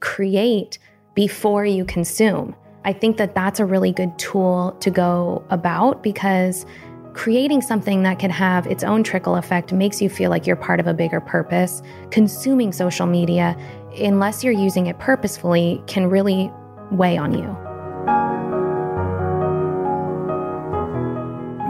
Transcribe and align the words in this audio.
create 0.00 0.78
before 1.14 1.64
you 1.64 1.84
consume. 1.84 2.54
I 2.84 2.92
think 2.92 3.18
that 3.18 3.34
that's 3.34 3.60
a 3.60 3.66
really 3.66 3.92
good 3.92 4.18
tool 4.18 4.76
to 4.80 4.90
go 4.90 5.44
about 5.50 6.02
because 6.02 6.64
creating 7.12 7.60
something 7.60 8.02
that 8.04 8.18
can 8.18 8.30
have 8.30 8.66
its 8.66 8.82
own 8.82 9.02
trickle 9.02 9.36
effect 9.36 9.72
makes 9.72 10.00
you 10.00 10.08
feel 10.08 10.30
like 10.30 10.46
you're 10.46 10.56
part 10.56 10.80
of 10.80 10.86
a 10.86 10.94
bigger 10.94 11.20
purpose. 11.20 11.82
Consuming 12.10 12.72
social 12.72 13.06
media, 13.06 13.56
unless 13.98 14.42
you're 14.42 14.52
using 14.52 14.86
it 14.86 14.98
purposefully, 14.98 15.82
can 15.86 16.06
really 16.08 16.50
weigh 16.90 17.18
on 17.18 17.36
you. 17.36 17.69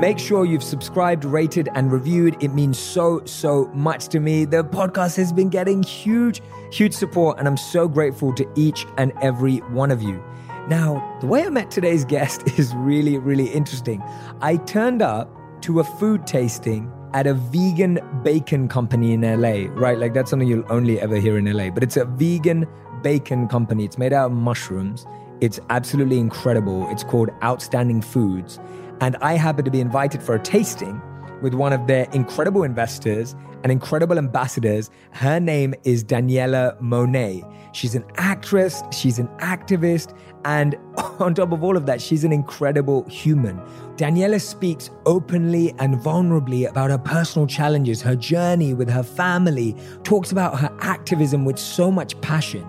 Make 0.01 0.19
sure 0.19 0.47
you've 0.47 0.65
subscribed, 0.65 1.27
rated, 1.27 1.69
and 1.75 1.93
reviewed. 1.93 2.43
It 2.43 2.55
means 2.55 2.79
so, 2.79 3.23
so 3.27 3.67
much 3.75 4.09
to 4.09 4.19
me. 4.19 4.47
The 4.47 4.65
podcast 4.65 5.19
has 5.19 5.31
been 5.31 5.51
getting 5.51 5.83
huge, 5.83 6.41
huge 6.73 6.95
support, 6.95 7.39
and 7.39 7.47
I'm 7.47 7.59
so 7.59 7.87
grateful 7.87 8.33
to 8.37 8.51
each 8.57 8.87
and 8.97 9.13
every 9.21 9.59
one 9.59 9.91
of 9.91 10.01
you. 10.01 10.25
Now, 10.69 11.19
the 11.21 11.27
way 11.27 11.45
I 11.45 11.51
met 11.51 11.71
today's 11.71 12.07
guest 12.07 12.49
is 12.59 12.75
really, 12.77 13.19
really 13.19 13.49
interesting. 13.49 14.03
I 14.41 14.57
turned 14.57 15.03
up 15.03 15.31
to 15.65 15.81
a 15.81 15.85
food 15.85 16.27
tasting 16.27 16.91
at 17.13 17.27
a 17.27 17.35
vegan 17.35 17.99
bacon 18.23 18.69
company 18.69 19.13
in 19.13 19.21
LA, 19.21 19.71
right? 19.79 19.99
Like 19.99 20.15
that's 20.15 20.31
something 20.31 20.49
you'll 20.49 20.73
only 20.73 20.99
ever 20.99 21.17
hear 21.17 21.37
in 21.37 21.45
LA, 21.45 21.69
but 21.69 21.83
it's 21.83 21.99
a 21.99 22.07
vegan 22.07 22.67
bacon 23.03 23.49
company. 23.49 23.85
It's 23.85 23.99
made 23.99 24.15
out 24.15 24.31
of 24.31 24.33
mushrooms. 24.33 25.07
It's 25.43 25.61
absolutely 25.69 26.19
incredible. 26.19 26.89
It's 26.91 27.05
called 27.05 27.29
Outstanding 27.43 28.01
Foods. 28.01 28.59
And 29.01 29.17
I 29.17 29.35
happened 29.35 29.65
to 29.65 29.71
be 29.71 29.81
invited 29.81 30.23
for 30.23 30.35
a 30.35 30.39
tasting 30.39 31.01
with 31.41 31.55
one 31.55 31.73
of 31.73 31.87
their 31.87 32.07
incredible 32.13 32.63
investors 32.65 33.35
and 33.63 33.73
incredible 33.73 34.19
ambassadors. 34.19 34.91
Her 35.13 35.41
name 35.41 35.75
is 35.85 36.03
Daniella 36.03 36.77
Monet. 36.81 37.43
She's 37.73 37.95
an 37.95 38.05
actress, 38.17 38.83
she's 38.93 39.19
an 39.19 39.29
activist, 39.39 40.15
and 40.45 40.77
on 41.19 41.35
top 41.35 41.53
of 41.53 41.65
all 41.65 41.77
of 41.77 41.87
that, 41.87 42.03
she's 42.03 42.25
an 42.25 42.33
incredible 42.33 43.09
human. 43.09 43.61
Daniella 43.97 44.41
speaks 44.41 44.91
openly 45.07 45.75
and 45.79 45.95
vulnerably 45.97 46.69
about 46.69 46.91
her 46.91 46.99
personal 46.99 47.47
challenges, 47.47 48.03
her 48.03 48.17
journey 48.17 48.75
with 48.75 48.91
her 48.91 49.03
family, 49.03 49.77
talks 50.03 50.33
about 50.33 50.59
her 50.59 50.75
activism 50.81 51.45
with 51.45 51.59
so 51.59 51.91
much 51.91 52.21
passion. 52.21 52.67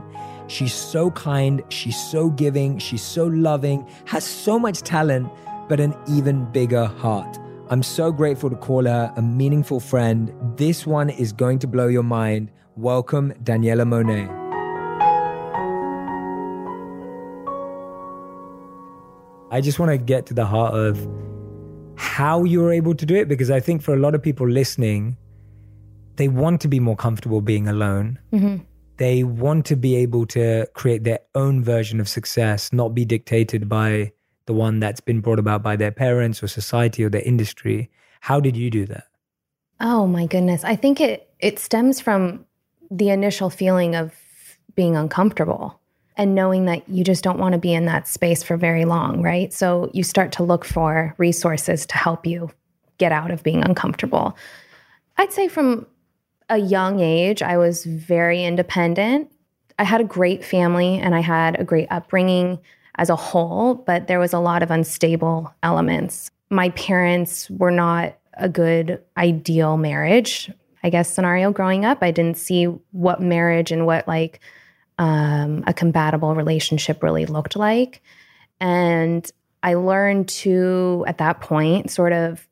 She's 0.48 0.74
so 0.74 1.12
kind, 1.12 1.64
she's 1.70 1.98
so 2.12 2.30
giving, 2.30 2.78
she's 2.78 3.02
so 3.02 3.26
loving, 3.26 3.88
has 4.06 4.26
so 4.26 4.60
much 4.60 4.82
talent 4.82 5.32
but 5.72 5.80
an 5.80 5.96
even 6.06 6.44
bigger 6.52 6.84
heart. 6.84 7.40
I'm 7.70 7.82
so 7.82 8.12
grateful 8.12 8.50
to 8.50 8.58
call 8.58 8.84
her 8.84 9.14
a 9.16 9.22
meaningful 9.22 9.80
friend. 9.80 10.34
This 10.58 10.86
one 10.86 11.10
is 11.10 11.32
going 11.32 11.60
to 11.60 11.68
blow 11.68 11.88
your 11.88 12.04
mind. 12.04 12.52
Welcome, 12.76 13.34
Daniella 13.42 13.86
Monet. 13.86 14.28
I 19.50 19.62
just 19.62 19.80
want 19.80 19.92
to 19.92 19.98
get 19.98 20.26
to 20.26 20.34
the 20.34 20.46
heart 20.46 20.74
of 20.74 21.08
how 21.96 22.44
you 22.44 22.60
were 22.60 22.74
able 22.74 22.94
to 22.94 23.06
do 23.06 23.16
it 23.16 23.30
because 23.30 23.50
I 23.50 23.62
think 23.62 23.82
for 23.82 23.94
a 23.94 23.98
lot 23.98 24.14
of 24.14 24.22
people 24.22 24.50
listening, 24.50 25.16
they 26.18 26.28
want 26.28 26.60
to 26.60 26.68
be 26.68 26.82
more 26.82 26.98
comfortable 26.98 27.40
being 27.40 27.70
alone. 27.70 28.20
Mm-hmm. 28.34 28.66
They 28.98 29.24
want 29.24 29.66
to 29.68 29.78
be 29.78 29.96
able 29.96 30.26
to 30.36 30.68
create 30.74 31.06
their 31.06 31.20
own 31.34 31.64
version 31.64 32.02
of 32.02 32.10
success, 32.10 32.74
not 32.74 32.90
be 32.94 33.06
dictated 33.06 33.70
by 33.70 34.12
the 34.52 34.58
one 34.58 34.82
that's 34.82 35.00
been 35.00 35.22
brought 35.22 35.40
about 35.40 35.64
by 35.64 35.78
their 35.78 35.92
parents 35.94 36.44
or 36.44 36.48
society 36.48 37.06
or 37.06 37.10
their 37.10 37.22
industry. 37.22 37.90
How 38.20 38.42
did 38.42 38.58
you 38.58 38.70
do 38.70 38.86
that? 38.88 39.06
Oh 39.80 40.06
my 40.06 40.26
goodness. 40.26 40.66
I 40.66 40.76
think 40.76 41.00
it 41.00 41.30
it 41.40 41.58
stems 41.58 42.02
from 42.02 42.46
the 42.92 43.10
initial 43.12 43.50
feeling 43.50 43.96
of 43.96 44.14
being 44.76 44.98
uncomfortable 44.98 45.80
and 46.18 46.36
knowing 46.36 46.66
that 46.66 46.88
you 46.90 47.06
just 47.06 47.24
don't 47.24 47.40
want 47.40 47.54
to 47.54 47.60
be 47.60 47.74
in 47.74 47.86
that 47.86 48.10
space 48.10 48.44
for 48.44 48.58
very 48.58 48.84
long, 48.84 49.22
right? 49.22 49.54
So 49.54 49.90
you 49.94 50.04
start 50.04 50.34
to 50.34 50.44
look 50.44 50.66
for 50.66 51.16
resources 51.18 51.86
to 51.86 51.96
help 51.96 52.26
you 52.26 52.52
get 52.98 53.14
out 53.14 53.32
of 53.32 53.44
being 53.44 53.64
uncomfortable. 53.64 54.36
I'd 55.18 55.32
say 55.32 55.48
from 55.48 55.88
a 56.50 56.58
young 56.58 57.00
age, 57.00 57.42
I 57.42 57.58
was 57.58 57.86
very 57.86 58.44
independent. 58.44 59.32
I 59.80 59.86
had 59.86 60.02
a 60.02 60.04
great 60.20 60.44
family 60.44 61.00
and 61.00 61.16
I 61.16 61.22
had 61.22 61.58
a 61.58 61.64
great 61.64 61.88
upbringing 61.90 62.60
as 62.98 63.10
a 63.10 63.16
whole, 63.16 63.76
but 63.76 64.08
there 64.08 64.20
was 64.20 64.34
a 64.34 64.40
lot 64.40 64.64
of 64.64 64.72
unstable 64.72 65.54
elements. 65.64 66.30
My 66.50 66.70
parents 66.72 67.50
were 67.50 67.72
not 67.72 68.18
a 68.34 68.50
good 68.50 69.02
ideal 69.18 69.78
marriage, 69.78 70.52
I 70.84 70.90
guess, 70.90 71.14
scenario 71.14 71.52
growing 71.52 71.86
up. 71.86 72.00
I 72.02 72.12
didn't 72.12 72.38
see 72.38 72.66
what 72.92 73.22
marriage 73.22 73.72
and 73.72 73.86
what 73.86 74.08
like 74.08 74.40
um, 74.98 75.64
a 75.68 75.74
compatible 75.74 76.36
relationship 76.36 77.02
really 77.04 77.26
looked 77.26 77.56
like. 77.56 78.02
And 78.60 79.30
I 79.64 79.76
learned 79.76 80.28
to, 80.30 81.06
at 81.08 81.18
that 81.20 81.42
point, 81.42 81.92
sort 81.92 82.14
of 82.14 82.48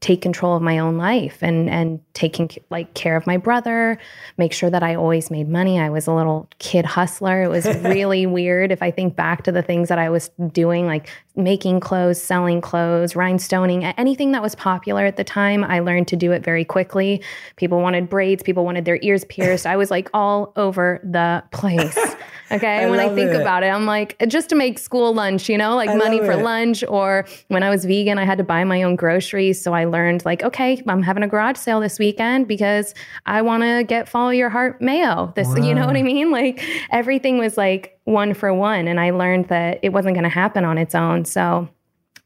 take 0.00 0.22
control 0.22 0.56
of 0.56 0.62
my 0.62 0.78
own 0.78 0.96
life 0.96 1.38
and 1.42 1.68
and 1.68 2.00
taking 2.14 2.50
like 2.70 2.92
care 2.94 3.16
of 3.16 3.26
my 3.26 3.36
brother 3.36 3.98
make 4.38 4.52
sure 4.52 4.70
that 4.70 4.82
i 4.82 4.94
always 4.94 5.30
made 5.30 5.48
money. 5.48 5.78
I 5.78 5.90
was 5.90 6.06
a 6.06 6.12
little 6.12 6.48
kid 6.58 6.86
hustler. 6.86 7.42
It 7.42 7.48
was 7.48 7.66
really 7.82 8.26
weird 8.26 8.72
if 8.72 8.82
i 8.82 8.90
think 8.90 9.14
back 9.14 9.44
to 9.44 9.52
the 9.52 9.62
things 9.62 9.88
that 9.88 9.98
i 9.98 10.08
was 10.08 10.30
doing 10.52 10.86
like 10.86 11.08
making 11.40 11.80
clothes 11.80 12.22
selling 12.22 12.60
clothes 12.60 13.14
rhinestoning 13.14 13.92
anything 13.96 14.32
that 14.32 14.42
was 14.42 14.54
popular 14.54 15.04
at 15.04 15.16
the 15.16 15.24
time 15.24 15.64
i 15.64 15.80
learned 15.80 16.08
to 16.08 16.16
do 16.16 16.32
it 16.32 16.42
very 16.42 16.64
quickly 16.64 17.22
people 17.56 17.80
wanted 17.80 18.08
braids 18.08 18.42
people 18.42 18.64
wanted 18.64 18.84
their 18.84 18.98
ears 19.02 19.24
pierced 19.24 19.66
i 19.66 19.76
was 19.76 19.90
like 19.90 20.08
all 20.14 20.52
over 20.56 21.00
the 21.04 21.42
place 21.52 21.98
Okay. 22.52 22.84
I 22.84 22.90
when 22.90 22.98
I 22.98 23.08
think 23.14 23.30
it. 23.30 23.40
about 23.40 23.62
it, 23.62 23.68
I'm 23.68 23.86
like, 23.86 24.16
just 24.28 24.48
to 24.48 24.56
make 24.56 24.78
school 24.78 25.14
lunch, 25.14 25.48
you 25.48 25.56
know, 25.56 25.76
like 25.76 25.88
I 25.88 25.94
money 25.94 26.18
for 26.18 26.32
it. 26.32 26.42
lunch. 26.42 26.82
Or 26.88 27.26
when 27.48 27.62
I 27.62 27.70
was 27.70 27.84
vegan, 27.84 28.18
I 28.18 28.24
had 28.24 28.38
to 28.38 28.44
buy 28.44 28.64
my 28.64 28.82
own 28.82 28.96
groceries. 28.96 29.62
So 29.62 29.72
I 29.72 29.84
learned, 29.84 30.24
like, 30.24 30.42
okay, 30.42 30.82
I'm 30.88 31.02
having 31.02 31.22
a 31.22 31.28
garage 31.28 31.56
sale 31.56 31.80
this 31.80 31.98
weekend 31.98 32.48
because 32.48 32.94
I 33.26 33.42
want 33.42 33.62
to 33.62 33.84
get 33.84 34.08
follow 34.08 34.30
your 34.30 34.50
heart 34.50 34.82
mayo. 34.82 35.32
This, 35.36 35.48
wow. 35.48 35.56
you 35.56 35.74
know 35.74 35.86
what 35.86 35.96
I 35.96 36.02
mean? 36.02 36.30
Like 36.30 36.62
everything 36.90 37.38
was 37.38 37.56
like 37.56 37.99
one 38.04 38.34
for 38.34 38.52
one. 38.52 38.88
And 38.88 38.98
I 39.00 39.10
learned 39.10 39.48
that 39.48 39.78
it 39.82 39.90
wasn't 39.90 40.14
going 40.14 40.24
to 40.24 40.30
happen 40.30 40.64
on 40.64 40.78
its 40.78 40.94
own. 40.94 41.24
So 41.24 41.68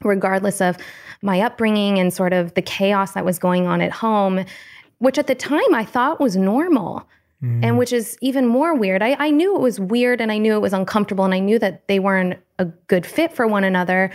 regardless 0.03 0.61
of 0.61 0.77
my 1.23 1.41
upbringing 1.41 1.99
and 1.99 2.13
sort 2.13 2.33
of 2.33 2.55
the 2.55 2.63
chaos 2.63 3.13
that 3.13 3.25
was 3.25 3.39
going 3.39 3.67
on 3.67 3.81
at 3.81 3.93
home, 3.93 4.45
which 4.99 5.19
at 5.19 5.27
the 5.27 5.35
time 5.35 5.75
I 5.75 5.85
thought 5.85 6.21
was 6.21 6.37
normal 6.37 7.09
Mm. 7.45 7.63
And 7.63 7.79
which 7.79 7.93
is 7.93 8.17
even 8.21 8.47
more 8.47 8.75
weird. 8.75 9.03
I, 9.03 9.17
I 9.19 9.31
knew 9.31 9.55
it 9.55 9.61
was 9.61 9.79
weird 9.79 10.21
and 10.21 10.33
I 10.33 10.39
knew 10.39 10.55
it 10.55 10.61
was 10.61 10.73
uncomfortable 10.73 11.25
and 11.25 11.35
I 11.35 11.41
knew 11.41 11.59
that 11.59 11.87
they 11.89 11.99
weren't 11.99 12.39
a 12.59 12.65
good 12.65 13.05
fit 13.05 13.35
for 13.35 13.47
one 13.47 13.65
another, 13.65 14.11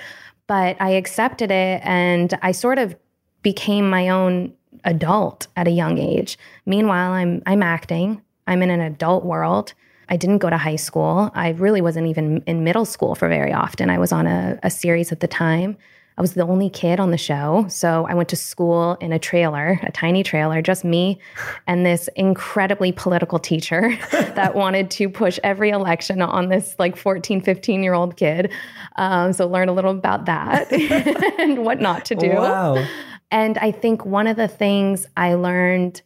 but 0.48 0.78
I 0.80 0.92
accepted 0.92 1.52
it 1.52 1.82
and 1.84 2.38
I 2.42 2.52
sort 2.52 2.80
of 2.80 2.96
became 3.44 3.90
my 3.90 4.10
own 4.10 4.54
adult 4.84 5.48
at 5.56 5.68
a 5.68 5.72
young 5.72 5.98
age. 5.98 6.40
Meanwhile, 6.66 7.12
I'm 7.12 7.44
I'm 7.46 7.62
acting. 7.62 8.22
I'm 8.48 8.64
in 8.64 8.72
an 8.72 8.82
adult 8.82 9.26
world. 9.26 9.74
I 10.10 10.18
didn't 10.18 10.40
go 10.40 10.50
to 10.50 10.58
high 10.58 10.76
school. 10.76 11.32
I 11.36 11.50
really 11.50 11.82
wasn't 11.82 12.08
even 12.08 12.44
in 12.46 12.64
middle 12.64 12.86
school 12.86 13.16
for 13.16 13.30
very 13.30 13.54
often. 13.54 13.90
I 13.90 14.00
was 14.00 14.12
on 14.12 14.28
a, 14.28 14.60
a 14.64 14.70
series 14.70 15.12
at 15.12 15.20
the 15.20 15.28
time. 15.28 15.78
I 16.18 16.22
was 16.22 16.34
the 16.34 16.46
only 16.46 16.70
kid 16.70 17.00
on 17.00 17.12
the 17.12 17.18
show. 17.18 17.66
So 17.70 18.06
I 18.10 18.14
went 18.14 18.28
to 18.30 18.36
school 18.36 18.98
in 19.00 19.14
a 19.14 19.20
trailer, 19.20 19.80
a 19.84 19.92
tiny 19.92 20.22
trailer, 20.22 20.62
just 20.62 20.84
me 20.84 21.18
and 21.66 21.86
this 21.86 22.10
incredibly 22.18 22.92
political 22.92 23.40
teacher 23.40 23.98
that 24.12 24.54
wanted 24.54 24.92
to 24.92 25.08
push 25.08 25.40
every 25.46 25.70
election 25.70 26.22
on 26.22 26.50
this 26.50 26.76
like 26.78 26.98
14, 26.98 27.40
15 27.40 27.84
year 27.84 27.94
old 27.94 28.18
kid. 28.18 28.52
Um, 28.98 29.32
so 29.32 29.48
learn 29.48 29.70
a 29.70 29.74
little 29.74 29.92
about 29.92 30.26
that 30.26 30.70
and 31.40 31.64
what 31.64 31.80
not 31.80 32.04
to 32.06 32.16
do. 32.16 32.32
Wow. 32.32 32.86
And 33.32 33.58
I 33.60 33.72
think 33.72 34.06
one 34.06 34.28
of 34.28 34.36
the 34.36 34.50
things 34.50 35.08
I 35.16 35.36
learned 35.36 36.02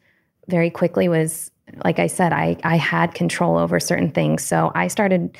very 0.47 0.69
quickly 0.69 1.07
was, 1.07 1.49
like 1.83 1.99
I 1.99 2.07
said, 2.07 2.33
I, 2.33 2.57
I 2.63 2.77
had 2.77 3.13
control 3.13 3.57
over 3.57 3.79
certain 3.79 4.11
things. 4.11 4.43
So 4.43 4.71
I 4.75 4.87
started 4.87 5.37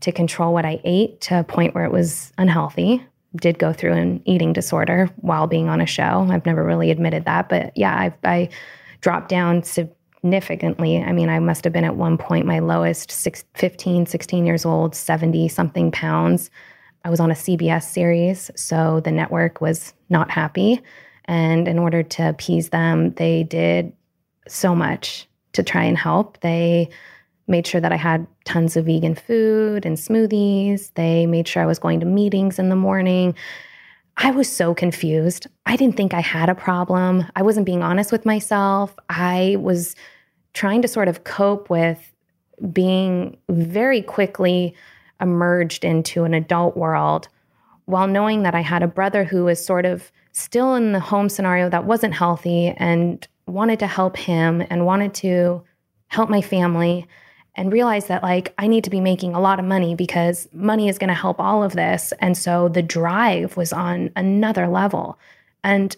to 0.00 0.12
control 0.12 0.52
what 0.52 0.64
I 0.64 0.80
ate 0.84 1.20
to 1.22 1.40
a 1.40 1.44
point 1.44 1.74
where 1.74 1.84
it 1.84 1.92
was 1.92 2.32
unhealthy 2.38 3.02
did 3.36 3.58
go 3.58 3.72
through 3.72 3.94
an 3.94 4.22
eating 4.24 4.52
disorder 4.52 5.10
while 5.16 5.46
being 5.46 5.68
on 5.68 5.80
a 5.80 5.86
show. 5.86 6.26
I've 6.30 6.46
never 6.46 6.64
really 6.64 6.90
admitted 6.90 7.24
that, 7.24 7.48
but 7.48 7.76
yeah, 7.76 7.94
I, 7.94 8.14
I 8.24 8.48
dropped 9.00 9.28
down 9.28 9.62
significantly. 9.62 11.02
I 11.02 11.12
mean, 11.12 11.28
I 11.28 11.38
must 11.40 11.64
have 11.64 11.72
been 11.72 11.84
at 11.84 11.96
one 11.96 12.16
point 12.16 12.46
my 12.46 12.60
lowest 12.60 13.10
six, 13.10 13.44
15, 13.54 14.06
16 14.06 14.46
years 14.46 14.64
old, 14.64 14.94
70 14.94 15.48
something 15.48 15.90
pounds. 15.90 16.50
I 17.04 17.10
was 17.10 17.20
on 17.20 17.30
a 17.30 17.34
CBS 17.34 17.84
series, 17.84 18.50
so 18.54 19.00
the 19.00 19.10
network 19.10 19.60
was 19.60 19.92
not 20.08 20.30
happy. 20.30 20.80
And 21.26 21.68
in 21.68 21.78
order 21.78 22.02
to 22.02 22.28
appease 22.28 22.70
them, 22.70 23.12
they 23.14 23.42
did 23.42 23.92
so 24.46 24.74
much 24.74 25.26
to 25.54 25.62
try 25.62 25.84
and 25.84 25.96
help. 25.96 26.40
They 26.40 26.88
made 27.46 27.66
sure 27.66 27.80
that 27.80 27.92
I 27.92 27.96
had 27.96 28.26
tons 28.44 28.76
of 28.76 28.86
vegan 28.86 29.14
food 29.14 29.84
and 29.84 29.96
smoothies. 29.96 30.92
They 30.94 31.26
made 31.26 31.48
sure 31.48 31.62
I 31.62 31.66
was 31.66 31.78
going 31.78 32.00
to 32.00 32.06
meetings 32.06 32.58
in 32.58 32.68
the 32.68 32.76
morning. 32.76 33.34
I 34.16 34.30
was 34.30 34.50
so 34.50 34.74
confused. 34.74 35.46
I 35.66 35.76
didn't 35.76 35.96
think 35.96 36.14
I 36.14 36.20
had 36.20 36.48
a 36.48 36.54
problem. 36.54 37.24
I 37.34 37.42
wasn't 37.42 37.66
being 37.66 37.82
honest 37.82 38.12
with 38.12 38.24
myself. 38.24 38.94
I 39.08 39.56
was 39.58 39.96
trying 40.52 40.82
to 40.82 40.88
sort 40.88 41.08
of 41.08 41.24
cope 41.24 41.68
with 41.68 42.12
being 42.72 43.36
very 43.48 44.00
quickly 44.00 44.74
emerged 45.20 45.84
into 45.84 46.24
an 46.24 46.34
adult 46.34 46.76
world 46.76 47.28
while 47.86 48.06
knowing 48.06 48.44
that 48.44 48.54
I 48.54 48.60
had 48.60 48.82
a 48.82 48.88
brother 48.88 49.24
who 49.24 49.44
was 49.44 49.64
sort 49.64 49.84
of 49.84 50.10
still 50.32 50.74
in 50.74 50.92
the 50.92 51.00
home 51.00 51.28
scenario 51.28 51.68
that 51.68 51.84
wasn't 51.84 52.14
healthy 52.14 52.68
and 52.76 53.26
wanted 53.46 53.78
to 53.80 53.86
help 53.86 54.16
him 54.16 54.62
and 54.70 54.86
wanted 54.86 55.14
to 55.14 55.62
help 56.08 56.30
my 56.30 56.40
family 56.40 57.06
and 57.56 57.72
realized 57.72 58.08
that 58.08 58.22
like 58.22 58.52
I 58.58 58.66
need 58.66 58.84
to 58.84 58.90
be 58.90 59.00
making 59.00 59.34
a 59.34 59.40
lot 59.40 59.58
of 59.58 59.64
money 59.64 59.94
because 59.94 60.48
money 60.52 60.88
is 60.88 60.98
going 60.98 61.08
to 61.08 61.14
help 61.14 61.40
all 61.40 61.62
of 61.62 61.72
this. 61.72 62.12
And 62.20 62.36
so 62.36 62.68
the 62.68 62.82
drive 62.82 63.56
was 63.56 63.72
on 63.72 64.10
another 64.16 64.66
level. 64.66 65.18
And 65.62 65.96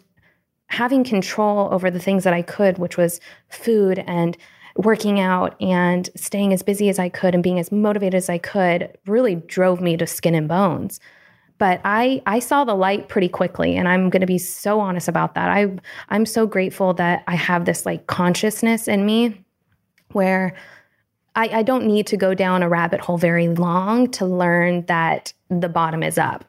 having 0.69 1.05
control 1.05 1.69
over 1.73 1.91
the 1.91 2.01
things 2.01 2.25
that 2.25 2.35
I 2.35 2.43
could, 2.43 2.79
which 2.79 2.97
was 2.97 3.21
food 3.49 4.03
and 4.07 4.37
working 4.77 5.19
out 5.19 5.61
and 5.61 6.11
staying 6.15 6.53
as 6.53 6.63
busy 6.63 6.89
as 6.89 6.99
I 6.99 7.09
could 7.09 7.35
and 7.35 7.43
being 7.43 7.59
as 7.59 7.73
motivated 7.73 8.15
as 8.15 8.29
I 8.29 8.39
could 8.39 8.97
really 9.07 9.37
drove 9.37 9.81
me 9.81 9.97
to 9.97 10.07
skin 10.07 10.35
and 10.35 10.49
bones. 10.49 11.01
But 11.59 11.81
I 11.85 12.23
I 12.27 12.39
saw 12.39 12.65
the 12.65 12.75
light 12.75 13.09
pretty 13.09 13.29
quickly 13.29 13.77
and 13.77 13.89
I'm 13.89 14.11
going 14.11 14.21
to 14.21 14.27
be 14.27 14.39
so 14.39 14.81
honest 14.81 15.09
about 15.09 15.35
that. 15.35 15.49
I 15.49 15.77
I'm 16.09 16.27
so 16.27 16.47
grateful 16.47 16.95
that 16.95 17.25
I 17.27 17.35
have 17.37 17.65
this 17.65 17.87
like 17.87 18.07
consciousness 18.07 18.89
in 18.89 19.07
me 19.07 19.45
where 20.13 20.55
I, 21.37 21.49
I 21.59 21.63
don't 21.63 21.87
need 21.87 22.07
to 22.09 22.17
go 22.17 22.35
down 22.35 22.63
a 22.63 22.69
rabbit 22.69 23.01
hole 23.01 23.19
very 23.19 23.49
long 23.49 24.11
to 24.13 24.27
learn 24.27 24.87
that 24.87 25.33
the 25.51 25.69
bottom 25.69 26.03
is 26.03 26.19
up. 26.19 26.45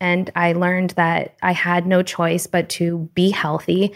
And 0.00 0.30
I 0.34 0.54
learned 0.54 0.90
that 0.90 1.36
I 1.42 1.52
had 1.52 1.86
no 1.86 2.02
choice 2.02 2.46
but 2.46 2.68
to 2.70 3.10
be 3.14 3.30
healthy. 3.30 3.94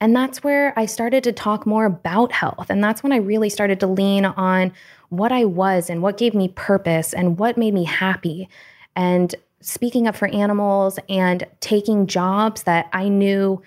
And 0.00 0.14
that's 0.14 0.44
where 0.44 0.78
I 0.78 0.84
started 0.84 1.24
to 1.24 1.32
talk 1.32 1.64
more 1.66 1.86
about 1.86 2.32
health. 2.32 2.68
And 2.68 2.84
that's 2.84 3.02
when 3.02 3.12
I 3.12 3.16
really 3.16 3.48
started 3.48 3.80
to 3.80 3.86
lean 3.86 4.26
on 4.26 4.72
what 5.08 5.32
I 5.32 5.44
was 5.44 5.88
and 5.88 6.02
what 6.02 6.18
gave 6.18 6.34
me 6.34 6.48
purpose 6.48 7.14
and 7.14 7.38
what 7.38 7.56
made 7.56 7.72
me 7.72 7.84
happy. 7.84 8.48
And 8.94 9.34
speaking 9.66 10.06
up 10.06 10.14
for 10.14 10.28
animals 10.28 10.98
and 11.08 11.44
taking 11.60 12.06
jobs 12.06 12.62
that 12.62 12.88
I 12.92 13.08
knew 13.08 13.60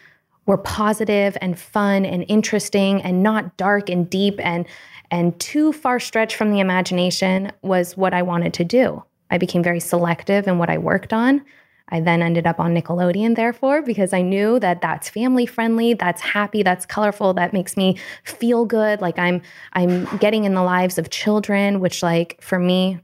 were 0.46 0.57
positive 0.57 1.38
and 1.42 1.60
fun 1.60 2.06
and 2.06 2.25
interesting 2.28 3.01
and 3.01 3.22
not 3.22 3.57
dark 3.57 3.90
and 3.90 4.10
deep 4.10 4.40
and 4.40 4.66
and 5.12 5.38
too 5.40 5.74
far 5.74 6.00
stretched 6.00 6.36
from 6.36 6.51
the 6.51 6.60
imagination 6.60 7.51
was 7.63 7.98
what 7.98 8.13
I 8.13 8.22
wanted 8.22 8.54
to 8.56 8.63
do. 8.63 9.04
I 9.31 9.38
became 9.38 9.63
very 9.63 9.80
selective 9.80 10.48
in 10.48 10.57
what 10.57 10.69
I 10.69 10.78
worked 10.78 11.13
on. 11.13 11.44
I 11.90 12.00
then 12.00 12.22
ended 12.22 12.45
up 12.45 12.60
on 12.60 12.75
Nickelodeon, 12.75 13.36
therefore, 13.36 13.81
because 13.81 14.13
I 14.13 14.22
knew 14.22 14.60
that 14.60 14.81
that's 14.81 15.10
family 15.10 15.48
friendly, 15.48 15.95
that's 15.95 16.22
happy, 16.22 16.62
that's 16.62 16.86
colorful, 16.86 17.34
that 17.34 17.54
makes 17.54 17.75
me 17.75 17.98
feel 18.24 18.66
good. 18.66 19.02
Like 19.02 19.18
I'm, 19.18 19.42
I'm 19.74 20.06
getting 20.18 20.44
in 20.44 20.54
the 20.54 20.62
lives 20.62 21.00
of 21.00 21.10
children, 21.10 21.80
which, 21.80 22.04
like 22.04 22.40
for 22.42 22.60
me, 22.60 23.00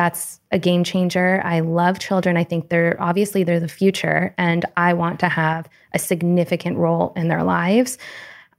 that's 0.00 0.40
a 0.50 0.58
game 0.58 0.82
changer. 0.82 1.42
I 1.44 1.60
love 1.60 1.98
children. 1.98 2.38
I 2.38 2.44
think 2.44 2.70
they're 2.70 2.96
obviously 2.98 3.44
they're 3.44 3.60
the 3.60 3.68
future, 3.68 4.34
and 4.38 4.64
I 4.78 4.94
want 4.94 5.20
to 5.20 5.28
have 5.28 5.68
a 5.92 5.98
significant 5.98 6.78
role 6.78 7.12
in 7.16 7.28
their 7.28 7.44
lives. 7.44 7.98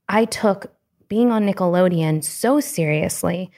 I 0.07 0.25
took 0.25 0.71
being 1.07 1.31
on 1.31 1.47
Nickelodeon 1.47 2.23
so 2.23 2.59
seriously 2.59 3.49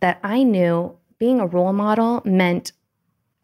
that 0.00 0.20
I 0.22 0.42
knew 0.42 0.94
being 1.18 1.40
a 1.40 1.46
role 1.46 1.72
model 1.72 2.20
meant 2.26 2.72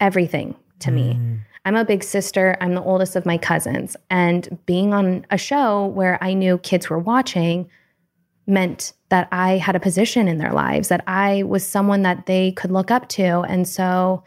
everything 0.01 0.55
to 0.81 0.91
mm. 0.91 0.95
me. 0.95 1.41
I'm 1.65 1.75
a 1.75 1.85
big 1.87 2.05
sister. 2.05 2.59
I'm 2.61 2.75
the 2.75 2.83
oldest 2.83 3.17
of 3.17 3.25
my 3.25 3.39
cousins. 3.39 3.97
And 4.11 4.59
being 4.67 4.93
on 4.93 5.25
a 5.31 5.39
show 5.39 5.87
where 5.87 6.23
I 6.23 6.35
knew 6.35 6.59
kids 6.59 6.91
were 6.91 6.99
watching 6.99 7.71
meant 8.49 8.93
that 9.11 9.29
I 9.31 9.59
had 9.59 9.77
a 9.77 9.81
position 9.81 10.27
in 10.29 10.39
their 10.39 10.53
lives, 10.53 10.89
that 10.89 11.05
I 11.07 11.43
was 11.45 11.65
someone 11.65 12.03
that 12.03 12.27
they 12.27 12.53
could 12.53 12.71
look 12.71 12.91
up 12.91 13.09
to. 13.11 13.41
And 13.43 13.69
so 13.69 14.25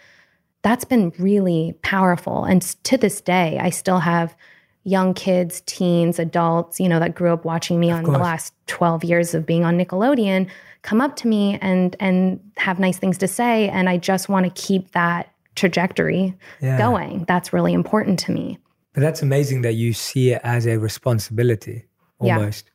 that's 0.61 0.85
been 0.85 1.11
really 1.17 1.75
powerful. 1.81 2.43
And 2.43 2.61
to 2.83 2.97
this 2.97 3.19
day, 3.21 3.57
I 3.59 3.71
still 3.71 3.99
have 3.99 4.35
young 4.83 5.13
kids, 5.13 5.61
teens, 5.65 6.19
adults, 6.19 6.79
you 6.79 6.89
know, 6.89 6.99
that 6.99 7.15
grew 7.15 7.33
up 7.33 7.45
watching 7.45 7.79
me 7.79 7.91
on 7.91 8.03
the 8.03 8.11
last 8.11 8.53
12 8.67 9.03
years 9.03 9.33
of 9.33 9.45
being 9.45 9.63
on 9.63 9.77
Nickelodeon 9.77 10.49
come 10.81 11.01
up 11.01 11.15
to 11.15 11.27
me 11.27 11.59
and 11.61 11.95
and 11.99 12.39
have 12.57 12.79
nice 12.79 12.97
things 12.97 13.17
to 13.19 13.27
say 13.27 13.69
and 13.69 13.87
I 13.87 13.97
just 13.97 14.29
want 14.29 14.47
to 14.47 14.61
keep 14.61 14.91
that 14.93 15.31
trajectory 15.55 16.35
yeah. 16.61 16.77
going. 16.77 17.25
That's 17.27 17.53
really 17.53 17.73
important 17.73 18.17
to 18.19 18.31
me. 18.31 18.57
But 18.93 19.01
that's 19.01 19.21
amazing 19.21 19.61
that 19.61 19.73
you 19.73 19.93
see 19.93 20.31
it 20.31 20.41
as 20.43 20.65
a 20.65 20.77
responsibility 20.77 21.85
almost. 22.19 22.70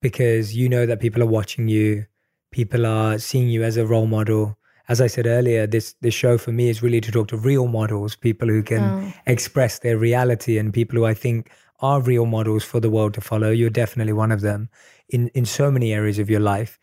Because 0.00 0.54
you 0.54 0.68
know 0.68 0.86
that 0.86 1.00
people 1.00 1.22
are 1.22 1.26
watching 1.26 1.68
you, 1.68 2.06
people 2.50 2.86
are 2.86 3.18
seeing 3.18 3.48
you 3.48 3.62
as 3.62 3.76
a 3.76 3.86
role 3.86 4.06
model. 4.06 4.58
As 4.88 5.00
I 5.00 5.08
said 5.08 5.26
earlier, 5.26 5.66
this 5.66 5.94
this 6.00 6.14
show 6.14 6.38
for 6.38 6.52
me 6.52 6.68
is 6.68 6.82
really 6.82 7.00
to 7.00 7.10
talk 7.10 7.28
to 7.28 7.36
real 7.36 7.66
models, 7.66 8.14
people 8.14 8.48
who 8.48 8.62
can 8.62 8.82
oh. 8.82 9.12
express 9.26 9.80
their 9.80 9.98
reality 9.98 10.58
and 10.58 10.72
people 10.72 10.96
who 10.96 11.04
I 11.04 11.14
think 11.14 11.50
are 11.80 12.00
real 12.00 12.26
models 12.26 12.64
for 12.64 12.80
the 12.80 12.90
world 12.90 13.14
to 13.14 13.20
follow. 13.20 13.50
You're 13.50 13.70
definitely 13.70 14.12
one 14.12 14.32
of 14.32 14.40
them 14.42 14.68
in 15.08 15.28
in 15.28 15.44
so 15.44 15.70
many 15.70 15.92
areas 15.92 16.18
of 16.18 16.30
your 16.30 16.40
life. 16.40 16.78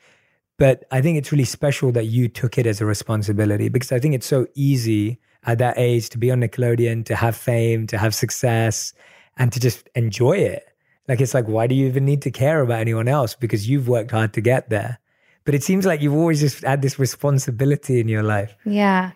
But 0.59 0.83
I 0.91 1.01
think 1.01 1.17
it's 1.17 1.31
really 1.31 1.45
special 1.45 1.91
that 1.93 2.05
you 2.05 2.27
took 2.27 2.57
it 2.57 2.67
as 2.67 2.79
a 2.79 2.85
responsibility 2.85 3.69
because 3.69 3.91
I 3.91 3.99
think 3.99 4.13
it's 4.13 4.27
so 4.27 4.47
easy 4.53 5.19
at 5.45 5.57
that 5.57 5.77
age 5.77 6.09
to 6.09 6.17
be 6.17 6.31
on 6.31 6.41
Nickelodeon, 6.41 7.05
to 7.05 7.15
have 7.15 7.35
fame, 7.35 7.87
to 7.87 7.97
have 7.97 8.13
success, 8.13 8.93
and 9.37 9.51
to 9.51 9.59
just 9.59 9.89
enjoy 9.95 10.37
it. 10.37 10.63
Like, 11.07 11.21
it's 11.21 11.33
like, 11.33 11.47
why 11.47 11.67
do 11.67 11.75
you 11.75 11.87
even 11.87 12.05
need 12.05 12.21
to 12.23 12.31
care 12.31 12.61
about 12.61 12.79
anyone 12.79 13.07
else? 13.07 13.35
Because 13.35 13.69
you've 13.69 13.87
worked 13.87 14.11
hard 14.11 14.33
to 14.33 14.41
get 14.41 14.69
there. 14.69 14.99
But 15.45 15.55
it 15.55 15.63
seems 15.63 15.85
like 15.85 16.01
you've 16.01 16.13
always 16.13 16.39
just 16.39 16.63
had 16.63 16.81
this 16.81 16.97
responsibility 16.97 17.99
in 17.99 18.07
your 18.07 18.23
life. 18.23 18.55
Yeah. 18.65 19.11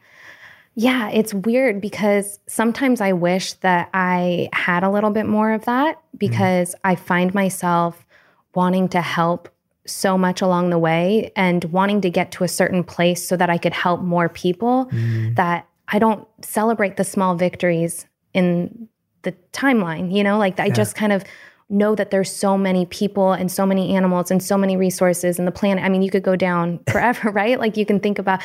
Yeah, 0.75 1.09
it's 1.09 1.33
weird 1.33 1.81
because 1.81 2.39
sometimes 2.47 3.01
I 3.01 3.13
wish 3.13 3.53
that 3.53 3.89
I 3.95 4.49
had 4.53 4.83
a 4.83 4.91
little 4.91 5.09
bit 5.09 5.25
more 5.25 5.51
of 5.53 5.65
that 5.65 5.97
mm. 5.97 6.19
because 6.19 6.75
mm. 6.75 6.79
I 6.83 6.95
find 6.95 7.33
myself 7.33 8.05
wanting 8.53 8.89
to 8.89 9.01
help 9.01 9.49
so 9.87 10.17
much 10.17 10.41
along 10.41 10.69
the 10.69 10.77
way 10.77 11.31
and 11.35 11.63
wanting 11.65 12.01
to 12.01 12.09
get 12.09 12.31
to 12.33 12.43
a 12.43 12.47
certain 12.47 12.83
place 12.83 13.27
so 13.27 13.35
that 13.37 13.49
I 13.49 13.57
could 13.57 13.73
help 13.73 14.01
more 14.01 14.29
people 14.29 14.87
mm. 14.91 15.35
that 15.35 15.67
I 15.87 15.97
don't 15.97 16.27
celebrate 16.43 16.97
the 16.97 17.03
small 17.03 17.35
victories 17.35 18.05
in 18.33 18.87
the 19.23 19.31
timeline, 19.53 20.15
you 20.15 20.23
know, 20.23 20.37
like 20.37 20.59
I 20.59 20.69
just 20.69 20.95
kind 20.95 21.11
of 21.11 21.23
know 21.69 21.95
that 21.95 22.11
there's 22.11 22.31
so 22.31 22.57
many 22.57 22.85
people 22.85 23.33
and 23.33 23.51
so 23.51 23.65
many 23.65 23.95
animals 23.95 24.31
and 24.31 24.41
so 24.41 24.57
many 24.57 24.77
resources 24.77 25.37
and 25.37 25.47
the 25.47 25.51
planet. 25.51 25.83
I 25.83 25.89
mean, 25.89 26.01
you 26.01 26.09
could 26.09 26.23
go 26.23 26.35
down 26.35 26.79
forever, 26.89 27.29
right? 27.31 27.59
Like 27.59 27.77
you 27.77 27.85
can 27.85 27.99
think 27.99 28.19
about 28.19 28.41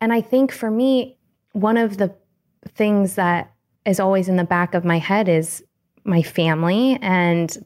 and 0.00 0.12
I 0.12 0.20
think 0.20 0.52
for 0.52 0.70
me 0.70 1.16
one 1.52 1.76
of 1.76 1.98
the 1.98 2.14
things 2.74 3.14
that 3.14 3.52
is 3.86 4.00
always 4.00 4.28
in 4.28 4.36
the 4.36 4.44
back 4.44 4.74
of 4.74 4.84
my 4.84 4.98
head 4.98 5.28
is 5.28 5.62
my 6.04 6.22
family 6.22 6.98
and 7.00 7.64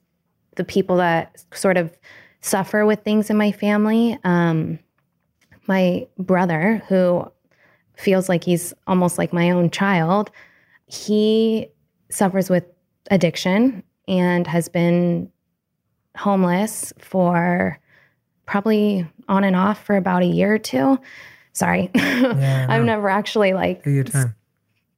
the 0.57 0.65
people 0.65 0.97
that 0.97 1.45
sort 1.53 1.77
of 1.77 1.97
suffer 2.41 2.85
with 2.85 3.03
things 3.03 3.31
in 3.31 3.37
my 3.37 3.53
family. 3.53 4.19
Um, 4.25 4.79
my 5.67 6.07
brother, 6.19 6.83
who 6.89 7.31
feels 7.97 8.29
like 8.29 8.45
he's 8.45 8.73
almost 8.87 9.19
like 9.19 9.33
my 9.33 9.51
own 9.51 9.71
child. 9.71 10.31
He 10.87 11.69
suffers 12.11 12.49
with 12.49 12.65
addiction 13.11 13.83
and 14.09 14.47
has 14.47 14.69
been 14.69 15.31
homeless 16.17 16.93
for 16.99 17.79
probably 18.47 19.07
on 19.29 19.45
and 19.45 19.55
off 19.55 19.85
for 19.85 19.97
about 19.97 20.23
a 20.23 20.27
year 20.27 20.55
or 20.55 20.59
two. 20.59 20.99
Sorry. 21.53 21.91
Yeah, 22.19 22.67
I've 22.69 22.85
never 22.85 23.09
actually 23.09 23.53
like 23.53 23.85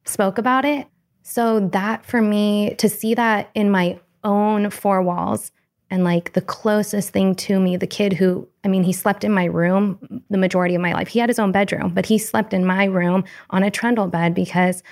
spoke 0.05 0.39
about 0.39 0.65
it. 0.65 0.87
So 1.23 1.69
that 1.69 2.05
for 2.07 2.23
me 2.23 2.75
to 2.79 2.89
see 2.89 3.15
that 3.15 3.51
in 3.55 3.71
my 3.71 3.99
own 4.25 4.71
four 4.71 5.03
walls 5.03 5.53
and 5.91 6.05
like 6.05 6.33
the 6.33 6.41
closest 6.41 7.11
thing 7.11 7.35
to 7.37 7.59
me, 7.61 7.77
the 7.77 7.87
kid 7.87 8.13
who, 8.13 8.49
I 8.65 8.69
mean, 8.69 8.85
he 8.85 8.93
slept 8.93 9.25
in 9.25 9.33
my 9.33 9.45
room 9.45 10.23
the 10.31 10.39
majority 10.39 10.75
of 10.75 10.81
my 10.81 10.93
life. 10.93 11.09
He 11.09 11.19
had 11.19 11.29
his 11.29 11.39
own 11.39 11.53
bedroom, 11.53 11.93
but 11.93 12.07
he 12.07 12.17
slept 12.19 12.55
in 12.55 12.65
my 12.65 12.85
room 12.85 13.25
on 13.51 13.63
a 13.63 13.71
trundle 13.71 14.07
bed 14.07 14.35
because 14.35 14.83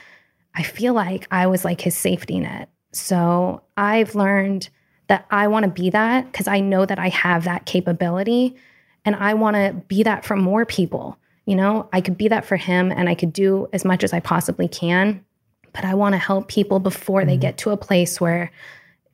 I 0.55 0.63
feel 0.63 0.93
like 0.93 1.27
I 1.31 1.47
was 1.47 1.65
like 1.65 1.81
his 1.81 1.97
safety 1.97 2.41
net. 2.41 2.69
So 2.93 3.63
I've 3.77 4.15
learned 4.15 4.69
that 5.09 5.27
I 5.31 5.49
want 5.49 5.65
to 5.65 5.71
be 5.71 5.91
that 5.91 6.31
because 6.31 6.49
I 6.49 6.61
know 6.61 6.87
that 6.87 6.99
I 6.99 7.09
have 7.09 7.45
that 7.45 7.67
capability 7.67 8.57
and 9.05 9.17
I 9.17 9.35
want 9.35 9.57
to 9.57 9.75
be 9.89 10.03
that 10.03 10.25
for 10.25 10.37
more 10.37 10.67
people. 10.67 11.19
You 11.47 11.57
know, 11.57 11.89
I 11.93 12.03
could 12.03 12.19
be 12.19 12.29
that 12.29 12.45
for 12.45 12.57
him 12.57 12.93
and 12.93 13.09
I 13.09 13.15
could 13.15 13.33
do 13.33 13.69
as 13.73 13.85
much 13.85 14.05
as 14.05 14.13
I 14.13 14.21
possibly 14.21 14.69
can, 14.69 15.25
but 15.73 15.85
I 15.85 15.95
want 15.95 16.13
to 16.13 16.19
help 16.19 16.49
people 16.49 16.79
before 16.79 17.21
mm-hmm. 17.21 17.31
they 17.31 17.37
get 17.39 17.59
to 17.59 17.71
a 17.71 17.77
place 17.77 18.21
where 18.21 18.51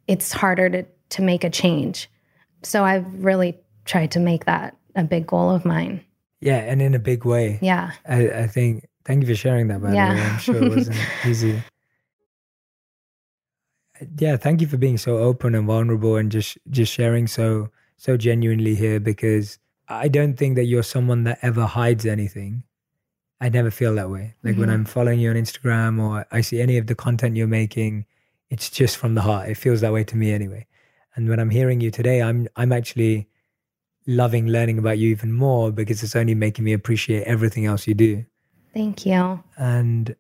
it's 0.09 0.33
harder 0.33 0.69
to 0.71 0.87
to 1.11 1.23
make 1.23 1.45
a 1.45 1.51
change. 1.51 2.11
So 2.63 2.83
I've 2.85 3.07
really 3.23 3.57
tried 3.85 4.11
to 4.13 4.21
make 4.21 4.47
that 4.47 4.77
a 4.97 5.05
big 5.05 5.27
goal 5.27 5.51
of 5.51 5.65
mine. 5.65 6.05
Yeah, 6.41 6.57
and 6.57 6.83
in 6.83 6.95
a 6.95 6.99
big 6.99 7.25
way. 7.25 7.59
Yeah. 7.63 7.93
I, 8.07 8.29
I 8.31 8.47
think 8.49 8.87
thank 9.05 9.23
you 9.23 9.29
for 9.29 9.37
sharing 9.37 9.69
that 9.69 9.81
by 9.81 9.93
yeah. 9.93 10.15
the 10.15 10.21
way. 10.21 10.27
I'm 10.27 10.39
sure 10.39 10.57
it 10.57 10.69
wasn't 10.71 10.99
easy. 11.27 11.63
Yeah, 14.19 14.37
thank 14.37 14.61
you 14.61 14.67
for 14.67 14.77
being 14.77 14.99
so 14.99 15.19
open 15.19 15.55
and 15.55 15.67
vulnerable 15.67 16.17
and 16.17 16.31
just 16.31 16.59
just 16.71 16.93
sharing 16.93 17.27
so 17.27 17.71
so 17.97 18.17
genuinely 18.17 18.75
here 18.75 19.01
because 19.01 19.59
I 19.89 20.09
don't 20.09 20.37
think 20.37 20.57
that 20.57 20.65
you're 20.65 20.83
someone 20.83 21.25
that 21.25 21.39
ever 21.43 21.67
hides 21.67 22.07
anything. 22.07 22.65
I 23.41 23.49
never 23.49 23.71
feel 23.71 23.95
that 23.95 24.11
way. 24.11 24.35
Like 24.43 24.53
mm-hmm. 24.53 24.61
when 24.61 24.71
I'm 24.71 24.85
following 24.85 25.21
you 25.21 25.31
on 25.31 25.37
Instagram 25.37 26.01
or 26.01 26.27
I 26.31 26.41
see 26.41 26.61
any 26.61 26.79
of 26.79 26.87
the 26.87 26.95
content 26.95 27.37
you're 27.37 27.47
making, 27.47 28.07
it's 28.49 28.71
just 28.71 28.97
from 28.97 29.15
the 29.15 29.23
heart. 29.23 29.49
It 29.49 29.57
feels 29.57 29.81
that 29.83 29.93
way 29.93 30.05
to 30.05 30.17
me 30.17 30.33
anyway. 30.33 30.67
And 31.15 31.29
when 31.29 31.39
I'm 31.39 31.51
hearing 31.51 31.81
you 31.81 31.91
today, 31.91 32.23
I'm 32.23 32.49
I'm 32.57 32.73
actually 32.73 33.29
loving 34.07 34.49
learning 34.49 34.79
about 34.79 34.99
you 34.99 35.11
even 35.11 35.33
more 35.33 35.71
because 35.73 36.03
it's 36.03 36.17
only 36.17 36.35
making 36.35 36.65
me 36.65 36.73
appreciate 36.73 37.25
everything 37.25 37.65
else 37.67 37.87
you 37.87 37.95
do. 37.95 38.25
Thank 38.73 39.07
you. 39.07 39.43
And 39.57 40.17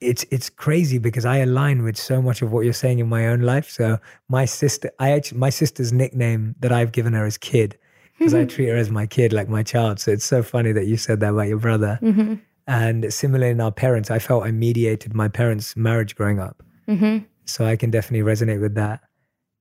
it's 0.00 0.24
it's 0.30 0.50
crazy 0.50 0.98
because 0.98 1.24
I 1.24 1.38
align 1.38 1.82
with 1.82 1.96
so 1.96 2.20
much 2.20 2.42
of 2.42 2.52
what 2.52 2.64
you're 2.64 2.74
saying 2.74 2.98
in 2.98 3.08
my 3.08 3.28
own 3.28 3.40
life. 3.40 3.70
So 3.70 3.98
my 4.28 4.44
sister, 4.44 4.90
I 4.98 5.12
actually 5.12 5.38
my 5.38 5.50
sister's 5.50 5.92
nickname 5.92 6.54
that 6.60 6.72
I've 6.72 6.92
given 6.92 7.12
her 7.14 7.26
is 7.26 7.38
Kid 7.38 7.78
because 8.18 8.34
I 8.34 8.44
treat 8.44 8.68
her 8.68 8.76
as 8.76 8.90
my 8.90 9.06
kid, 9.06 9.32
like 9.32 9.48
my 9.48 9.62
child. 9.62 10.00
So 10.00 10.10
it's 10.10 10.24
so 10.24 10.42
funny 10.42 10.72
that 10.72 10.86
you 10.86 10.96
said 10.96 11.20
that 11.20 11.30
about 11.30 11.48
your 11.48 11.58
brother. 11.58 11.98
Mm-hmm. 12.02 12.34
And 12.66 13.12
similarly 13.12 13.50
in 13.50 13.60
our 13.60 13.70
parents, 13.70 14.10
I 14.10 14.18
felt 14.18 14.44
I 14.44 14.50
mediated 14.50 15.14
my 15.14 15.28
parents' 15.28 15.76
marriage 15.76 16.16
growing 16.16 16.40
up. 16.40 16.62
Mm-hmm. 16.88 17.24
So 17.44 17.64
I 17.64 17.76
can 17.76 17.90
definitely 17.90 18.28
resonate 18.28 18.60
with 18.60 18.74
that. 18.74 19.02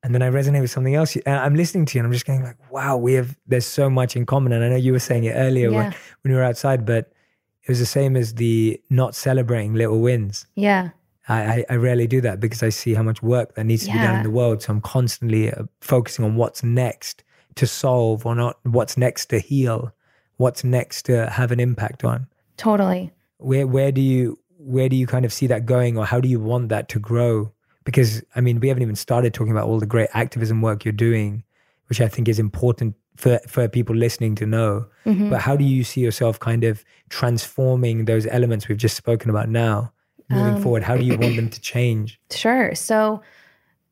And 0.04 0.14
then 0.14 0.22
I 0.22 0.30
resonate 0.30 0.62
with 0.62 0.72
something 0.72 0.96
else. 0.96 1.18
I'm 1.26 1.56
listening 1.56 1.86
to 1.88 1.98
you 1.98 2.00
and 2.00 2.08
I'm 2.08 2.14
just 2.14 2.26
going 2.26 2.44
like, 2.44 2.58
wow, 2.72 2.96
we 2.96 3.14
have, 3.14 3.36
there's 3.48 3.66
so 3.66 3.90
much 3.90 4.16
in 4.16 4.26
common. 4.26 4.54
And 4.54 4.64
I 4.64 4.70
know 4.70 4.76
you 4.76 4.92
were 4.92 5.00
saying 5.00 5.24
it 5.24 5.34
earlier 5.34 5.70
yeah. 5.70 5.76
when, 5.76 5.86
when 6.22 6.34
we 6.34 6.36
were 6.36 6.44
outside, 6.44 6.86
but 6.86 7.12
it 7.66 7.70
was 7.70 7.80
the 7.80 7.86
same 7.86 8.16
as 8.16 8.36
the 8.36 8.80
not 8.90 9.16
celebrating 9.16 9.74
little 9.74 10.00
wins. 10.00 10.46
Yeah. 10.56 10.90
I, 11.28 11.42
I, 11.42 11.66
I 11.72 11.76
rarely 11.76 12.06
do 12.06 12.22
that 12.22 12.40
because 12.40 12.62
I 12.62 12.70
see 12.70 12.94
how 12.94 13.02
much 13.02 13.24
work 13.24 13.56
that 13.56 13.64
needs 13.66 13.86
to 13.86 13.90
yeah. 13.90 14.02
be 14.02 14.08
done 14.08 14.16
in 14.18 14.24
the 14.24 14.30
world. 14.30 14.62
So 14.62 14.72
I'm 14.72 14.82
constantly 14.82 15.52
uh, 15.52 15.64
focusing 15.82 16.24
on 16.24 16.36
what's 16.36 16.64
next 16.64 17.24
to 17.56 17.66
solve 17.66 18.26
or 18.26 18.36
not, 18.36 18.60
what's 18.64 18.98
next 18.98 19.28
to 19.28 19.40
heal, 19.40 19.92
what's 20.38 20.64
next 20.64 21.04
to 21.08 21.28
have 21.30 21.52
an 21.52 21.60
impact 21.60 22.04
on. 22.04 22.28
Totally. 22.58 23.12
Where 23.38 23.66
where 23.66 23.92
do 23.92 24.02
you 24.02 24.40
where 24.58 24.88
do 24.88 24.96
you 24.96 25.08
kind 25.08 25.26
of 25.26 25.34
see 25.34 25.48
that 25.48 25.66
going, 25.66 25.98
or 25.98 26.06
how 26.06 26.20
do 26.20 26.30
you 26.30 26.40
want 26.40 26.70
that 26.70 26.88
to 26.90 27.00
grow? 27.00 27.52
Because 27.84 28.24
I 28.36 28.42
mean, 28.42 28.60
we 28.60 28.68
haven't 28.68 28.84
even 28.84 28.96
started 28.96 29.34
talking 29.34 29.52
about 29.52 29.68
all 29.68 29.80
the 29.80 29.86
great 29.86 30.10
activism 30.14 30.62
work 30.62 30.86
you're 30.86 30.92
doing, 30.92 31.44
which 31.88 32.02
I 32.02 32.08
think 32.08 32.28
is 32.28 32.40
important 32.40 32.96
for 33.16 33.40
for 33.48 33.68
people 33.68 33.96
listening 33.96 34.36
to 34.36 34.46
know. 34.46 34.86
Mm-hmm. 35.06 35.30
But 35.30 35.42
how 35.42 35.56
do 35.56 35.64
you 35.64 35.84
see 35.84 36.02
yourself 36.02 36.40
kind 36.40 36.64
of 36.64 36.84
transforming 37.10 38.06
those 38.06 38.26
elements 38.28 38.68
we've 38.68 38.78
just 38.78 38.98
spoken 38.98 39.30
about 39.30 39.50
now, 39.50 39.92
moving 40.30 40.56
um, 40.56 40.62
forward? 40.62 40.84
How 40.84 40.98
do 40.98 41.04
you 41.04 41.18
want 41.18 41.36
them 41.36 41.50
to 41.50 41.62
change? 41.62 42.20
Sure. 42.32 42.76
So 42.76 43.22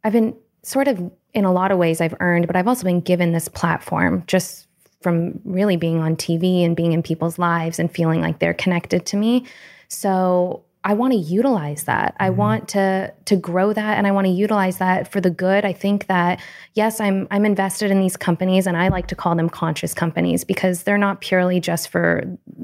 I've 0.04 0.14
been 0.14 0.36
sort 0.64 0.88
of 0.88 1.12
in 1.34 1.46
a 1.46 1.52
lot 1.52 1.72
of 1.72 1.78
ways 1.78 2.02
I've 2.02 2.16
earned, 2.20 2.48
but 2.48 2.56
I've 2.56 2.68
also 2.68 2.84
been 2.84 3.02
given 3.02 3.32
this 3.32 3.48
platform 3.48 4.24
just 4.28 4.68
from 5.02 5.40
really 5.44 5.76
being 5.76 6.00
on 6.00 6.16
TV 6.16 6.64
and 6.64 6.76
being 6.76 6.94
in 6.94 7.04
people's 7.04 7.38
lives 7.38 7.80
and 7.80 7.92
feeling 7.92 8.22
like 8.22 8.40
they're 8.40 8.54
connected 8.54 9.06
to 9.08 9.18
me. 9.18 9.46
So 9.90 10.64
I 10.86 10.94
want 10.94 11.14
to 11.14 11.20
utilize 11.20 11.86
that. 11.86 12.16
I 12.20 12.28
mm-hmm. 12.28 12.38
want 12.38 12.68
to 12.70 13.14
to 13.26 13.36
grow 13.36 13.74
that 13.74 13.98
and 13.98 14.06
I 14.06 14.12
want 14.12 14.26
to 14.26 14.32
utilize 14.32 14.78
that 14.78 15.12
for 15.12 15.22
the 15.22 15.30
good. 15.30 15.66
I 15.66 15.74
think 15.74 16.08
that 16.08 16.42
yes, 16.74 17.00
I'm 17.00 17.28
I'm 17.32 17.46
invested 17.46 17.92
in 17.92 18.00
these 18.00 18.18
companies 18.18 18.68
and 18.68 18.78
I 18.78 18.90
like 18.90 19.08
to 19.08 19.16
call 19.16 19.36
them 19.36 19.50
conscious 19.50 19.94
companies 19.94 20.44
because 20.44 20.84
they're 20.84 20.98
not 20.98 21.22
purely 21.22 21.60
just 21.60 21.90
for 21.90 22.24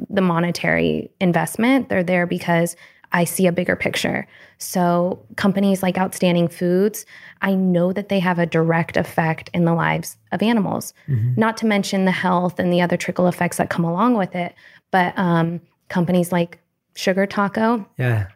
the 0.10 0.22
monetary 0.22 1.12
investment. 1.20 1.90
They're 1.90 2.04
there 2.04 2.26
because 2.26 2.76
I 3.12 3.24
see 3.24 3.48
a 3.48 3.52
bigger 3.52 3.76
picture. 3.76 4.28
So, 4.60 5.26
companies 5.36 5.82
like 5.82 5.98
Outstanding 5.98 6.48
Foods, 6.48 7.06
I 7.42 7.56
know 7.56 7.92
that 7.94 8.10
they 8.10 8.20
have 8.20 8.38
a 8.38 8.46
direct 8.46 8.98
effect 8.98 9.50
in 9.54 9.66
the 9.66 9.74
lives 9.74 10.18
of 10.32 10.44
animals, 10.44 10.94
mm-hmm. 11.08 11.34
not 11.36 11.58
to 11.58 11.66
mention 11.66 12.06
the 12.06 12.12
health 12.12 12.60
and 12.60 12.72
the 12.72 12.82
other 12.82 12.98
trickle 12.98 13.28
effects 13.28 13.58
that 13.58 13.70
come 13.70 13.84
along 13.84 14.16
with 14.16 14.36
it. 14.36 14.54
But 14.92 15.18
um, 15.18 15.62
companies 15.88 16.32
like 16.32 16.60
Sugar 17.00 17.26
Taco, 17.26 17.88
yeah. 17.98 18.28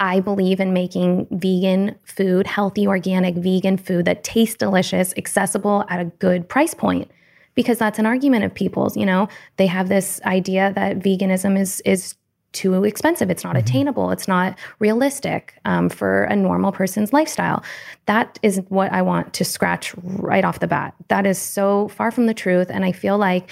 I 0.00 0.20
believe 0.20 0.60
in 0.60 0.72
making 0.72 1.26
vegan 1.30 1.96
food, 2.04 2.46
healthy, 2.46 2.86
organic 2.86 3.34
vegan 3.36 3.76
food 3.76 4.04
that 4.04 4.24
tastes 4.24 4.56
delicious, 4.56 5.12
accessible 5.16 5.84
at 5.88 6.00
a 6.00 6.04
good 6.04 6.48
price 6.48 6.74
point. 6.74 7.10
Because 7.54 7.78
that's 7.78 7.98
an 7.98 8.06
argument 8.06 8.44
of 8.44 8.54
people's, 8.54 8.96
you 8.96 9.04
know, 9.04 9.28
they 9.56 9.66
have 9.66 9.88
this 9.88 10.20
idea 10.24 10.72
that 10.74 11.00
veganism 11.00 11.58
is 11.58 11.80
is 11.84 12.14
too 12.52 12.84
expensive. 12.84 13.30
It's 13.30 13.44
not 13.44 13.56
mm-hmm. 13.56 13.66
attainable. 13.66 14.10
It's 14.10 14.26
not 14.26 14.58
realistic 14.78 15.54
um, 15.64 15.88
for 15.88 16.24
a 16.24 16.36
normal 16.36 16.72
person's 16.72 17.12
lifestyle. 17.12 17.62
That 18.06 18.38
is 18.42 18.62
what 18.68 18.92
I 18.92 19.02
want 19.02 19.34
to 19.34 19.44
scratch 19.44 19.94
right 20.02 20.44
off 20.44 20.60
the 20.60 20.66
bat. 20.66 20.94
That 21.08 21.26
is 21.26 21.38
so 21.38 21.88
far 21.88 22.10
from 22.10 22.26
the 22.26 22.34
truth. 22.34 22.68
And 22.70 22.84
I 22.84 22.92
feel 22.92 23.18
like, 23.18 23.50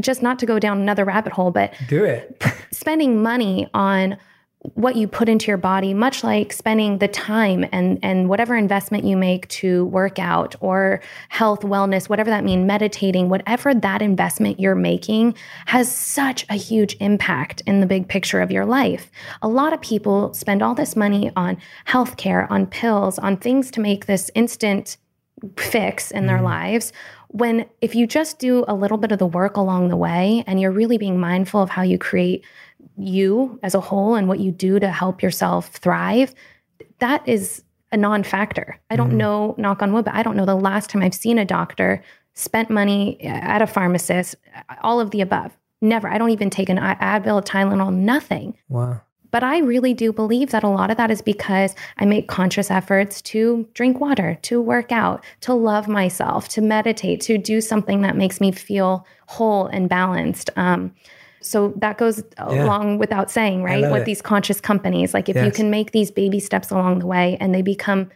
just 0.00 0.22
not 0.22 0.38
to 0.40 0.46
go 0.46 0.58
down 0.58 0.80
another 0.80 1.04
rabbit 1.04 1.32
hole, 1.32 1.50
but 1.50 1.72
do 1.88 2.04
it. 2.04 2.42
spending 2.72 3.22
money 3.22 3.68
on 3.74 4.16
what 4.60 4.96
you 4.96 5.06
put 5.06 5.28
into 5.28 5.46
your 5.48 5.58
body, 5.58 5.94
much 5.94 6.24
like 6.24 6.52
spending 6.52 6.98
the 6.98 7.08
time 7.08 7.64
and 7.72 7.98
and 8.02 8.28
whatever 8.28 8.56
investment 8.56 9.04
you 9.04 9.16
make 9.16 9.46
to 9.48 9.84
work 9.86 10.18
out 10.18 10.56
or 10.60 11.00
health, 11.28 11.60
wellness, 11.60 12.08
whatever 12.08 12.30
that 12.30 12.42
means, 12.42 12.66
meditating, 12.66 13.28
whatever 13.28 13.74
that 13.74 14.02
investment 14.02 14.58
you're 14.58 14.74
making 14.74 15.34
has 15.66 15.90
such 15.94 16.46
a 16.48 16.54
huge 16.54 16.96
impact 17.00 17.62
in 17.66 17.80
the 17.80 17.86
big 17.86 18.08
picture 18.08 18.40
of 18.40 18.50
your 18.50 18.64
life. 18.64 19.10
A 19.42 19.48
lot 19.48 19.72
of 19.72 19.80
people 19.80 20.32
spend 20.34 20.62
all 20.62 20.74
this 20.74 20.96
money 20.96 21.30
on 21.36 21.58
healthcare, 21.86 22.50
on 22.50 22.66
pills, 22.66 23.18
on 23.18 23.36
things 23.36 23.70
to 23.72 23.80
make 23.80 24.06
this 24.06 24.30
instant 24.34 24.96
fix 25.56 26.10
in 26.10 26.26
their 26.26 26.36
mm-hmm. 26.36 26.46
lives 26.46 26.92
when 27.28 27.66
if 27.82 27.94
you 27.94 28.06
just 28.06 28.38
do 28.38 28.64
a 28.68 28.74
little 28.74 28.96
bit 28.96 29.12
of 29.12 29.18
the 29.18 29.26
work 29.26 29.56
along 29.56 29.88
the 29.88 29.96
way 29.96 30.42
and 30.46 30.60
you're 30.60 30.70
really 30.70 30.96
being 30.96 31.18
mindful 31.18 31.60
of 31.60 31.68
how 31.68 31.82
you 31.82 31.98
create 31.98 32.44
you 32.96 33.58
as 33.62 33.74
a 33.74 33.80
whole 33.80 34.14
and 34.14 34.28
what 34.28 34.40
you 34.40 34.50
do 34.50 34.78
to 34.78 34.88
help 34.88 35.22
yourself 35.22 35.68
thrive, 35.68 36.34
that 36.98 37.26
is 37.28 37.62
a 37.92 37.96
non 37.96 38.22
factor. 38.22 38.78
I 38.90 38.96
don't 38.96 39.12
mm. 39.12 39.16
know, 39.16 39.54
knock 39.58 39.82
on 39.82 39.92
wood, 39.92 40.04
but 40.04 40.14
I 40.14 40.22
don't 40.22 40.36
know 40.36 40.46
the 40.46 40.54
last 40.54 40.90
time 40.90 41.02
I've 41.02 41.14
seen 41.14 41.38
a 41.38 41.44
doctor 41.44 42.02
spent 42.34 42.68
money 42.70 43.20
at 43.22 43.62
a 43.62 43.66
pharmacist, 43.66 44.36
all 44.82 45.00
of 45.00 45.10
the 45.10 45.20
above. 45.20 45.56
Never. 45.80 46.08
I 46.08 46.18
don't 46.18 46.30
even 46.30 46.50
take 46.50 46.68
an 46.68 46.78
Advil, 46.78 47.44
Tylenol, 47.44 47.94
nothing. 47.94 48.56
Wow. 48.68 49.00
But 49.30 49.42
I 49.42 49.58
really 49.58 49.92
do 49.92 50.12
believe 50.12 50.50
that 50.50 50.62
a 50.62 50.68
lot 50.68 50.90
of 50.90 50.96
that 50.96 51.10
is 51.10 51.20
because 51.20 51.74
I 51.98 52.06
make 52.06 52.28
conscious 52.28 52.70
efforts 52.70 53.20
to 53.22 53.68
drink 53.74 54.00
water, 54.00 54.38
to 54.42 54.62
work 54.62 54.92
out, 54.92 55.24
to 55.42 55.52
love 55.52 55.88
myself, 55.88 56.48
to 56.50 56.62
meditate, 56.62 57.20
to 57.22 57.36
do 57.36 57.60
something 57.60 58.02
that 58.02 58.16
makes 58.16 58.40
me 58.40 58.52
feel 58.52 59.06
whole 59.26 59.66
and 59.66 59.88
balanced. 59.88 60.48
Um, 60.56 60.94
so 61.40 61.72
that 61.76 61.98
goes 61.98 62.22
yeah. 62.38 62.64
along 62.64 62.98
without 62.98 63.30
saying, 63.30 63.62
right? 63.62 63.90
With 63.90 64.02
it. 64.02 64.04
these 64.04 64.22
conscious 64.22 64.60
companies, 64.60 65.14
like 65.14 65.28
if 65.28 65.36
yes. 65.36 65.44
you 65.44 65.52
can 65.52 65.70
make 65.70 65.92
these 65.92 66.10
baby 66.10 66.40
steps 66.40 66.70
along 66.70 67.00
the 67.00 67.06
way 67.06 67.36
and 67.40 67.54
they 67.54 67.62
become 67.62 68.10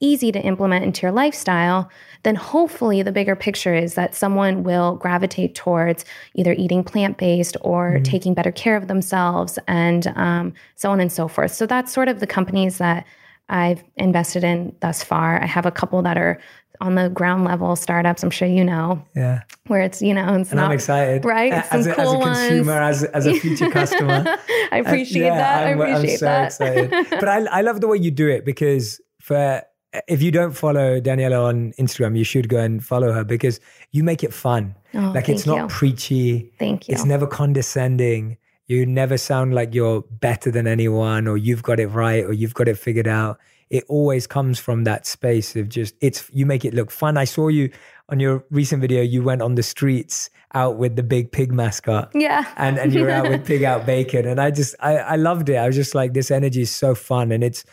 easy 0.00 0.30
to 0.32 0.40
implement 0.40 0.84
into 0.84 1.02
your 1.02 1.12
lifestyle, 1.12 1.88
then 2.24 2.34
hopefully 2.34 3.02
the 3.02 3.12
bigger 3.12 3.36
picture 3.36 3.74
is 3.74 3.94
that 3.94 4.14
someone 4.14 4.62
will 4.62 4.96
gravitate 4.96 5.54
towards 5.54 6.04
either 6.34 6.52
eating 6.54 6.84
plant 6.84 7.16
based 7.16 7.56
or 7.62 7.92
mm-hmm. 7.92 8.02
taking 8.02 8.34
better 8.34 8.52
care 8.52 8.76
of 8.76 8.88
themselves 8.88 9.58
and 9.66 10.08
um, 10.16 10.52
so 10.74 10.90
on 10.90 11.00
and 11.00 11.12
so 11.12 11.28
forth. 11.28 11.52
So 11.52 11.66
that's 11.66 11.92
sort 11.92 12.08
of 12.08 12.20
the 12.20 12.26
companies 12.26 12.78
that 12.78 13.06
I've 13.48 13.84
invested 13.96 14.42
in 14.42 14.74
thus 14.80 15.04
far. 15.04 15.42
I 15.42 15.46
have 15.46 15.66
a 15.66 15.70
couple 15.70 16.00
that 16.02 16.16
are 16.16 16.40
on 16.80 16.94
the 16.94 17.08
ground 17.08 17.44
level 17.44 17.76
startups. 17.76 18.22
I'm 18.22 18.30
sure 18.30 18.48
you 18.48 18.64
know. 18.64 19.04
Yeah. 19.14 19.42
Where 19.66 19.82
it's 19.82 20.02
you 20.02 20.14
know 20.14 20.34
it's 20.36 20.50
and 20.50 20.60
not 20.60 20.66
I'm 20.66 20.72
excited. 20.72 21.24
Right. 21.24 21.52
As, 21.52 21.86
a, 21.86 21.94
cool 21.94 22.26
as 22.26 22.38
a, 22.38 22.48
consumer, 22.48 22.82
as, 22.82 23.04
as 23.04 23.26
a 23.26 23.34
future 23.34 23.70
customer. 23.70 24.24
I 24.72 24.78
appreciate 24.78 25.22
yeah, 25.22 25.36
that. 25.36 25.66
I'm, 25.66 25.80
i 25.80 25.88
appreciate 25.88 26.12
I'm 26.12 26.18
so 26.18 26.24
that. 26.24 26.46
excited. 26.46 27.06
But 27.10 27.28
I 27.28 27.44
I 27.46 27.60
love 27.60 27.80
the 27.80 27.88
way 27.88 27.98
you 27.98 28.10
do 28.10 28.28
it 28.28 28.44
because 28.44 29.00
for 29.20 29.62
if 30.08 30.22
you 30.22 30.30
don't 30.30 30.52
follow 30.52 31.00
Daniella 31.00 31.44
on 31.44 31.72
Instagram, 31.78 32.16
you 32.16 32.24
should 32.24 32.48
go 32.48 32.58
and 32.58 32.84
follow 32.84 33.12
her 33.12 33.24
because 33.24 33.60
you 33.92 34.02
make 34.02 34.24
it 34.24 34.32
fun. 34.32 34.74
Oh, 34.94 35.12
like 35.14 35.28
it's 35.28 35.46
not 35.46 35.58
you. 35.58 35.66
preachy. 35.68 36.52
Thank 36.58 36.88
you. 36.88 36.94
It's 36.94 37.04
never 37.04 37.26
condescending. 37.26 38.36
You 38.66 38.86
never 38.86 39.18
sound 39.18 39.54
like 39.54 39.74
you're 39.74 40.02
better 40.02 40.50
than 40.50 40.66
anyone 40.66 41.28
or 41.28 41.36
you've 41.36 41.62
got 41.62 41.78
it 41.78 41.88
right 41.88 42.24
or 42.24 42.32
you've 42.32 42.54
got 42.54 42.66
it 42.66 42.78
figured 42.78 43.06
out 43.06 43.38
it 43.74 43.84
always 43.88 44.24
comes 44.28 44.60
from 44.60 44.84
that 44.84 45.04
space 45.04 45.56
of 45.56 45.68
just 45.68 45.96
it's 46.00 46.30
you 46.32 46.46
make 46.46 46.64
it 46.64 46.74
look 46.74 46.92
fun. 46.92 47.16
I 47.16 47.24
saw 47.24 47.48
you 47.48 47.70
on 48.08 48.20
your 48.20 48.44
recent 48.50 48.80
video, 48.80 49.02
you 49.02 49.20
went 49.20 49.42
on 49.42 49.56
the 49.56 49.64
streets 49.64 50.30
out 50.54 50.76
with 50.76 50.94
the 50.94 51.02
big 51.02 51.32
pig 51.32 51.52
mascot. 51.52 52.12
Yeah. 52.14 52.46
And 52.56 52.78
and 52.78 52.94
you 52.94 53.02
were 53.02 53.10
out 53.10 53.28
with 53.28 53.44
pig 53.52 53.64
out 53.64 53.84
bacon. 53.84 54.28
And 54.28 54.40
I 54.40 54.52
just 54.52 54.76
I, 54.78 54.98
I 54.98 55.16
loved 55.16 55.48
it. 55.48 55.56
I 55.56 55.66
was 55.66 55.74
just 55.74 55.92
like, 55.92 56.14
this 56.14 56.30
energy 56.30 56.62
is 56.62 56.70
so 56.70 56.94
fun. 56.94 57.32
And 57.32 57.42
it's 57.42 57.64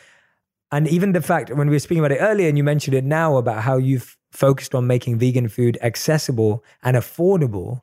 and 0.72 0.88
even 0.88 1.12
the 1.12 1.22
fact 1.22 1.51
when 1.51 1.70
we 1.70 1.75
were 1.75 1.79
speaking 1.79 2.03
about 2.03 2.17
it 2.17 2.20
earlier 2.20 2.50
and 2.50 2.58
you 2.58 2.63
mentioned 2.63 2.96
it 2.96 3.03
now 3.03 3.38
about 3.38 3.62
how 3.62 3.77
you've 3.77 4.17
focused 4.31 4.74
on 4.74 4.88
making 4.88 5.20
vegan 5.20 5.50
food 5.50 5.77
accessible 5.84 6.63
and 6.81 6.98
affordable, 6.98 7.81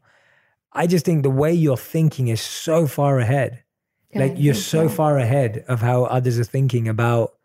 I 0.73 0.89
just 0.89 1.05
think 1.05 1.23
the 1.23 1.31
way 1.31 1.55
you're 1.55 1.77
thinking 1.77 2.27
is 2.27 2.41
so 2.41 2.89
far 2.89 3.21
ahead. 3.21 3.63
like 4.13 4.35
you're 4.37 4.55
so 4.55 4.85
you. 4.85 4.89
far 4.89 5.19
ahead 5.19 5.65
of 5.69 5.83
how 5.83 6.05
others 6.05 6.37
are 6.41 6.45
thinking 6.45 6.89
about 6.89 7.38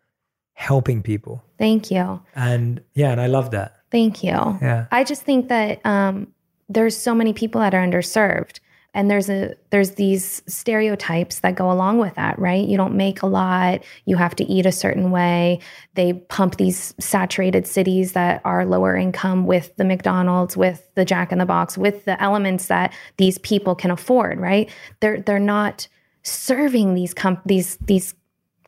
helping 0.54 1.02
people. 1.02 1.44
Thank 1.58 1.90
you. 1.90 2.20
And 2.34 2.80
yeah, 2.94 3.12
and 3.12 3.20
I 3.20 3.26
love 3.26 3.50
that. 3.50 3.76
Thank 3.90 4.24
you. 4.24 4.30
Yeah. 4.30 4.86
I 4.90 5.04
just 5.04 5.22
think 5.22 5.48
that 5.48 5.84
um, 5.84 6.28
there's 6.68 6.96
so 6.96 7.14
many 7.14 7.32
people 7.32 7.60
that 7.60 7.74
are 7.74 7.86
underserved 7.86 8.60
and 8.94 9.10
there's 9.10 9.28
a 9.28 9.54
there's 9.70 9.92
these 9.92 10.42
stereotypes 10.46 11.40
that 11.40 11.56
go 11.56 11.70
along 11.70 11.98
with 11.98 12.14
that 12.14 12.38
right 12.38 12.66
you 12.66 12.76
don't 12.76 12.94
make 12.94 13.22
a 13.22 13.26
lot 13.26 13.82
you 14.06 14.16
have 14.16 14.34
to 14.36 14.44
eat 14.44 14.64
a 14.64 14.72
certain 14.72 15.10
way 15.10 15.58
they 15.94 16.12
pump 16.12 16.56
these 16.56 16.94
saturated 16.98 17.66
cities 17.66 18.12
that 18.12 18.40
are 18.44 18.64
lower 18.64 18.96
income 18.96 19.46
with 19.46 19.74
the 19.76 19.84
mcdonald's 19.84 20.56
with 20.56 20.88
the 20.94 21.04
jack 21.04 21.32
in 21.32 21.38
the 21.38 21.46
box 21.46 21.76
with 21.76 22.04
the 22.04 22.20
elements 22.22 22.68
that 22.68 22.92
these 23.16 23.38
people 23.38 23.74
can 23.74 23.90
afford 23.90 24.38
right 24.38 24.70
they're 25.00 25.20
they're 25.20 25.38
not 25.38 25.86
serving 26.22 26.94
these 26.94 27.12
com- 27.12 27.42
these 27.44 27.76
these 27.78 28.14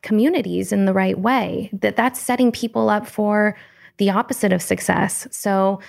communities 0.01 0.71
in 0.71 0.85
the 0.85 0.93
right 0.93 1.19
way 1.19 1.69
that 1.73 1.95
that's 1.95 2.19
setting 2.19 2.51
people 2.51 2.89
up 2.89 3.07
for 3.07 3.57
the 3.97 4.09
opposite 4.09 4.53
of 4.53 4.61
success. 4.61 5.27
So 5.31 5.79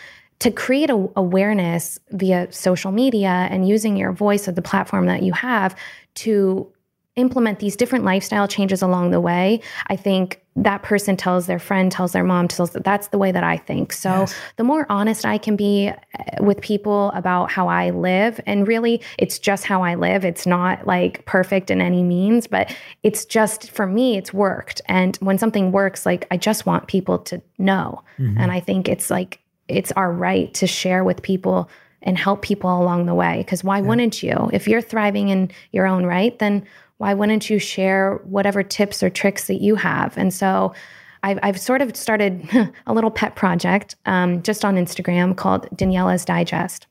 to 0.41 0.51
create 0.51 0.91
a, 0.91 1.09
awareness 1.17 1.99
via 2.11 2.51
social 2.53 2.93
media 2.93 3.49
and 3.51 3.69
using 3.69 3.97
your 3.97 4.13
voice 4.13 4.49
or 4.49 4.53
the 4.53 4.63
platform 4.63 5.07
that 5.07 5.23
you 5.23 5.33
have 5.33 5.77
to 6.15 6.71
implement 7.19 7.59
these 7.59 7.77
different 7.77 8.05
lifestyle 8.05 8.49
changes 8.49 8.81
along 8.81 9.11
the 9.11 9.21
way 9.21 9.61
i 9.89 9.97
think 9.97 10.43
that 10.57 10.83
person 10.83 11.17
tells 11.17 11.47
their 11.47 11.59
friend 11.59 11.93
tells 11.93 12.13
their 12.13 12.25
mom 12.25 12.49
tells 12.49 12.71
that 12.71 12.85
that's 12.85 13.09
the 13.09 13.19
way 13.19 13.33
that 13.33 13.45
i 13.45 13.57
think 13.57 13.93
so 13.93 14.11
yes. 14.11 14.35
the 14.57 14.65
more 14.65 14.87
honest 14.89 15.27
i 15.27 15.37
can 15.37 15.57
be 15.57 15.89
uh, 15.89 16.43
with 16.43 16.61
people 16.61 17.11
about 17.15 17.51
how 17.51 17.69
i 17.69 17.91
live 17.91 18.41
and 18.47 18.69
really 18.69 19.01
it's 19.19 19.39
just 19.39 19.65
how 19.65 19.83
i 19.83 19.95
live 19.95 20.25
it's 20.25 20.47
not 20.47 20.87
like 20.87 21.25
perfect 21.27 21.71
in 21.71 21.81
any 21.81 22.03
means 22.03 22.47
but 22.47 22.75
it's 23.03 23.25
just 23.25 23.71
for 23.71 23.87
me 23.87 24.17
it's 24.17 24.33
worked 24.33 24.81
and 24.87 25.17
when 25.17 25.39
something 25.39 25.73
works 25.73 26.07
like 26.07 26.27
i 26.31 26.37
just 26.37 26.67
want 26.67 26.87
people 26.87 27.19
to 27.19 27.43
know 27.59 28.03
mm-hmm. 28.19 28.39
and 28.39 28.53
i 28.53 28.61
think 28.61 28.89
it's 28.89 29.11
like 29.11 29.41
it's 29.69 29.93
our 29.93 30.13
right 30.13 30.55
to 30.55 30.67
share 30.67 31.05
with 31.05 31.23
people 31.23 31.69
and 32.03 32.17
help 32.17 32.43
people 32.43 32.81
along 32.81 33.07
the 33.07 33.15
way. 33.15 33.39
Because 33.39 33.65
why 33.65 33.79
yeah. 33.79 33.85
wouldn't 33.85 34.23
you? 34.23 34.51
If 34.53 34.69
you're 34.69 34.81
thriving 34.81 35.29
in 35.29 35.51
your 35.73 35.87
own 35.87 36.07
right, 36.07 36.39
then 36.39 36.65
why 36.99 37.15
wouldn't 37.15 37.49
you 37.49 37.59
share 37.59 38.21
whatever 38.25 38.63
tips 38.63 39.03
or 39.03 39.11
tricks 39.11 39.47
that 39.47 39.61
you 39.61 39.77
have? 39.77 40.17
And 40.19 40.33
so 40.33 40.75
I've, 41.23 41.39
I've 41.43 41.61
sort 41.61 41.81
of 41.81 41.97
started 41.97 42.49
a 42.87 42.93
little 42.93 43.11
pet 43.11 43.35
project 43.37 43.97
um, 44.07 44.43
just 44.43 44.65
on 44.65 44.77
Instagram 44.77 45.37
called 45.37 45.69
Daniella's 45.71 46.25
Digest. 46.25 46.87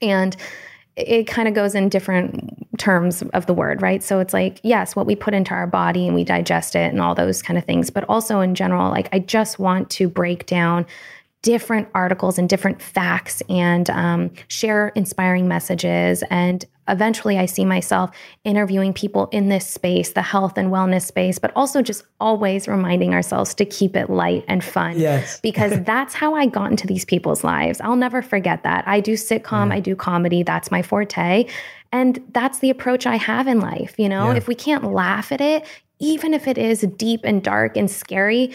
And 0.00 0.36
it 0.96 1.26
kind 1.26 1.48
of 1.48 1.54
goes 1.54 1.74
in 1.74 1.88
different 1.88 2.66
terms 2.78 3.22
of 3.32 3.46
the 3.46 3.54
word, 3.54 3.80
right? 3.80 4.02
So 4.02 4.18
it's 4.18 4.34
like, 4.34 4.60
yes, 4.62 4.94
what 4.94 5.06
we 5.06 5.16
put 5.16 5.32
into 5.32 5.52
our 5.52 5.66
body 5.66 6.06
and 6.06 6.14
we 6.14 6.24
digest 6.24 6.76
it 6.76 6.92
and 6.92 7.00
all 7.00 7.14
those 7.14 7.40
kind 7.40 7.56
of 7.58 7.64
things. 7.64 7.88
But 7.88 8.04
also 8.08 8.40
in 8.40 8.54
general, 8.54 8.90
like, 8.90 9.08
I 9.12 9.18
just 9.18 9.58
want 9.58 9.88
to 9.90 10.08
break 10.08 10.44
down 10.44 10.84
different 11.40 11.88
articles 11.94 12.38
and 12.38 12.48
different 12.48 12.80
facts 12.80 13.42
and 13.48 13.88
um, 13.90 14.30
share 14.48 14.88
inspiring 14.88 15.48
messages. 15.48 16.22
And 16.30 16.64
eventually, 16.88 17.38
I 17.38 17.46
see 17.46 17.64
myself 17.64 18.10
interviewing 18.44 18.92
people 18.92 19.28
in 19.32 19.48
this 19.48 19.66
space, 19.66 20.12
the 20.12 20.22
health 20.22 20.56
and 20.56 20.70
wellness 20.70 21.02
space, 21.02 21.38
but 21.38 21.52
also 21.54 21.82
just 21.82 22.04
always 22.20 22.68
reminding 22.68 23.14
ourselves 23.14 23.54
to 23.54 23.64
keep 23.64 23.96
it 23.96 24.10
light 24.10 24.44
and 24.48 24.62
fun. 24.64 24.98
Yes. 24.98 25.40
because 25.42 25.80
that's 25.82 26.14
how 26.14 26.34
I 26.34 26.46
got 26.46 26.70
into 26.70 26.86
these 26.86 27.04
people's 27.04 27.44
lives. 27.44 27.80
I'll 27.80 27.96
never 27.96 28.22
forget 28.22 28.62
that. 28.64 28.86
I 28.86 29.00
do 29.00 29.14
sitcom, 29.14 29.68
yeah. 29.68 29.74
I 29.74 29.80
do 29.80 29.94
comedy, 29.94 30.42
that's 30.42 30.70
my 30.70 30.82
forte. 30.82 31.46
And 31.92 32.22
that's 32.32 32.60
the 32.60 32.70
approach 32.70 33.06
I 33.06 33.16
have 33.16 33.46
in 33.46 33.60
life. 33.60 33.94
You 33.98 34.08
know, 34.08 34.30
yeah. 34.30 34.36
if 34.36 34.48
we 34.48 34.54
can't 34.54 34.84
laugh 34.84 35.30
at 35.30 35.40
it, 35.40 35.64
even 35.98 36.34
if 36.34 36.48
it 36.48 36.58
is 36.58 36.80
deep 36.96 37.20
and 37.22 37.42
dark 37.44 37.76
and 37.76 37.88
scary, 37.90 38.52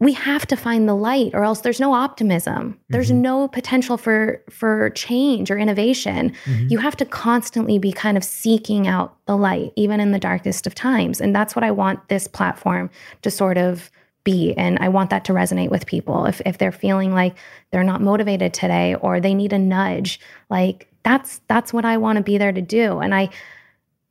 we 0.00 0.12
have 0.12 0.46
to 0.46 0.56
find 0.56 0.88
the 0.88 0.94
light 0.94 1.32
or 1.34 1.42
else 1.42 1.60
there's 1.62 1.80
no 1.80 1.92
optimism. 1.92 2.78
There's 2.88 3.10
mm-hmm. 3.10 3.22
no 3.22 3.48
potential 3.48 3.96
for 3.96 4.42
for 4.48 4.90
change 4.90 5.50
or 5.50 5.58
innovation. 5.58 6.32
Mm-hmm. 6.44 6.68
you 6.68 6.78
have 6.78 6.96
to 6.96 7.04
constantly 7.04 7.78
be 7.78 7.92
kind 7.92 8.16
of 8.16 8.24
seeking 8.24 8.86
out 8.86 9.16
the 9.26 9.36
light 9.36 9.72
even 9.76 10.00
in 10.00 10.12
the 10.12 10.18
darkest 10.18 10.66
of 10.66 10.74
times. 10.74 11.20
And 11.20 11.34
that's 11.34 11.56
what 11.56 11.64
i 11.64 11.70
want 11.70 12.08
this 12.08 12.28
platform 12.28 12.90
to 13.22 13.30
sort 13.30 13.58
of 13.58 13.90
be. 14.24 14.54
And 14.54 14.78
i 14.80 14.88
want 14.88 15.10
that 15.10 15.24
to 15.26 15.32
resonate 15.32 15.70
with 15.70 15.86
people. 15.86 16.26
If 16.26 16.40
if 16.46 16.58
they're 16.58 16.72
feeling 16.72 17.12
like 17.12 17.36
they're 17.70 17.84
not 17.84 18.00
motivated 18.00 18.54
today 18.54 18.94
or 18.96 19.20
they 19.20 19.34
need 19.34 19.52
a 19.52 19.58
nudge 19.58 20.20
like 20.48 20.86
that's 21.02 21.40
that's 21.48 21.72
what 21.72 21.84
i 21.84 21.96
want 21.96 22.18
to 22.18 22.22
be 22.22 22.38
there 22.38 22.52
to 22.52 22.62
do. 22.62 22.98
And 22.98 23.14
i 23.14 23.30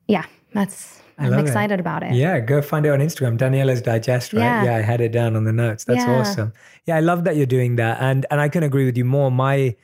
yeah 0.08 0.26
that's 0.54 1.02
I'm 1.17 1.34
excited 1.39 1.75
it. 1.75 1.80
about 1.80 2.03
it. 2.03 2.13
Yeah, 2.13 2.39
go 2.39 2.62
find 2.62 2.86
it 2.86 2.89
on 2.89 2.99
Instagram. 2.99 3.38
Daniella's 3.38 3.82
Digest, 3.82 4.34
right? 4.34 4.41
Yeah, 4.41 4.63
yeah 4.65 4.75
I 4.75 4.82
had 4.82 5.01
it 5.01 5.12
down 5.12 5.36
on 5.36 5.45
the 5.45 5.53
notes. 5.53 5.84
That's 5.86 6.06
yeah. 6.06 6.19
awesome. 6.19 6.53
Yeah, 6.86 6.97
I 6.97 6.99
love 6.99 7.23
that 7.23 7.36
you're 7.36 7.45
doing 7.45 7.75
that. 7.77 7.99
And 8.01 8.25
and 8.30 8.39
I 8.39 8.49
can 8.49 8.63
agree 8.63 8.86
with 8.86 8.97
you 8.97 9.06
more. 9.06 9.32
My 9.32 9.75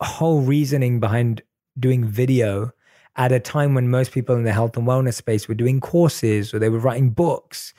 whole 0.00 0.40
reasoning 0.40 1.00
behind 1.00 1.42
doing 1.78 2.04
video 2.04 2.72
at 3.16 3.32
a 3.32 3.40
time 3.40 3.74
when 3.74 3.88
most 3.88 4.12
people 4.12 4.34
in 4.36 4.44
the 4.44 4.52
health 4.52 4.76
and 4.76 4.86
wellness 4.86 5.14
space 5.14 5.48
were 5.48 5.54
doing 5.54 5.80
courses 5.80 6.52
or 6.52 6.58
they 6.58 6.68
were 6.68 6.78
writing 6.78 7.10
books 7.10 7.72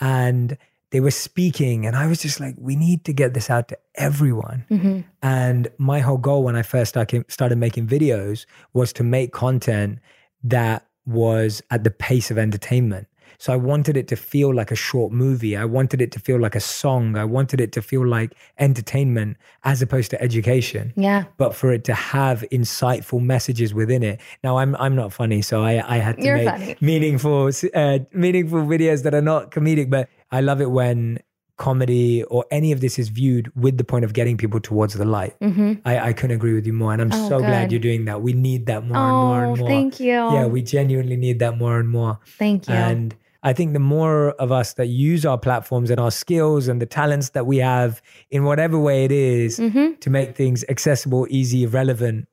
and 0.00 0.56
they 0.90 1.00
were 1.00 1.10
speaking 1.10 1.86
and 1.86 1.94
i 1.94 2.06
was 2.06 2.20
just 2.20 2.40
like 2.40 2.54
we 2.58 2.74
need 2.74 3.04
to 3.04 3.12
get 3.12 3.34
this 3.34 3.50
out 3.50 3.68
to 3.68 3.78
everyone 3.96 4.64
mm-hmm. 4.70 5.00
and 5.22 5.68
my 5.76 6.00
whole 6.00 6.16
goal 6.16 6.42
when 6.42 6.56
i 6.56 6.62
first 6.62 6.90
started 7.28 7.58
making 7.58 7.86
videos 7.86 8.46
was 8.72 8.92
to 8.92 9.04
make 9.04 9.32
content 9.32 9.98
that 10.42 10.87
was 11.08 11.62
at 11.70 11.84
the 11.84 11.90
pace 11.90 12.30
of 12.30 12.38
entertainment. 12.38 13.08
So 13.40 13.52
I 13.52 13.56
wanted 13.56 13.96
it 13.96 14.08
to 14.08 14.16
feel 14.16 14.52
like 14.52 14.72
a 14.72 14.74
short 14.76 15.12
movie. 15.12 15.56
I 15.56 15.64
wanted 15.64 16.00
it 16.00 16.10
to 16.12 16.18
feel 16.18 16.40
like 16.40 16.56
a 16.56 16.60
song. 16.60 17.16
I 17.16 17.24
wanted 17.24 17.60
it 17.60 17.70
to 17.72 17.82
feel 17.82 18.04
like 18.04 18.34
entertainment 18.58 19.36
as 19.62 19.80
opposed 19.80 20.10
to 20.10 20.20
education. 20.20 20.92
Yeah. 20.96 21.24
But 21.36 21.54
for 21.54 21.72
it 21.72 21.84
to 21.84 21.94
have 21.94 22.44
insightful 22.50 23.20
messages 23.22 23.72
within 23.72 24.02
it. 24.02 24.20
Now 24.42 24.58
I'm 24.58 24.74
I'm 24.76 24.96
not 24.96 25.12
funny, 25.12 25.40
so 25.42 25.62
I 25.62 25.74
I 25.96 25.98
had 25.98 26.16
to 26.16 26.24
You're 26.24 26.36
make 26.36 26.48
funny. 26.48 26.76
meaningful 26.80 27.50
uh, 27.74 27.98
meaningful 28.12 28.62
videos 28.62 29.04
that 29.04 29.14
are 29.14 29.22
not 29.22 29.52
comedic. 29.52 29.88
But 29.88 30.08
I 30.32 30.40
love 30.40 30.60
it 30.60 30.70
when 30.72 31.20
comedy 31.58 32.22
or 32.24 32.46
any 32.50 32.72
of 32.72 32.80
this 32.80 32.98
is 32.98 33.08
viewed 33.08 33.52
with 33.54 33.76
the 33.76 33.84
point 33.84 34.04
of 34.04 34.14
getting 34.14 34.36
people 34.36 34.60
towards 34.60 34.94
the 34.94 35.04
light. 35.04 35.38
Mm-hmm. 35.40 35.74
I, 35.84 36.08
I 36.08 36.12
couldn't 36.12 36.36
agree 36.36 36.54
with 36.54 36.66
you 36.66 36.72
more. 36.72 36.92
And 36.92 37.02
I'm 37.02 37.12
oh, 37.12 37.28
so 37.28 37.38
good. 37.38 37.46
glad 37.46 37.70
you're 37.70 37.80
doing 37.80 38.06
that. 38.06 38.22
We 38.22 38.32
need 38.32 38.66
that 38.66 38.86
more 38.86 38.96
oh, 38.96 39.00
and 39.00 39.12
more 39.12 39.44
and 39.44 39.58
more. 39.58 39.68
Thank 39.68 40.00
you. 40.00 40.12
Yeah, 40.14 40.46
we 40.46 40.62
genuinely 40.62 41.16
need 41.16 41.40
that 41.40 41.58
more 41.58 41.78
and 41.78 41.88
more. 41.88 42.18
Thank 42.38 42.68
you. 42.68 42.74
And 42.74 43.14
I 43.42 43.52
think 43.52 43.72
the 43.72 43.80
more 43.80 44.30
of 44.32 44.50
us 44.50 44.74
that 44.74 44.86
use 44.86 45.26
our 45.26 45.38
platforms 45.38 45.90
and 45.90 46.00
our 46.00 46.10
skills 46.10 46.68
and 46.68 46.80
the 46.80 46.86
talents 46.86 47.30
that 47.30 47.46
we 47.46 47.58
have 47.58 48.02
in 48.30 48.44
whatever 48.44 48.78
way 48.78 49.04
it 49.04 49.12
is, 49.12 49.58
mm-hmm. 49.58 49.94
to 50.00 50.10
make 50.10 50.36
things 50.36 50.64
accessible, 50.68 51.26
easy, 51.28 51.66
relevant 51.66 52.26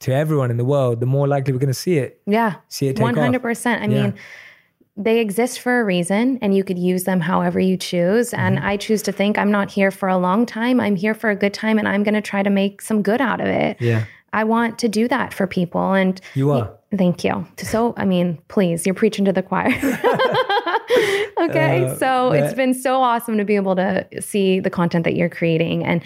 to 0.00 0.12
everyone 0.12 0.50
in 0.50 0.56
the 0.56 0.64
world, 0.64 1.00
the 1.00 1.06
more 1.06 1.28
likely 1.28 1.52
we're 1.52 1.60
going 1.60 1.68
to 1.68 1.74
see 1.74 1.98
it. 1.98 2.20
Yeah. 2.26 2.56
See 2.68 2.88
it 2.88 2.96
100%. 2.96 3.76
Off. 3.76 3.82
I 3.82 3.86
yeah. 3.86 4.12
They 4.96 5.20
exist 5.20 5.60
for 5.60 5.80
a 5.80 5.84
reason 5.84 6.38
and 6.42 6.54
you 6.54 6.62
could 6.62 6.78
use 6.78 7.04
them 7.04 7.20
however 7.20 7.58
you 7.58 7.76
choose. 7.76 8.30
Mm-hmm. 8.30 8.40
And 8.40 8.58
I 8.58 8.76
choose 8.76 9.02
to 9.02 9.12
think 9.12 9.38
I'm 9.38 9.50
not 9.50 9.70
here 9.70 9.90
for 9.90 10.08
a 10.08 10.18
long 10.18 10.44
time. 10.44 10.80
I'm 10.80 10.96
here 10.96 11.14
for 11.14 11.30
a 11.30 11.36
good 11.36 11.54
time 11.54 11.78
and 11.78 11.88
I'm 11.88 12.02
going 12.02 12.14
to 12.14 12.20
try 12.20 12.42
to 12.42 12.50
make 12.50 12.82
some 12.82 13.02
good 13.02 13.20
out 13.20 13.40
of 13.40 13.46
it. 13.46 13.80
Yeah. 13.80 14.04
I 14.32 14.44
want 14.44 14.78
to 14.80 14.88
do 14.88 15.08
that 15.08 15.32
for 15.32 15.46
people. 15.46 15.94
And 15.94 16.20
you 16.34 16.50
are. 16.50 16.74
Thank 16.96 17.24
you. 17.24 17.46
So, 17.56 17.94
I 17.96 18.04
mean, 18.04 18.38
please, 18.48 18.84
you're 18.84 18.94
preaching 18.94 19.24
to 19.24 19.32
the 19.32 19.42
choir. 19.42 19.68
okay. 21.38 21.84
Uh, 21.84 21.94
so 21.96 22.30
but, 22.30 22.40
it's 22.40 22.54
been 22.54 22.74
so 22.74 23.00
awesome 23.00 23.38
to 23.38 23.44
be 23.44 23.56
able 23.56 23.76
to 23.76 24.06
see 24.20 24.60
the 24.60 24.70
content 24.70 25.04
that 25.04 25.16
you're 25.16 25.30
creating. 25.30 25.84
And 25.84 26.02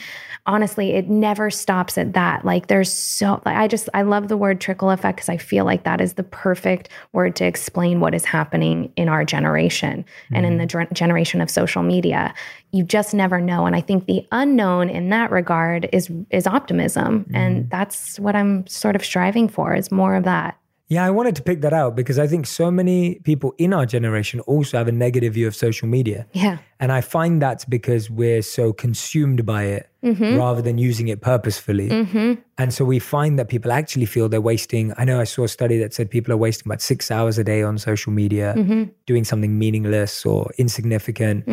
honestly, 0.47 0.93
it 0.93 1.09
never 1.09 1.51
stops 1.51 1.99
at 1.99 2.13
that. 2.13 2.45
Like 2.45 2.69
there's 2.69 2.93
so 2.93 3.43
like 3.45 3.57
I 3.57 3.67
just 3.69 3.89
I 3.95 4.03
love 4.03 4.29
the 4.29 4.37
word 4.37 4.61
trickle 4.61 4.91
effect 4.91 5.17
because 5.17 5.29
I 5.29 5.37
feel 5.37 5.65
like 5.65 5.85
that 5.85 6.01
is 6.01 6.15
the 6.15 6.23
perfect 6.23 6.89
word 7.13 7.37
to 7.37 7.45
explain 7.45 8.01
what 8.01 8.15
is 8.15 8.25
happening 8.25 8.93
in 8.97 9.09
our 9.09 9.25
generation 9.25 10.05
mm-hmm. 10.05 10.35
and 10.37 10.47
in 10.47 10.59
the 10.59 10.67
mm-hmm. 10.67 10.95
generation 10.95 11.41
of 11.41 11.51
social 11.51 11.83
media. 11.83 12.33
You 12.73 12.85
just 12.85 13.15
never 13.15 13.41
know, 13.41 13.67
and 13.67 13.75
I 13.75 13.81
think 13.81 14.07
the 14.07 14.27
unknown 14.33 14.89
in 14.89 15.09
that 15.11 15.31
regard 15.31 15.89
is 15.93 16.11
is 16.31 16.47
optimism, 16.47 17.25
mm-hmm. 17.25 17.35
and 17.35 17.71
that's 17.71 18.21
what 18.21 18.37
I'm 18.37 18.67
sort 18.67 18.97
of 18.97 19.05
striving 19.05 19.49
for 19.49 19.75
is 19.75 19.91
more 19.91 20.15
of 20.15 20.25
that. 20.25 20.59
Yeah, 20.89 21.05
I 21.05 21.11
wanted 21.11 21.35
to 21.37 21.43
pick 21.43 21.63
that 21.63 21.73
out 21.73 21.97
because 21.97 22.19
I 22.19 22.29
think 22.29 22.47
so 22.47 22.71
many 22.71 23.17
people 23.17 23.55
in 23.59 23.73
our 23.73 23.87
generation 23.87 24.39
also 24.41 24.79
have 24.79 24.87
a 24.87 24.93
negative 24.93 25.35
view 25.35 25.49
of 25.49 25.57
social 25.57 25.89
media. 25.89 26.27
Yeah. 26.33 26.59
And 26.79 26.93
I 26.93 27.01
find 27.01 27.43
that's 27.43 27.65
because 27.65 28.09
we're 28.09 28.43
so 28.43 28.73
consumed 28.73 29.45
by 29.45 29.65
it 29.65 29.91
mm-hmm. 30.05 30.37
rather 30.37 30.63
than 30.63 30.79
using 30.79 31.09
it 31.09 31.21
purposefully. 31.21 31.89
Mm-hmm. 31.89 32.41
And 32.59 32.73
so 32.73 32.85
we 32.85 33.01
find 33.01 33.37
that 33.39 33.49
people 33.49 33.73
actually 33.73 34.07
feel 34.07 34.29
they're 34.29 34.41
wasting. 34.41 34.93
I 34.97 35.05
know 35.05 35.21
I 35.21 35.25
saw 35.25 35.45
a 35.45 35.49
study 35.49 35.77
that 35.79 35.93
said 35.93 36.09
people 36.09 36.33
are 36.33 36.37
wasting 36.37 36.69
about 36.69 36.81
six 36.81 37.11
hours 37.11 37.37
a 37.37 37.45
day 37.45 37.63
on 37.63 37.79
social 37.79 38.13
media, 38.13 38.55
mm-hmm. 38.57 38.85
doing 39.07 39.25
something 39.25 39.59
meaningless 39.59 40.25
or 40.25 40.53
insignificant. 40.57 41.47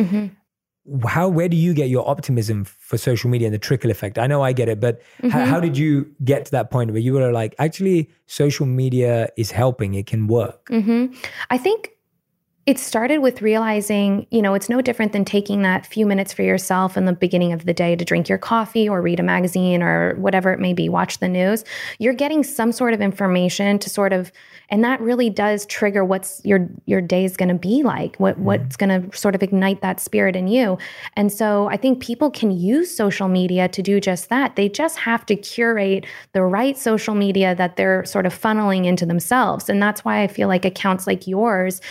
How 1.06 1.28
where 1.28 1.48
do 1.48 1.56
you 1.56 1.72
get 1.72 1.88
your 1.88 2.06
optimism 2.08 2.64
for 2.64 2.98
social 2.98 3.30
media 3.30 3.46
and 3.46 3.54
the 3.54 3.58
trickle 3.58 3.90
effect 3.90 4.18
i 4.18 4.26
know 4.26 4.42
i 4.42 4.52
get 4.52 4.68
it 4.68 4.80
but 4.80 5.00
mm-hmm. 5.00 5.30
how, 5.30 5.44
how, 5.46 5.60
did 5.60 5.78
you 5.78 6.06
get 6.22 6.44
to 6.44 6.50
that 6.50 6.70
point 6.70 6.90
where 6.90 7.00
you 7.00 7.14
were 7.14 7.32
like 7.32 7.54
actually 7.58 8.10
social 8.26 8.66
media 8.66 9.30
is 9.38 9.50
helping 9.50 9.94
it 9.94 10.06
can 10.06 10.26
work 10.26 10.66
mm-hmm. 10.66 11.06
i 11.48 11.56
think 11.56 11.93
it 12.66 12.78
started 12.78 13.18
with 13.18 13.42
realizing, 13.42 14.26
you 14.30 14.40
know, 14.40 14.54
it's 14.54 14.70
no 14.70 14.80
different 14.80 15.12
than 15.12 15.24
taking 15.24 15.60
that 15.62 15.84
few 15.84 16.06
minutes 16.06 16.32
for 16.32 16.42
yourself 16.42 16.96
in 16.96 17.04
the 17.04 17.12
beginning 17.12 17.52
of 17.52 17.66
the 17.66 17.74
day 17.74 17.94
to 17.94 18.04
drink 18.04 18.26
your 18.26 18.38
coffee 18.38 18.88
or 18.88 19.02
read 19.02 19.20
a 19.20 19.22
magazine 19.22 19.82
or 19.82 20.14
whatever 20.14 20.50
it 20.50 20.58
may 20.58 20.72
be, 20.72 20.88
watch 20.88 21.18
the 21.18 21.28
news. 21.28 21.62
You're 21.98 22.14
getting 22.14 22.42
some 22.42 22.72
sort 22.72 22.94
of 22.94 23.02
information 23.02 23.78
to 23.80 23.90
sort 23.90 24.14
of 24.14 24.32
and 24.70 24.82
that 24.82 24.98
really 25.00 25.28
does 25.28 25.66
trigger 25.66 26.04
what's 26.04 26.40
your 26.42 26.68
your 26.86 27.02
day 27.02 27.26
is 27.26 27.36
going 27.36 27.50
to 27.50 27.54
be 27.54 27.82
like, 27.82 28.16
what 28.16 28.36
mm-hmm. 28.36 28.44
what's 28.44 28.76
going 28.76 29.10
to 29.10 29.16
sort 29.16 29.34
of 29.34 29.42
ignite 29.42 29.82
that 29.82 30.00
spirit 30.00 30.34
in 30.34 30.48
you. 30.48 30.78
And 31.16 31.30
so 31.30 31.68
I 31.68 31.76
think 31.76 32.02
people 32.02 32.30
can 32.30 32.50
use 32.50 32.94
social 32.94 33.28
media 33.28 33.68
to 33.68 33.82
do 33.82 34.00
just 34.00 34.30
that. 34.30 34.56
They 34.56 34.70
just 34.70 34.98
have 34.98 35.26
to 35.26 35.36
curate 35.36 36.06
the 36.32 36.42
right 36.42 36.78
social 36.78 37.14
media 37.14 37.54
that 37.56 37.76
they're 37.76 38.06
sort 38.06 38.24
of 38.24 38.38
funneling 38.38 38.86
into 38.86 39.04
themselves. 39.04 39.68
And 39.68 39.82
that's 39.82 40.02
why 40.02 40.22
I 40.22 40.28
feel 40.28 40.48
like 40.48 40.64
accounts 40.64 41.06
like 41.06 41.26
yours 41.26 41.82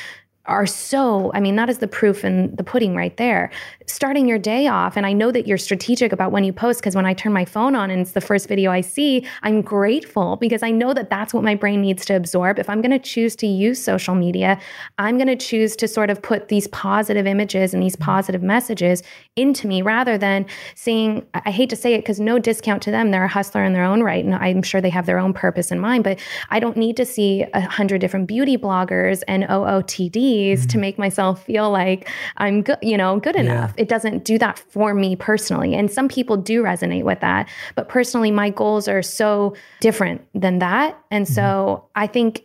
are 0.46 0.66
so, 0.66 1.32
I 1.34 1.40
mean, 1.40 1.56
that 1.56 1.70
is 1.70 1.78
the 1.78 1.88
proof 1.88 2.26
in 2.26 2.54
the 2.58 2.66
pudding 2.66 2.96
right 2.96 3.16
there. 3.16 3.50
Starting 3.88 4.28
your 4.28 4.38
day 4.38 4.68
off, 4.68 4.98
and 4.98 5.06
I 5.06 5.14
know 5.14 5.32
that 5.32 5.48
you're 5.48 5.58
strategic 5.58 6.12
about 6.12 6.34
when 6.34 6.44
you 6.44 6.52
post 6.52 6.82
because 6.82 6.96
when 6.96 7.06
I 7.06 7.14
turn 7.14 7.32
my 7.32 7.46
phone 7.46 7.76
on 7.76 7.90
and 7.90 8.02
it's 8.02 8.12
the 8.12 8.20
first 8.20 8.50
video 8.50 8.70
I 8.70 8.82
see, 8.82 9.26
I'm 9.44 9.62
grateful 9.62 10.36
because 10.36 10.62
I 10.62 10.72
know 10.72 10.94
that 10.94 11.10
that's 11.10 11.34
what 11.34 11.46
my 11.46 11.56
brain 11.56 11.82
needs 11.82 12.06
to 12.08 12.16
absorb. 12.16 12.60
If 12.60 12.70
I'm 12.70 12.82
going 12.82 12.92
to 12.92 13.00
choose 13.00 13.38
to 13.38 13.48
use 13.48 13.82
social 13.82 14.16
media, 14.16 14.60
I'm 14.98 15.18
going 15.18 15.28
to 15.28 15.38
choose 15.38 15.78
to 15.78 15.88
sort 15.88 16.10
of 16.10 16.22
put 16.22 16.50
these 16.50 16.68
positive 16.68 17.26
images 17.26 17.74
and 17.74 17.82
these 17.82 17.96
mm-hmm. 17.96 18.04
positive 18.04 18.44
messages 18.44 19.02
into 19.38 19.66
me 19.66 19.82
rather 19.82 20.18
than 20.18 20.46
seeing, 20.76 21.26
I 21.34 21.52
hate 21.52 21.70
to 21.70 21.78
say 21.78 21.94
it 21.94 22.00
because 22.00 22.20
no 22.20 22.38
discount 22.38 22.84
to 22.84 22.92
them. 22.92 23.12
They're 23.12 23.24
a 23.24 23.30
hustler 23.30 23.64
in 23.64 23.72
their 23.72 23.86
own 23.86 24.04
right. 24.04 24.24
And 24.26 24.36
I'm 24.36 24.62
sure 24.62 24.82
they 24.82 24.90
have 24.90 25.06
their 25.06 25.20
own 25.20 25.34
purpose 25.34 25.72
in 25.72 25.80
mind, 25.80 26.04
but 26.04 26.20
I 26.50 26.60
don't 26.60 26.76
need 26.76 26.98
to 26.98 27.06
see 27.06 27.46
a 27.54 27.62
hundred 27.62 28.02
different 28.02 28.28
beauty 28.28 28.58
bloggers 28.58 29.24
and 29.26 29.44
OOTD 29.44 30.33
mm-hmm. 30.34 30.68
to 30.68 30.78
make 30.78 30.98
myself 30.98 31.44
feel 31.44 31.70
like 31.70 32.10
I'm 32.38 32.62
good, 32.62 32.78
you 32.82 32.98
know, 32.98 33.20
good 33.20 33.36
enough. 33.36 33.74
Yeah. 33.76 33.84
It 33.84 33.90
doesn't 33.90 34.24
do 34.24 34.38
that 34.40 34.60
for 34.60 34.94
me 34.94 35.16
personally. 35.16 35.76
And 35.76 35.92
some 35.92 36.08
people 36.08 36.38
do 36.38 36.64
resonate 36.64 37.04
with 37.04 37.20
that. 37.22 37.50
But 37.76 37.90
personally, 37.90 38.32
my 38.32 38.50
goals 38.50 38.88
are 38.88 39.02
so 39.02 39.56
different 39.80 40.26
than 40.34 40.60
that. 40.60 40.98
And 41.12 41.26
mm-hmm. 41.26 41.34
so 41.34 41.90
I 41.96 42.08
think 42.08 42.44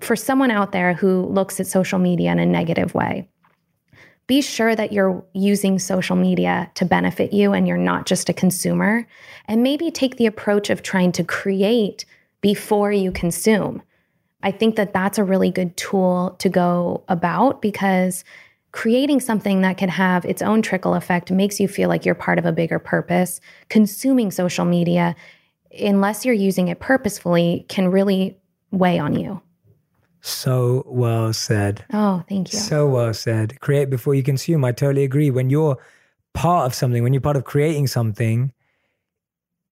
for 0.00 0.16
someone 0.16 0.50
out 0.50 0.72
there 0.72 0.94
who 0.94 1.26
looks 1.26 1.58
at 1.60 1.66
social 1.66 1.98
media 1.98 2.30
in 2.32 2.38
a 2.38 2.46
negative 2.46 2.94
way, 2.94 3.28
be 4.26 4.42
sure 4.42 4.74
that 4.74 4.92
you're 4.92 5.24
using 5.34 5.78
social 5.78 6.16
media 6.16 6.70
to 6.74 6.84
benefit 6.84 7.32
you 7.32 7.52
and 7.52 7.68
you're 7.68 7.76
not 7.76 8.06
just 8.06 8.28
a 8.28 8.34
consumer. 8.34 9.06
And 9.46 9.62
maybe 9.62 9.90
take 9.90 10.16
the 10.16 10.26
approach 10.26 10.68
of 10.68 10.82
trying 10.82 11.12
to 11.12 11.24
create 11.24 12.04
before 12.40 12.92
you 12.92 13.12
consume. 13.12 13.82
I 14.46 14.52
think 14.52 14.76
that 14.76 14.92
that's 14.92 15.18
a 15.18 15.24
really 15.24 15.50
good 15.50 15.76
tool 15.76 16.36
to 16.38 16.48
go 16.48 17.02
about 17.08 17.60
because 17.60 18.22
creating 18.70 19.18
something 19.18 19.62
that 19.62 19.76
can 19.76 19.88
have 19.88 20.24
its 20.24 20.40
own 20.40 20.62
trickle 20.62 20.94
effect 20.94 21.32
makes 21.32 21.58
you 21.58 21.66
feel 21.66 21.88
like 21.88 22.06
you're 22.06 22.14
part 22.14 22.38
of 22.38 22.46
a 22.46 22.52
bigger 22.52 22.78
purpose. 22.78 23.40
Consuming 23.70 24.30
social 24.30 24.64
media, 24.64 25.16
unless 25.76 26.24
you're 26.24 26.32
using 26.32 26.68
it 26.68 26.78
purposefully, 26.78 27.66
can 27.68 27.88
really 27.88 28.38
weigh 28.70 29.00
on 29.00 29.18
you. 29.18 29.42
So 30.20 30.84
well 30.86 31.32
said. 31.32 31.84
Oh, 31.92 32.22
thank 32.28 32.52
you. 32.52 32.60
So 32.60 32.86
well 32.86 33.14
said. 33.14 33.58
Create 33.58 33.90
before 33.90 34.14
you 34.14 34.22
consume. 34.22 34.64
I 34.64 34.70
totally 34.70 35.02
agree. 35.02 35.32
When 35.32 35.50
you're 35.50 35.76
part 36.34 36.66
of 36.66 36.74
something, 36.74 37.02
when 37.02 37.12
you're 37.12 37.20
part 37.20 37.36
of 37.36 37.42
creating 37.42 37.88
something, 37.88 38.52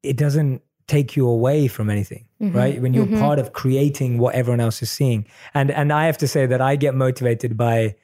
it 0.02 0.16
doesn't 0.16 0.62
take 0.86 1.16
you 1.16 1.26
away 1.26 1.66
from 1.66 1.88
anything 1.88 2.26
mm-hmm. 2.40 2.56
right 2.56 2.82
when 2.82 2.92
you're 2.92 3.06
mm-hmm. 3.06 3.20
part 3.20 3.38
of 3.38 3.52
creating 3.52 4.18
what 4.18 4.34
everyone 4.34 4.60
else 4.60 4.82
is 4.82 4.90
seeing 4.90 5.26
and 5.54 5.70
and 5.70 5.92
i 5.92 6.06
have 6.06 6.18
to 6.18 6.28
say 6.28 6.46
that 6.46 6.60
i 6.60 6.76
get 6.76 6.94
motivated 6.94 7.56
by 7.56 7.94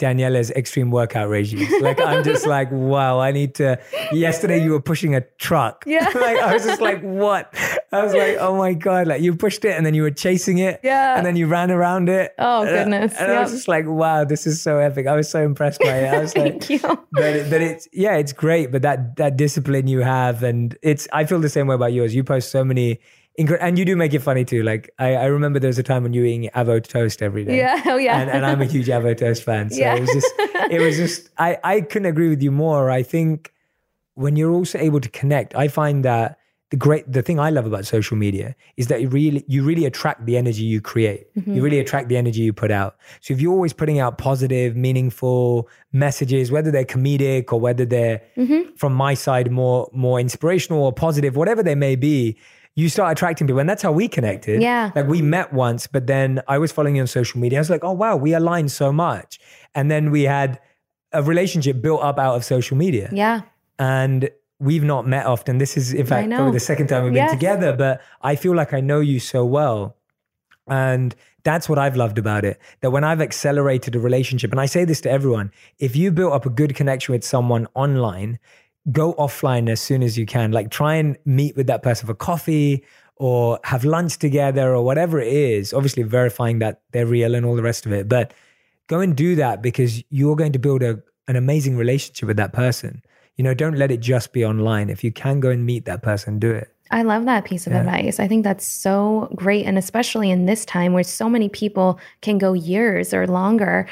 Daniella's 0.00 0.50
extreme 0.52 0.90
workout 0.90 1.28
regime. 1.28 1.68
Like 1.80 2.00
I'm 2.00 2.24
just 2.24 2.46
like, 2.46 2.70
wow, 2.72 3.20
I 3.20 3.30
need 3.32 3.54
to. 3.56 3.78
Yesterday 4.12 4.64
you 4.64 4.72
were 4.72 4.80
pushing 4.80 5.14
a 5.14 5.20
truck. 5.38 5.84
Yeah. 5.86 6.04
like 6.14 6.38
I 6.38 6.54
was 6.54 6.64
just 6.64 6.80
like, 6.80 7.02
what? 7.02 7.54
I 7.92 8.02
was 8.02 8.14
like, 8.14 8.38
oh 8.40 8.56
my 8.56 8.72
god! 8.72 9.06
Like 9.06 9.20
you 9.20 9.36
pushed 9.36 9.64
it 9.64 9.76
and 9.76 9.84
then 9.84 9.94
you 9.94 10.02
were 10.02 10.10
chasing 10.10 10.58
it. 10.58 10.80
Yeah. 10.82 11.16
And 11.16 11.26
then 11.26 11.36
you 11.36 11.46
ran 11.46 11.70
around 11.70 12.08
it. 12.08 12.34
Oh 12.38 12.64
goodness. 12.64 13.12
And, 13.12 13.20
and 13.20 13.28
yep. 13.28 13.38
I 13.38 13.42
was 13.42 13.52
just 13.52 13.68
like, 13.68 13.86
wow, 13.86 14.24
this 14.24 14.46
is 14.46 14.62
so 14.62 14.78
epic. 14.78 15.06
I 15.06 15.14
was 15.14 15.28
so 15.28 15.42
impressed 15.42 15.80
by 15.80 15.98
it. 15.98 16.14
I 16.14 16.20
was 16.20 16.32
Thank 16.40 16.62
like, 16.62 16.70
you. 16.70 16.80
But 17.12 17.50
but 17.50 17.60
it's 17.60 17.88
yeah, 17.92 18.16
it's 18.16 18.32
great. 18.32 18.72
But 18.72 18.82
that 18.82 19.16
that 19.16 19.36
discipline 19.36 19.86
you 19.86 20.00
have, 20.00 20.42
and 20.42 20.76
it's 20.82 21.06
I 21.12 21.24
feel 21.26 21.40
the 21.40 21.50
same 21.50 21.66
way 21.66 21.74
about 21.74 21.92
yours. 21.92 22.14
You 22.14 22.24
post 22.24 22.50
so 22.50 22.64
many 22.64 23.00
and 23.38 23.78
you 23.78 23.84
do 23.84 23.96
make 23.96 24.12
it 24.12 24.20
funny 24.20 24.44
too. 24.44 24.62
Like 24.62 24.90
I, 24.98 25.14
I 25.14 25.24
remember 25.26 25.58
there 25.58 25.68
was 25.68 25.78
a 25.78 25.82
time 25.82 26.02
when 26.02 26.12
you 26.12 26.22
were 26.22 26.26
eating 26.26 26.50
avo 26.54 26.82
toast 26.86 27.22
every 27.22 27.44
day. 27.44 27.58
Yeah, 27.58 27.82
oh 27.86 27.96
yeah. 27.96 28.20
And, 28.20 28.30
and 28.30 28.44
I'm 28.44 28.60
a 28.60 28.66
huge 28.66 28.86
avo 28.88 29.16
toast 29.16 29.42
fan. 29.42 29.70
So 29.70 29.78
yeah. 29.78 29.94
it 29.94 30.00
was 30.00 30.10
just, 30.10 30.32
it 30.38 30.80
was 30.80 30.96
just. 30.96 31.30
I, 31.38 31.58
I 31.62 31.80
couldn't 31.80 32.06
agree 32.06 32.28
with 32.28 32.42
you 32.42 32.50
more. 32.50 32.90
I 32.90 33.02
think 33.02 33.52
when 34.14 34.36
you're 34.36 34.52
also 34.52 34.78
able 34.78 35.00
to 35.00 35.08
connect, 35.08 35.54
I 35.54 35.68
find 35.68 36.04
that 36.04 36.38
the 36.70 36.76
great, 36.76 37.10
the 37.10 37.20
thing 37.20 37.40
I 37.40 37.50
love 37.50 37.66
about 37.66 37.84
social 37.84 38.16
media 38.16 38.54
is 38.76 38.86
that 38.86 39.00
you 39.00 39.08
really, 39.08 39.44
you 39.48 39.64
really 39.64 39.86
attract 39.86 40.24
the 40.24 40.36
energy 40.36 40.62
you 40.62 40.80
create. 40.80 41.34
Mm-hmm. 41.34 41.54
You 41.54 41.62
really 41.62 41.80
attract 41.80 42.08
the 42.08 42.16
energy 42.16 42.42
you 42.42 42.52
put 42.52 42.70
out. 42.70 42.96
So 43.20 43.34
if 43.34 43.40
you're 43.40 43.52
always 43.52 43.72
putting 43.72 43.98
out 43.98 44.18
positive, 44.18 44.76
meaningful 44.76 45.68
messages, 45.92 46.52
whether 46.52 46.70
they're 46.70 46.84
comedic 46.84 47.52
or 47.52 47.58
whether 47.58 47.84
they're 47.84 48.22
mm-hmm. 48.36 48.72
from 48.76 48.92
my 48.92 49.14
side 49.14 49.50
more, 49.50 49.90
more 49.92 50.20
inspirational 50.20 50.84
or 50.84 50.92
positive, 50.92 51.34
whatever 51.34 51.62
they 51.62 51.74
may 51.74 51.96
be 51.96 52.38
you 52.80 52.88
start 52.88 53.12
attracting 53.12 53.46
people. 53.46 53.60
And 53.60 53.68
that's 53.68 53.82
how 53.82 53.92
we 53.92 54.08
connected. 54.08 54.62
Yeah. 54.62 54.90
Like 54.94 55.06
we 55.06 55.20
met 55.20 55.52
once, 55.52 55.86
but 55.86 56.06
then 56.06 56.40
I 56.48 56.58
was 56.58 56.72
following 56.72 56.96
you 56.96 57.02
on 57.02 57.06
social 57.06 57.38
media. 57.38 57.58
I 57.58 57.60
was 57.60 57.70
like, 57.70 57.84
oh, 57.84 57.92
wow, 57.92 58.16
we 58.16 58.32
aligned 58.32 58.72
so 58.72 58.90
much. 58.90 59.38
And 59.74 59.90
then 59.90 60.10
we 60.10 60.22
had 60.22 60.58
a 61.12 61.22
relationship 61.22 61.82
built 61.82 62.02
up 62.02 62.18
out 62.18 62.36
of 62.36 62.44
social 62.44 62.76
media. 62.76 63.10
Yeah. 63.12 63.42
And 63.78 64.30
we've 64.58 64.84
not 64.84 65.06
met 65.06 65.26
often. 65.26 65.58
This 65.58 65.76
is, 65.76 65.92
in 65.92 66.06
fact, 66.06 66.30
probably 66.30 66.52
the 66.52 66.60
second 66.60 66.86
time 66.86 67.04
we've 67.04 67.14
yes. 67.14 67.30
been 67.30 67.38
together, 67.38 67.76
but 67.76 68.00
I 68.22 68.36
feel 68.36 68.54
like 68.54 68.72
I 68.72 68.80
know 68.80 69.00
you 69.00 69.20
so 69.20 69.44
well. 69.44 69.96
And 70.66 71.14
that's 71.42 71.68
what 71.68 71.78
I've 71.78 71.96
loved 71.96 72.18
about 72.18 72.44
it. 72.44 72.60
That 72.80 72.90
when 72.90 73.02
I've 73.02 73.20
accelerated 73.20 73.94
a 73.96 73.98
relationship, 73.98 74.52
and 74.52 74.60
I 74.60 74.66
say 74.66 74.84
this 74.84 75.00
to 75.02 75.10
everyone, 75.10 75.50
if 75.78 75.96
you 75.96 76.12
built 76.12 76.32
up 76.32 76.46
a 76.46 76.50
good 76.50 76.74
connection 76.74 77.12
with 77.12 77.24
someone 77.24 77.66
online, 77.74 78.38
go 78.90 79.14
offline 79.14 79.68
as 79.68 79.80
soon 79.80 80.02
as 80.02 80.16
you 80.16 80.26
can. 80.26 80.52
Like 80.52 80.70
try 80.70 80.96
and 80.96 81.16
meet 81.24 81.56
with 81.56 81.66
that 81.66 81.82
person 81.82 82.06
for 82.06 82.14
coffee 82.14 82.84
or 83.16 83.60
have 83.64 83.84
lunch 83.84 84.18
together 84.18 84.74
or 84.74 84.82
whatever 84.82 85.20
it 85.20 85.32
is. 85.32 85.74
Obviously, 85.74 86.02
verifying 86.02 86.58
that 86.60 86.80
they're 86.92 87.06
real 87.06 87.34
and 87.34 87.44
all 87.44 87.56
the 87.56 87.62
rest 87.62 87.86
of 87.86 87.92
it. 87.92 88.08
But 88.08 88.32
go 88.86 89.00
and 89.00 89.16
do 89.16 89.36
that 89.36 89.62
because 89.62 90.02
you're 90.10 90.36
going 90.36 90.52
to 90.52 90.58
build 90.58 90.82
a, 90.82 91.00
an 91.28 91.36
amazing 91.36 91.76
relationship 91.76 92.26
with 92.26 92.38
that 92.38 92.52
person. 92.52 93.02
You 93.36 93.44
know, 93.44 93.54
don't 93.54 93.76
let 93.76 93.90
it 93.90 94.00
just 94.00 94.32
be 94.32 94.44
online. 94.44 94.90
If 94.90 95.04
you 95.04 95.12
can 95.12 95.40
go 95.40 95.50
and 95.50 95.64
meet 95.64 95.84
that 95.84 96.02
person, 96.02 96.38
do 96.38 96.50
it. 96.50 96.74
I 96.90 97.02
love 97.02 97.24
that 97.26 97.44
piece 97.44 97.66
of 97.66 97.72
yeah. 97.72 97.80
advice. 97.80 98.18
I 98.18 98.26
think 98.26 98.42
that's 98.42 98.64
so 98.64 99.32
great. 99.34 99.64
And 99.64 99.78
especially 99.78 100.30
in 100.30 100.46
this 100.46 100.64
time 100.64 100.92
where 100.92 101.04
so 101.04 101.28
many 101.28 101.48
people 101.48 102.00
can 102.20 102.38
go 102.38 102.52
years 102.52 103.14
or 103.14 103.26
longer 103.26 103.86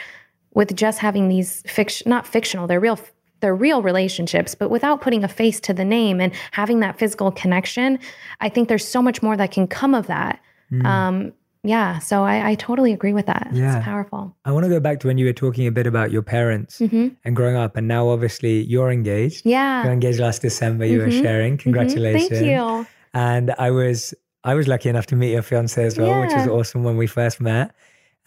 with 0.55 0.74
just 0.74 0.98
having 0.98 1.29
these 1.29 1.62
fiction, 1.62 2.11
not 2.11 2.27
fictional, 2.27 2.66
they're 2.66 2.81
real 2.81 2.98
they're 3.40 3.55
real 3.55 3.83
relationships, 3.83 4.55
but 4.55 4.70
without 4.70 5.01
putting 5.01 5.24
a 5.24 5.29
face 5.29 5.61
to 5.61 5.74
the 5.74 5.85
name 5.85 6.20
and 6.20 6.33
having 6.53 6.81
that 6.81 6.98
physical 6.98 7.31
connection, 7.31 7.98
I 8.40 8.48
think 8.48 8.68
there's 8.68 8.87
so 8.87 9.03
much 9.03 9.22
more 9.22 9.37
that 9.37 9.51
can 9.51 9.66
come 9.66 9.94
of 9.94 10.07
that. 10.09 10.40
Mm. 10.72 10.85
Um, 10.85 11.33
yeah, 11.64 11.98
so 11.98 12.22
I, 12.22 12.51
I, 12.51 12.55
totally 12.55 12.92
agree 12.92 13.12
with 13.12 13.27
that. 13.27 13.48
Yeah. 13.53 13.77
It's 13.77 13.85
powerful. 13.85 14.35
I 14.44 14.53
want 14.53 14.64
to 14.64 14.70
go 14.70 14.81
back 14.81 15.01
to 15.01 15.09
when 15.09 15.18
you 15.18 15.27
were 15.27 15.33
talking 15.33 15.66
a 15.66 15.72
bit 15.72 15.87
about 15.87 16.12
your 16.12 16.22
parents 16.22 16.79
mm-hmm. 16.79 17.09
and 17.24 17.37
growing 17.37 17.57
up, 17.57 17.77
and 17.77 17.88
now 17.88 18.09
obviously 18.09 18.62
you're 18.62 18.90
engaged. 18.90 19.44
Yeah, 19.44 19.83
you're 19.83 19.92
engaged 19.92 20.20
last 20.20 20.40
December. 20.40 20.85
You 20.85 20.98
mm-hmm. 20.98 21.07
were 21.07 21.22
sharing. 21.22 21.55
Mm-hmm. 21.55 21.62
Congratulations. 21.62 22.29
Thank 22.29 22.46
you. 22.46 22.87
And 23.12 23.55
I 23.59 23.70
was 23.70 24.14
I 24.44 24.55
was 24.55 24.68
lucky 24.68 24.88
enough 24.88 25.07
to 25.07 25.16
meet 25.16 25.33
your 25.33 25.42
fiance 25.42 25.83
as 25.83 25.98
well, 25.98 26.09
yeah. 26.09 26.20
which 26.20 26.35
was 26.35 26.46
awesome 26.46 26.85
when 26.85 26.96
we 26.96 27.07
first 27.07 27.40
met 27.40 27.74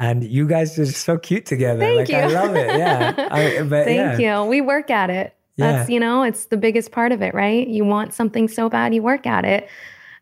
and 0.02 0.24
you 0.24 0.48
guys 0.48 0.78
are 0.80 0.86
so 0.88 1.18
cute 1.18 1.46
together. 1.46 1.80
Thank 1.80 1.98
like 2.00 2.10
you. 2.10 2.16
I 2.16 2.26
love 2.26 2.56
it. 2.56 2.68
Yeah. 2.68 3.28
I, 3.30 3.62
but, 3.70 3.86
Thank 3.86 4.20
yeah. 4.20 4.42
you. 4.42 4.50
We 4.50 4.60
work 4.60 4.90
at 4.90 5.12
it. 5.12 5.36
Yeah. 5.58 5.72
That's, 5.72 5.90
you 5.92 6.00
know, 6.00 6.24
it's 6.24 6.46
the 6.46 6.58
biggest 6.58 6.92
part 6.92 7.12
of 7.12 7.22
it, 7.22 7.36
right? 7.36 7.68
You 7.68 7.86
want 7.86 8.14
something 8.14 8.48
so 8.48 8.68
bad, 8.68 8.96
you 8.96 9.04
work 9.04 9.28
at 9.28 9.46
it. 9.46 9.70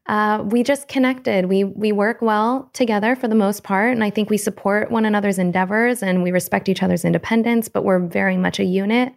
Uh, 0.08 0.44
we 0.44 0.64
just 0.64 0.88
connected. 0.88 1.46
We 1.46 1.64
we 1.64 1.92
work 1.92 2.22
well 2.22 2.70
together 2.74 3.16
for 3.16 3.28
the 3.28 3.36
most 3.36 3.64
part, 3.64 3.92
and 3.92 4.04
I 4.04 4.10
think 4.10 4.32
we 4.32 4.38
support 4.38 4.90
one 4.90 5.06
another's 5.06 5.38
endeavors 5.38 6.02
and 6.02 6.24
we 6.24 6.32
respect 6.32 6.68
each 6.68 6.82
other's 6.82 7.06
independence. 7.06 7.70
But 7.70 7.86
we're 7.86 8.00
very 8.00 8.36
much 8.36 8.60
a 8.60 8.64
unit. 8.64 9.14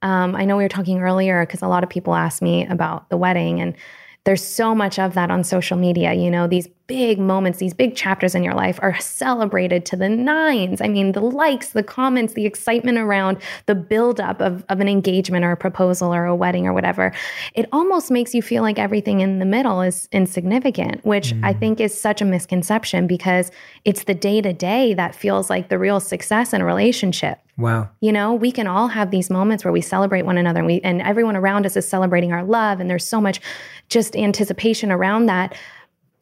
Um, 0.00 0.34
I 0.34 0.46
know 0.46 0.56
we 0.56 0.62
were 0.62 0.70
talking 0.70 1.02
earlier 1.02 1.44
because 1.44 1.60
a 1.60 1.68
lot 1.68 1.84
of 1.84 1.90
people 1.90 2.14
ask 2.14 2.40
me 2.40 2.66
about 2.66 3.10
the 3.10 3.18
wedding, 3.18 3.60
and 3.60 3.76
there's 4.24 4.42
so 4.42 4.74
much 4.74 4.98
of 4.98 5.12
that 5.12 5.30
on 5.30 5.44
social 5.44 5.76
media. 5.76 6.14
You 6.14 6.30
know, 6.30 6.46
these 6.46 6.68
big 6.86 7.18
moments, 7.18 7.58
these 7.58 7.72
big 7.72 7.96
chapters 7.96 8.34
in 8.34 8.42
your 8.42 8.54
life 8.54 8.78
are 8.82 8.98
celebrated 9.00 9.86
to 9.86 9.96
the 9.96 10.08
nines. 10.08 10.80
I 10.80 10.88
mean, 10.88 11.12
the 11.12 11.20
likes, 11.20 11.70
the 11.70 11.82
comments, 11.82 12.34
the 12.34 12.44
excitement 12.44 12.98
around 12.98 13.38
the 13.66 13.74
buildup 13.74 14.40
of, 14.40 14.64
of 14.68 14.80
an 14.80 14.88
engagement 14.88 15.44
or 15.44 15.52
a 15.52 15.56
proposal 15.56 16.14
or 16.14 16.26
a 16.26 16.36
wedding 16.36 16.66
or 16.66 16.72
whatever, 16.72 17.12
it 17.54 17.68
almost 17.72 18.10
makes 18.10 18.34
you 18.34 18.42
feel 18.42 18.62
like 18.62 18.78
everything 18.78 19.20
in 19.20 19.38
the 19.38 19.46
middle 19.46 19.80
is 19.80 20.08
insignificant, 20.12 21.04
which 21.04 21.32
mm. 21.32 21.44
I 21.44 21.54
think 21.54 21.80
is 21.80 21.98
such 21.98 22.20
a 22.20 22.24
misconception 22.24 23.06
because 23.06 23.50
it's 23.84 24.04
the 24.04 24.14
day 24.14 24.40
to 24.42 24.52
day 24.52 24.94
that 24.94 25.14
feels 25.14 25.48
like 25.48 25.68
the 25.68 25.78
real 25.78 26.00
success 26.00 26.52
in 26.52 26.60
a 26.60 26.64
relationship. 26.64 27.38
Wow. 27.56 27.88
You 28.00 28.12
know, 28.12 28.34
we 28.34 28.50
can 28.50 28.66
all 28.66 28.88
have 28.88 29.10
these 29.10 29.30
moments 29.30 29.64
where 29.64 29.72
we 29.72 29.80
celebrate 29.80 30.22
one 30.22 30.38
another 30.38 30.58
and 30.58 30.66
we 30.66 30.80
and 30.80 31.00
everyone 31.00 31.36
around 31.36 31.66
us 31.66 31.76
is 31.76 31.86
celebrating 31.86 32.32
our 32.32 32.42
love 32.42 32.80
and 32.80 32.90
there's 32.90 33.06
so 33.06 33.20
much 33.20 33.40
just 33.88 34.16
anticipation 34.16 34.90
around 34.90 35.26
that. 35.26 35.56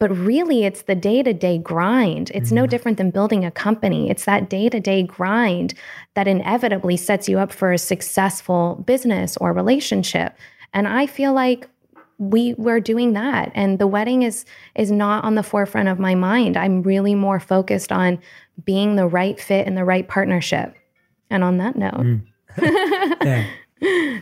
But 0.03 0.17
really 0.17 0.65
it's 0.65 0.81
the 0.81 0.95
day-to-day 0.95 1.59
grind. 1.59 2.29
It's 2.33 2.49
mm 2.49 2.55
no 2.55 2.67
different 2.67 2.97
than 2.97 3.09
building 3.09 3.45
a 3.45 3.51
company. 3.51 4.09
It's 4.09 4.25
that 4.25 4.49
day-to-day 4.49 5.03
grind 5.03 5.75
that 6.13 6.27
inevitably 6.27 6.97
sets 6.97 7.29
you 7.29 7.39
up 7.39 7.53
for 7.53 7.71
a 7.71 7.77
successful 7.77 8.83
business 8.85 9.37
or 9.37 9.53
relationship. 9.53 10.35
And 10.73 10.89
I 10.89 11.07
feel 11.07 11.31
like 11.31 11.69
we 12.17 12.53
we're 12.55 12.81
doing 12.81 13.13
that 13.13 13.49
and 13.55 13.79
the 13.79 13.87
wedding 13.87 14.23
is 14.23 14.43
is 14.75 14.91
not 14.91 15.23
on 15.23 15.35
the 15.35 15.41
forefront 15.41 15.89
of 15.89 15.99
my 15.99 16.13
mind 16.13 16.55
i'm 16.55 16.83
really 16.83 17.15
more 17.15 17.39
focused 17.39 17.91
on 17.91 18.19
being 18.63 18.95
the 18.95 19.07
right 19.07 19.41
fit 19.41 19.65
and 19.65 19.75
the 19.75 19.83
right 19.83 20.07
partnership 20.07 20.75
and 21.33 21.43
on 21.43 21.57
that 21.57 21.75
note, 21.75 21.93
mm. 21.93 22.21
yeah. 22.61 23.47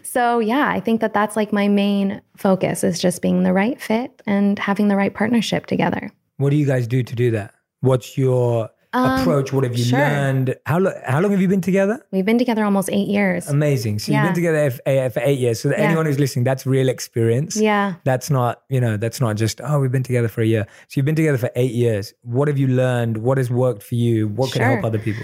so 0.04 0.40
yeah, 0.40 0.70
I 0.70 0.80
think 0.80 1.02
that 1.02 1.14
that's 1.14 1.36
like 1.36 1.54
my 1.54 1.68
main 1.68 2.22
focus 2.38 2.84
is 2.84 3.00
just 3.00 3.22
being 3.22 3.44
the 3.44 3.54
right 3.54 3.82
fit 3.82 4.22
and 4.26 4.58
having 4.60 4.88
the 4.88 4.96
right 4.96 5.14
partnership 5.14 5.66
together. 5.66 6.12
What 6.38 6.50
do 6.50 6.56
you 6.56 6.66
guys 6.66 6.88
do 6.88 7.04
to 7.04 7.16
do 7.16 7.32
that? 7.32 7.54
What's 7.82 8.18
your 8.18 8.70
um, 8.94 9.20
approach? 9.20 9.54
What 9.54 9.64
have 9.64 9.78
you 9.78 9.86
sure. 9.86 10.00
learned? 10.00 10.56
How, 10.66 10.80
lo- 10.80 11.00
how 11.06 11.20
long 11.20 11.32
have 11.32 11.42
you 11.42 11.48
been 11.48 11.62
together? 11.62 12.04
We've 12.12 12.26
been 12.26 12.38
together 12.38 12.64
almost 12.64 12.90
eight 12.92 13.08
years. 13.08 13.48
Amazing. 13.48 14.00
So 14.00 14.12
yeah. 14.12 14.20
you've 14.20 14.30
been 14.30 14.44
together 14.44 14.72
for, 14.72 14.82
eh, 14.86 15.10
for 15.10 15.22
eight 15.24 15.40
years. 15.40 15.62
So 15.62 15.70
yeah. 15.70 15.78
anyone 15.78 16.06
who's 16.06 16.20
listening, 16.20 16.44
that's 16.44 16.66
real 16.66 16.90
experience. 16.90 17.56
Yeah. 17.56 17.96
That's 18.04 18.30
not, 18.30 18.64
you 18.70 18.82
know, 18.82 18.98
that's 18.98 19.22
not 19.22 19.38
just, 19.38 19.62
oh, 19.62 19.80
we've 19.80 19.92
been 19.92 20.04
together 20.04 20.28
for 20.28 20.42
a 20.42 20.46
year. 20.46 20.68
So 20.88 20.94
you've 20.96 21.06
been 21.06 21.16
together 21.16 21.38
for 21.38 21.52
eight 21.56 21.72
years. 21.72 22.14
What 22.24 22.48
have 22.48 22.58
you 22.58 22.68
learned? 22.68 23.18
What 23.18 23.38
has 23.38 23.50
worked 23.50 23.84
for 23.84 23.96
you? 23.96 24.28
What 24.28 24.50
sure. 24.50 24.62
can 24.62 24.72
help 24.72 24.86
other 24.86 25.00
people? 25.00 25.24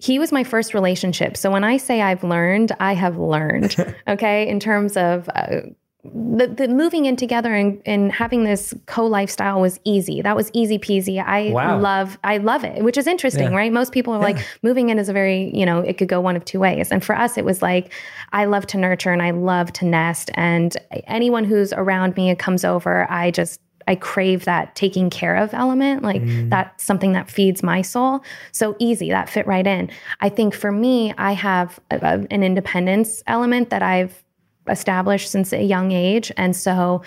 He 0.00 0.18
was 0.18 0.32
my 0.32 0.42
first 0.42 0.72
relationship. 0.72 1.36
So 1.36 1.50
when 1.50 1.62
I 1.62 1.76
say 1.76 2.00
I've 2.00 2.24
learned, 2.24 2.72
I 2.80 2.94
have 2.94 3.18
learned, 3.18 3.76
okay, 4.08 4.48
in 4.48 4.58
terms 4.58 4.96
of 4.96 5.28
uh, 5.34 5.60
the, 6.02 6.46
the 6.46 6.68
moving 6.68 7.04
in 7.04 7.16
together 7.16 7.54
and, 7.54 7.82
and 7.84 8.10
having 8.10 8.44
this 8.44 8.72
co 8.86 9.04
lifestyle 9.04 9.60
was 9.60 9.78
easy. 9.84 10.22
That 10.22 10.34
was 10.34 10.50
easy 10.54 10.78
peasy. 10.78 11.22
I 11.22 11.50
wow. 11.50 11.78
love, 11.78 12.18
I 12.24 12.38
love 12.38 12.64
it, 12.64 12.82
which 12.82 12.96
is 12.96 13.06
interesting, 13.06 13.52
yeah. 13.52 13.56
right? 13.56 13.70
Most 13.70 13.92
people 13.92 14.14
are 14.14 14.20
yeah. 14.20 14.36
like 14.36 14.46
moving 14.62 14.88
in 14.88 14.98
is 14.98 15.10
a 15.10 15.12
very, 15.12 15.54
you 15.54 15.66
know, 15.66 15.80
it 15.80 15.98
could 15.98 16.08
go 16.08 16.20
one 16.20 16.36
of 16.36 16.46
two 16.46 16.60
ways. 16.60 16.90
And 16.90 17.04
for 17.04 17.14
us, 17.14 17.36
it 17.36 17.44
was 17.44 17.60
like, 17.60 17.92
I 18.32 18.46
love 18.46 18.66
to 18.68 18.78
nurture 18.78 19.12
and 19.12 19.20
I 19.20 19.32
love 19.32 19.70
to 19.74 19.84
nest. 19.84 20.30
And 20.34 20.74
anyone 21.06 21.44
who's 21.44 21.74
around 21.74 22.16
me 22.16 22.30
and 22.30 22.38
comes 22.38 22.64
over, 22.64 23.10
I 23.10 23.30
just 23.30 23.60
I 23.90 23.96
crave 23.96 24.44
that 24.44 24.76
taking 24.76 25.10
care 25.10 25.34
of 25.34 25.52
element. 25.52 26.04
Like 26.04 26.22
mm. 26.22 26.48
that's 26.48 26.84
something 26.84 27.12
that 27.14 27.28
feeds 27.28 27.60
my 27.60 27.82
soul. 27.82 28.22
So 28.52 28.76
easy, 28.78 29.10
that 29.10 29.28
fit 29.28 29.48
right 29.48 29.66
in. 29.66 29.90
I 30.20 30.28
think 30.28 30.54
for 30.54 30.70
me, 30.70 31.12
I 31.18 31.32
have 31.32 31.80
a, 31.90 31.96
a, 31.96 32.26
an 32.30 32.44
independence 32.44 33.24
element 33.26 33.70
that 33.70 33.82
I've 33.82 34.22
established 34.68 35.28
since 35.28 35.52
a 35.52 35.64
young 35.64 35.90
age. 35.90 36.30
And 36.36 36.54
so 36.54 37.02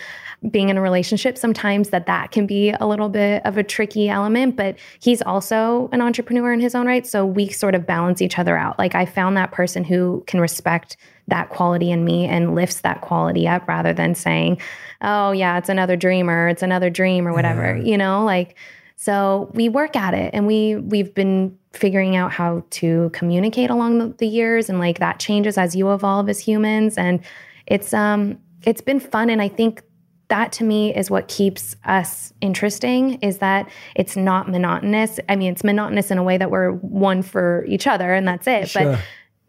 being 0.52 0.68
in 0.68 0.76
a 0.76 0.82
relationship, 0.82 1.38
sometimes 1.38 1.90
that 1.92 2.06
that 2.08 2.32
can 2.32 2.46
be 2.46 2.72
a 2.72 2.86
little 2.86 3.08
bit 3.08 3.46
of 3.46 3.58
a 3.58 3.64
tricky 3.64 4.10
element, 4.10 4.58
but 4.58 4.76
he's 5.00 5.22
also 5.22 5.88
an 5.94 6.02
entrepreneur 6.02 6.52
in 6.52 6.60
his 6.60 6.76
own 6.76 6.86
right. 6.86 7.08
So 7.08 7.26
we 7.26 7.48
sort 7.48 7.76
of 7.76 7.88
balance 7.88 8.22
each 8.22 8.38
other 8.38 8.58
out. 8.58 8.78
Like 8.78 8.94
I 8.94 9.06
found 9.06 9.38
that 9.38 9.54
person 9.54 9.86
who 9.86 10.22
can 10.28 10.42
respect 10.42 10.98
that 11.28 11.50
quality 11.50 11.92
in 11.92 12.04
me 12.04 12.26
and 12.26 12.56
lifts 12.56 12.82
that 12.82 13.02
quality 13.02 13.48
up 13.48 13.68
rather 13.68 13.94
than 13.94 14.16
saying, 14.16 14.60
oh, 15.02 15.32
yeah, 15.32 15.58
it's 15.58 15.70
another 15.70 15.96
dreamer, 15.96 16.48
it's 16.48 16.64
another 16.64 16.90
dream 16.90 17.28
or 17.28 17.34
whatever, 17.34 17.78
yeah. 17.78 17.84
you 17.84 17.98
know, 17.98 18.24
like, 18.24 18.56
so 18.96 19.52
we 19.54 19.68
work 19.68 19.96
at 19.96 20.14
it 20.14 20.32
and 20.34 20.48
we 20.48 20.78
we've 20.78 21.14
been 21.14 21.58
figuring 21.74 22.16
out 22.16 22.32
how 22.32 22.64
to 22.70 23.10
communicate 23.12 23.70
along 23.70 23.98
the, 23.98 24.08
the 24.20 24.28
years 24.28 24.70
and 24.70 24.80
like 24.80 25.00
that 25.00 25.20
changes 25.20 25.58
as 25.58 25.76
you 25.76 25.92
evolve 25.92 26.30
as 26.30 26.40
humans 26.40 26.98
and 26.98 27.20
it's 27.66 27.94
um 27.94 28.38
it's 28.62 28.80
been 28.80 29.02
fun 29.02 29.30
and 29.30 29.42
I 29.42 29.50
think 29.50 29.84
that 30.30 30.52
to 30.54 30.64
me 30.64 30.96
is 30.96 31.12
what 31.12 31.28
keeps 31.28 31.76
us 31.86 32.34
interesting 32.42 33.16
is 33.16 33.40
that 33.40 33.70
it's 33.96 34.16
not 34.16 34.50
monotonous. 34.50 35.20
I 35.30 35.36
mean, 35.36 35.52
it's 35.52 35.64
monotonous 35.64 36.10
in 36.10 36.18
a 36.18 36.24
way 36.24 36.38
that 36.38 36.50
we're 36.50 36.72
one 36.72 37.22
for 37.22 37.66
each 37.68 37.86
other 37.86 38.14
and 38.14 38.28
that's 38.28 38.48
it. 38.48 38.70
Sure. 38.70 38.94
But 38.94 39.00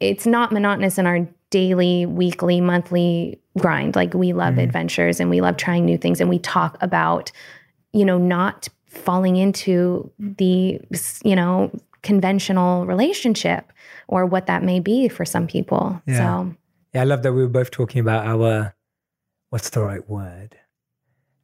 it's 0.00 0.26
not 0.26 0.52
monotonous 0.52 0.98
in 0.98 1.06
our 1.06 1.26
daily, 1.54 2.04
weekly, 2.04 2.60
monthly 2.60 3.40
grind. 3.60 3.94
Like 3.94 4.12
we 4.12 4.32
love 4.32 4.54
mm 4.54 4.64
adventures 4.64 5.20
and 5.20 5.30
we 5.30 5.40
love 5.40 5.56
trying 5.56 5.84
new 5.84 5.96
things 5.96 6.20
and 6.20 6.28
we 6.28 6.40
talk 6.40 6.76
about, 6.80 7.30
you 7.92 8.04
know, 8.04 8.18
not 8.18 8.68
falling 8.88 9.36
into 9.36 10.10
the, 10.18 10.80
you 11.24 11.36
know, 11.36 11.70
conventional 12.02 12.86
relationship 12.86 13.72
or 14.08 14.26
what 14.26 14.46
that 14.46 14.64
may 14.64 14.80
be 14.80 15.08
for 15.08 15.24
some 15.24 15.46
people. 15.46 16.02
Yeah. 16.08 16.18
So 16.18 16.56
Yeah, 16.92 17.02
I 17.02 17.04
love 17.04 17.22
that 17.22 17.32
we 17.32 17.42
were 17.42 17.48
both 17.60 17.70
talking 17.70 18.00
about 18.00 18.26
our 18.26 18.74
what's 19.50 19.70
the 19.70 19.80
right 19.80 20.08
word? 20.10 20.56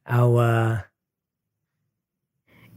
Our 0.07 0.83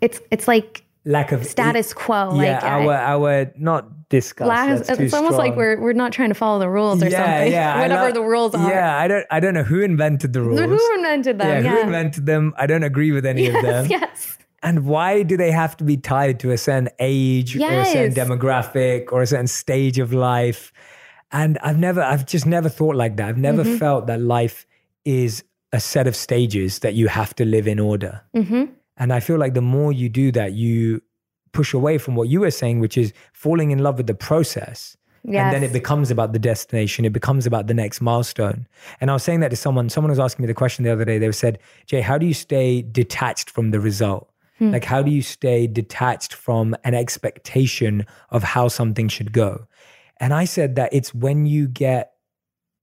it's 0.00 0.20
it's 0.30 0.46
like 0.46 0.84
lack 1.04 1.32
of 1.32 1.44
status 1.44 1.92
quo. 1.92 2.40
Yeah, 2.40 2.54
like 2.54 2.62
our 2.62 2.92
I, 2.92 3.12
our 3.14 3.52
not 3.56 3.88
discuss. 4.08 4.48
Last, 4.48 4.90
it's 4.90 5.10
strong. 5.10 5.24
almost 5.24 5.38
like 5.38 5.56
we're 5.56 5.80
we're 5.80 5.92
not 5.92 6.12
trying 6.12 6.30
to 6.30 6.34
follow 6.34 6.58
the 6.58 6.68
rules 6.68 7.02
or 7.02 7.08
yeah, 7.08 7.24
something. 7.24 7.52
Yeah, 7.52 7.80
whatever 7.82 8.12
the 8.12 8.22
rules 8.22 8.54
are. 8.54 8.68
Yeah, 8.68 8.96
I 8.96 9.08
don't 9.08 9.26
I 9.30 9.40
don't 9.40 9.54
know 9.54 9.62
who 9.62 9.80
invented 9.80 10.32
the 10.32 10.42
rules. 10.42 10.60
Who 10.60 10.94
invented 10.94 11.38
them? 11.38 11.48
Yeah, 11.48 11.70
yeah. 11.70 11.76
who 11.76 11.80
invented 11.82 12.26
them? 12.26 12.54
I 12.56 12.66
don't 12.66 12.84
agree 12.84 13.12
with 13.12 13.26
any 13.26 13.44
yes, 13.44 13.56
of 13.56 13.62
them. 13.62 13.86
Yes. 13.86 14.38
And 14.62 14.86
why 14.86 15.22
do 15.22 15.36
they 15.36 15.50
have 15.50 15.76
to 15.76 15.84
be 15.84 15.98
tied 15.98 16.40
to 16.40 16.50
a 16.50 16.56
certain 16.56 16.88
age 16.98 17.54
yes. 17.54 17.70
or 17.70 17.80
a 17.80 17.84
certain 17.84 18.14
demographic 18.14 19.12
or 19.12 19.20
a 19.20 19.26
certain 19.26 19.46
stage 19.46 19.98
of 19.98 20.14
life? 20.14 20.72
And 21.32 21.58
I've 21.58 21.78
never, 21.78 22.00
I've 22.00 22.24
just 22.24 22.46
never 22.46 22.70
thought 22.70 22.96
like 22.96 23.16
that. 23.16 23.28
I've 23.28 23.36
never 23.36 23.62
mm-hmm. 23.62 23.76
felt 23.76 24.06
that 24.06 24.22
life 24.22 24.66
is 25.04 25.44
a 25.72 25.80
set 25.80 26.06
of 26.06 26.16
stages 26.16 26.78
that 26.78 26.94
you 26.94 27.08
have 27.08 27.34
to 27.36 27.44
live 27.44 27.68
in 27.68 27.78
order. 27.78 28.22
Mm-hmm. 28.34 28.64
And 28.96 29.12
I 29.12 29.20
feel 29.20 29.36
like 29.36 29.52
the 29.52 29.60
more 29.60 29.92
you 29.92 30.08
do 30.08 30.32
that, 30.32 30.52
you 30.52 31.02
push 31.54 31.72
away 31.72 31.96
from 31.96 32.14
what 32.14 32.28
you 32.28 32.40
were 32.40 32.50
saying, 32.50 32.80
which 32.80 32.98
is 32.98 33.14
falling 33.32 33.70
in 33.70 33.78
love 33.78 33.96
with 33.96 34.06
the 34.06 34.14
process. 34.14 34.96
Yes. 35.26 35.42
And 35.42 35.54
then 35.54 35.62
it 35.62 35.72
becomes 35.72 36.10
about 36.10 36.34
the 36.34 36.38
destination. 36.38 37.06
It 37.06 37.14
becomes 37.14 37.46
about 37.46 37.66
the 37.66 37.72
next 37.72 38.02
milestone. 38.02 38.66
And 39.00 39.10
I 39.10 39.14
was 39.14 39.22
saying 39.22 39.40
that 39.40 39.48
to 39.48 39.56
someone. 39.56 39.88
Someone 39.88 40.10
was 40.10 40.18
asking 40.18 40.42
me 40.42 40.46
the 40.48 40.54
question 40.54 40.84
the 40.84 40.92
other 40.92 41.06
day. 41.06 41.18
They 41.18 41.32
said, 41.32 41.58
Jay, 41.86 42.02
how 42.02 42.18
do 42.18 42.26
you 42.26 42.34
stay 42.34 42.82
detached 42.82 43.48
from 43.48 43.70
the 43.70 43.80
result? 43.80 44.30
Hmm. 44.58 44.72
Like, 44.72 44.84
how 44.84 45.02
do 45.02 45.10
you 45.10 45.22
stay 45.22 45.66
detached 45.66 46.34
from 46.34 46.76
an 46.84 46.94
expectation 46.94 48.06
of 48.30 48.42
how 48.42 48.68
something 48.68 49.08
should 49.08 49.32
go? 49.32 49.66
And 50.18 50.34
I 50.34 50.44
said 50.44 50.76
that 50.76 50.92
it's 50.92 51.14
when 51.14 51.46
you 51.46 51.68
get 51.68 52.13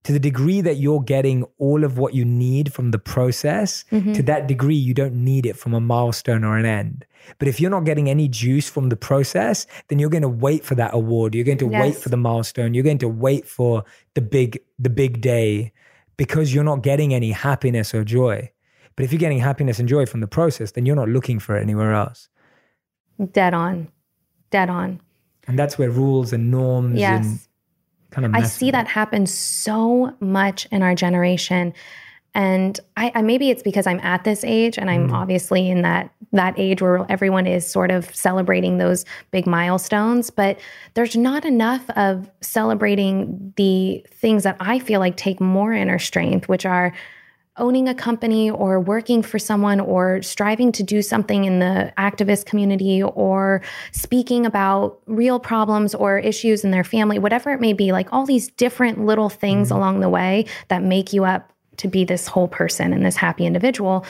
to 0.04 0.12
the 0.12 0.18
degree 0.18 0.60
that 0.60 0.76
you're 0.76 1.02
getting 1.02 1.44
all 1.58 1.84
of 1.84 1.96
what 1.96 2.14
you 2.14 2.24
need 2.24 2.72
from 2.72 2.90
the 2.90 2.98
process, 2.98 3.84
mm-hmm. 3.92 4.12
to 4.14 4.22
that 4.24 4.48
degree, 4.48 4.74
you 4.74 4.94
don't 4.94 5.14
need 5.14 5.46
it 5.46 5.56
from 5.56 5.74
a 5.74 5.80
milestone 5.80 6.42
or 6.42 6.56
an 6.56 6.64
end. 6.64 7.06
But 7.38 7.46
if 7.46 7.60
you're 7.60 7.70
not 7.70 7.84
getting 7.84 8.10
any 8.10 8.26
juice 8.26 8.68
from 8.68 8.88
the 8.88 8.96
process, 8.96 9.66
then 9.88 10.00
you're 10.00 10.10
going 10.10 10.22
to 10.22 10.28
wait 10.28 10.64
for 10.64 10.74
that 10.74 10.92
award. 10.92 11.34
You're 11.34 11.44
going 11.44 11.58
to 11.58 11.70
yes. 11.70 11.80
wait 11.80 11.96
for 11.96 12.08
the 12.08 12.16
milestone. 12.16 12.74
You're 12.74 12.82
going 12.82 12.98
to 12.98 13.08
wait 13.08 13.46
for 13.46 13.84
the 14.14 14.20
big, 14.20 14.58
the 14.78 14.90
big 14.90 15.20
day 15.20 15.72
because 16.16 16.52
you're 16.52 16.64
not 16.64 16.82
getting 16.82 17.14
any 17.14 17.30
happiness 17.30 17.94
or 17.94 18.02
joy. 18.02 18.50
But 18.96 19.04
if 19.04 19.12
you're 19.12 19.20
getting 19.20 19.38
happiness 19.38 19.78
and 19.78 19.88
joy 19.88 20.06
from 20.06 20.20
the 20.20 20.26
process, 20.26 20.72
then 20.72 20.84
you're 20.84 20.96
not 20.96 21.08
looking 21.08 21.38
for 21.38 21.56
it 21.56 21.62
anywhere 21.62 21.92
else. 21.92 22.28
Dead 23.32 23.54
on. 23.54 23.88
Dead 24.50 24.68
on. 24.68 25.00
And 25.46 25.58
that's 25.58 25.78
where 25.78 25.90
rules 25.90 26.32
and 26.32 26.50
norms 26.50 26.98
yes. 26.98 27.24
and 27.24 27.38
kind 28.12 28.26
of 28.26 28.34
I 28.34 28.42
see 28.42 28.70
that 28.70 28.86
happen 28.86 29.26
so 29.26 30.14
much 30.20 30.66
in 30.70 30.82
our 30.82 30.94
generation. 30.94 31.74
And 32.34 32.80
I, 32.96 33.12
I, 33.14 33.22
maybe 33.22 33.50
it's 33.50 33.62
because 33.62 33.86
I'm 33.86 34.00
at 34.00 34.24
this 34.24 34.42
age 34.42 34.78
and 34.78 34.90
I'm 34.90 35.08
mm. 35.08 35.12
obviously 35.12 35.68
in 35.68 35.82
that 35.82 36.10
that 36.32 36.54
age 36.56 36.80
where 36.80 37.04
everyone 37.10 37.46
is 37.46 37.70
sort 37.70 37.90
of 37.90 38.14
celebrating 38.14 38.78
those 38.78 39.04
big 39.32 39.46
milestones, 39.46 40.30
but 40.30 40.58
there's 40.94 41.14
not 41.14 41.44
enough 41.44 41.88
of 41.90 42.30
celebrating 42.40 43.52
the 43.56 44.02
things 44.10 44.44
that 44.44 44.56
I 44.58 44.78
feel 44.78 44.98
like 44.98 45.18
take 45.18 45.42
more 45.42 45.74
inner 45.74 45.98
strength, 45.98 46.48
which 46.48 46.64
are 46.64 46.94
owning 47.58 47.86
a 47.88 47.94
company 47.94 48.50
or 48.50 48.80
working 48.80 49.22
for 49.22 49.38
someone 49.38 49.78
or 49.78 50.22
striving 50.22 50.72
to 50.72 50.82
do 50.82 51.02
something 51.02 51.44
in 51.44 51.58
the 51.58 51.92
activist 51.98 52.46
community 52.46 53.02
or 53.02 53.60
speaking 53.92 54.46
about 54.46 55.00
real 55.06 55.38
problems 55.38 55.94
or 55.94 56.18
issues 56.18 56.64
in 56.64 56.70
their 56.70 56.84
family, 56.84 57.18
whatever 57.18 57.50
it 57.50 57.60
may 57.60 57.74
be, 57.74 57.92
like 57.92 58.10
all 58.12 58.24
these 58.24 58.48
different 58.52 59.04
little 59.04 59.28
things 59.28 59.68
mm-hmm. 59.68 59.76
along 59.76 60.00
the 60.00 60.08
way 60.08 60.46
that 60.68 60.82
make 60.82 61.12
you 61.12 61.24
up 61.24 61.52
to 61.76 61.88
be 61.88 62.04
this 62.04 62.26
whole 62.26 62.48
person 62.48 62.92
and 62.92 63.04
this 63.04 63.16
happy 63.16 63.44
individual. 63.46 64.04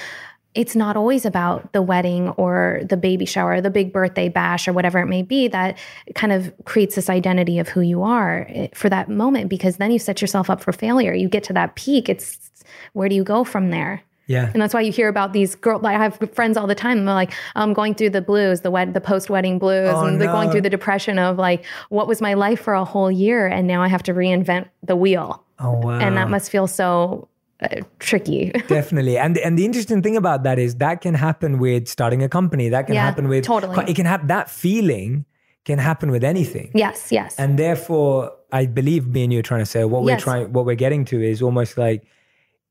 it's 0.55 0.77
not 0.77 0.97
always 0.99 1.25
about 1.25 1.73
the 1.73 1.81
wedding 1.81 2.29
or 2.31 2.83
the 2.87 2.97
baby 2.97 3.25
shower, 3.25 3.53
or 3.53 3.61
the 3.63 3.71
big 3.71 3.91
birthday 3.93 4.29
bash, 4.29 4.69
or 4.69 4.73
whatever 4.75 4.99
it 4.99 5.07
may 5.07 5.23
be 5.23 5.49
that 5.49 5.79
kind 6.15 6.33
of 6.33 6.53
creates 6.67 6.95
this 6.95 7.09
identity 7.09 7.59
of 7.59 7.69
who 7.69 7.81
you 7.81 8.03
are 8.03 8.47
eh, 8.51 8.69
for 8.75 8.91
that 8.91 9.09
moment. 9.09 9.49
Because 9.49 9.79
then 9.79 9.91
you 9.91 9.99
set 9.99 10.21
yourself 10.21 10.51
up 10.51 10.63
for 10.63 10.73
failure. 10.73 11.15
You 11.15 11.29
get 11.29 11.45
to 11.45 11.55
that 11.55 11.75
peak. 11.75 12.11
It's 12.11 12.52
where 12.93 13.09
do 13.09 13.15
you 13.15 13.25
go 13.25 13.45
from 13.45 13.71
there? 13.71 14.03
Yeah. 14.29 14.51
And 14.53 14.63
that's 14.63 14.73
why 14.73 14.81
you 14.81 14.93
hear 14.93 15.09
about 15.09 15.33
these 15.33 15.55
girls. 15.57 15.83
I 15.85 15.93
have 15.93 16.17
friends 16.33 16.57
all 16.57 16.67
the 16.69 16.75
time. 16.77 16.99
and 16.99 17.09
They're 17.09 17.15
like, 17.15 17.33
I'm 17.57 17.73
going 17.75 17.95
through 17.95 18.11
the 18.11 18.23
blues, 18.23 18.61
the 18.61 18.71
wed- 18.71 18.95
the 18.95 19.01
post 19.01 19.29
wedding 19.29 19.59
blues, 19.59 19.91
Oh, 19.93 20.07
and 20.07 20.21
they're 20.21 20.31
going 20.33 20.51
through 20.51 20.61
the 20.63 20.71
depression 20.71 21.19
of 21.19 21.39
like, 21.39 21.65
what 21.91 22.07
was 22.07 22.21
my 22.23 22.35
life 22.35 22.61
for 22.61 22.73
a 22.75 22.85
whole 22.85 23.11
year, 23.11 23.47
and 23.47 23.67
now 23.67 23.83
I 23.83 23.89
have 23.89 24.03
to 24.05 24.15
reinvent 24.15 24.69
the 24.83 24.95
wheel, 24.97 25.43
Oh 25.59 25.73
wow. 25.73 25.99
and 25.99 26.17
that 26.17 26.31
must 26.31 26.51
feel 26.51 26.67
so 26.69 27.29
uh, 27.61 27.81
tricky. 27.99 28.51
Definitely. 28.69 29.19
And 29.19 29.37
and 29.39 29.59
the 29.59 29.65
interesting 29.65 30.03
thing 30.03 30.17
about 30.17 30.45
that 30.45 30.59
is 30.59 30.77
that 30.77 31.01
can 31.01 31.15
happen 31.15 31.59
with 31.59 31.89
starting 31.89 32.23
a 32.23 32.29
company. 32.29 32.69
That 32.69 32.87
can 32.87 32.95
Yeah, 32.95 33.05
happen 33.05 33.29
with 33.29 33.45
totally. 33.45 33.85
It 33.91 33.97
can 33.97 34.07
have 34.07 34.29
that 34.29 34.49
feeling 34.51 35.25
can 35.65 35.79
happen 35.79 36.11
with 36.11 36.25
anything. 36.25 36.71
yes, 36.75 37.13
yes, 37.13 37.37
And 37.39 37.57
therefore, 37.59 38.33
I 38.53 38.67
believe 38.67 39.07
me 39.07 39.23
and 39.25 39.33
you 39.33 39.39
are 39.39 39.43
trying 39.43 39.61
to 39.63 39.67
say 39.67 39.85
what 39.85 40.03
we're 40.03 40.11
Yes. 40.13 40.23
trying 40.23 40.53
what 40.53 40.65
we're 40.65 40.75
getting 40.87 41.05
to 41.07 41.23
is 41.23 41.41
almost 41.43 41.77
like 41.79 42.03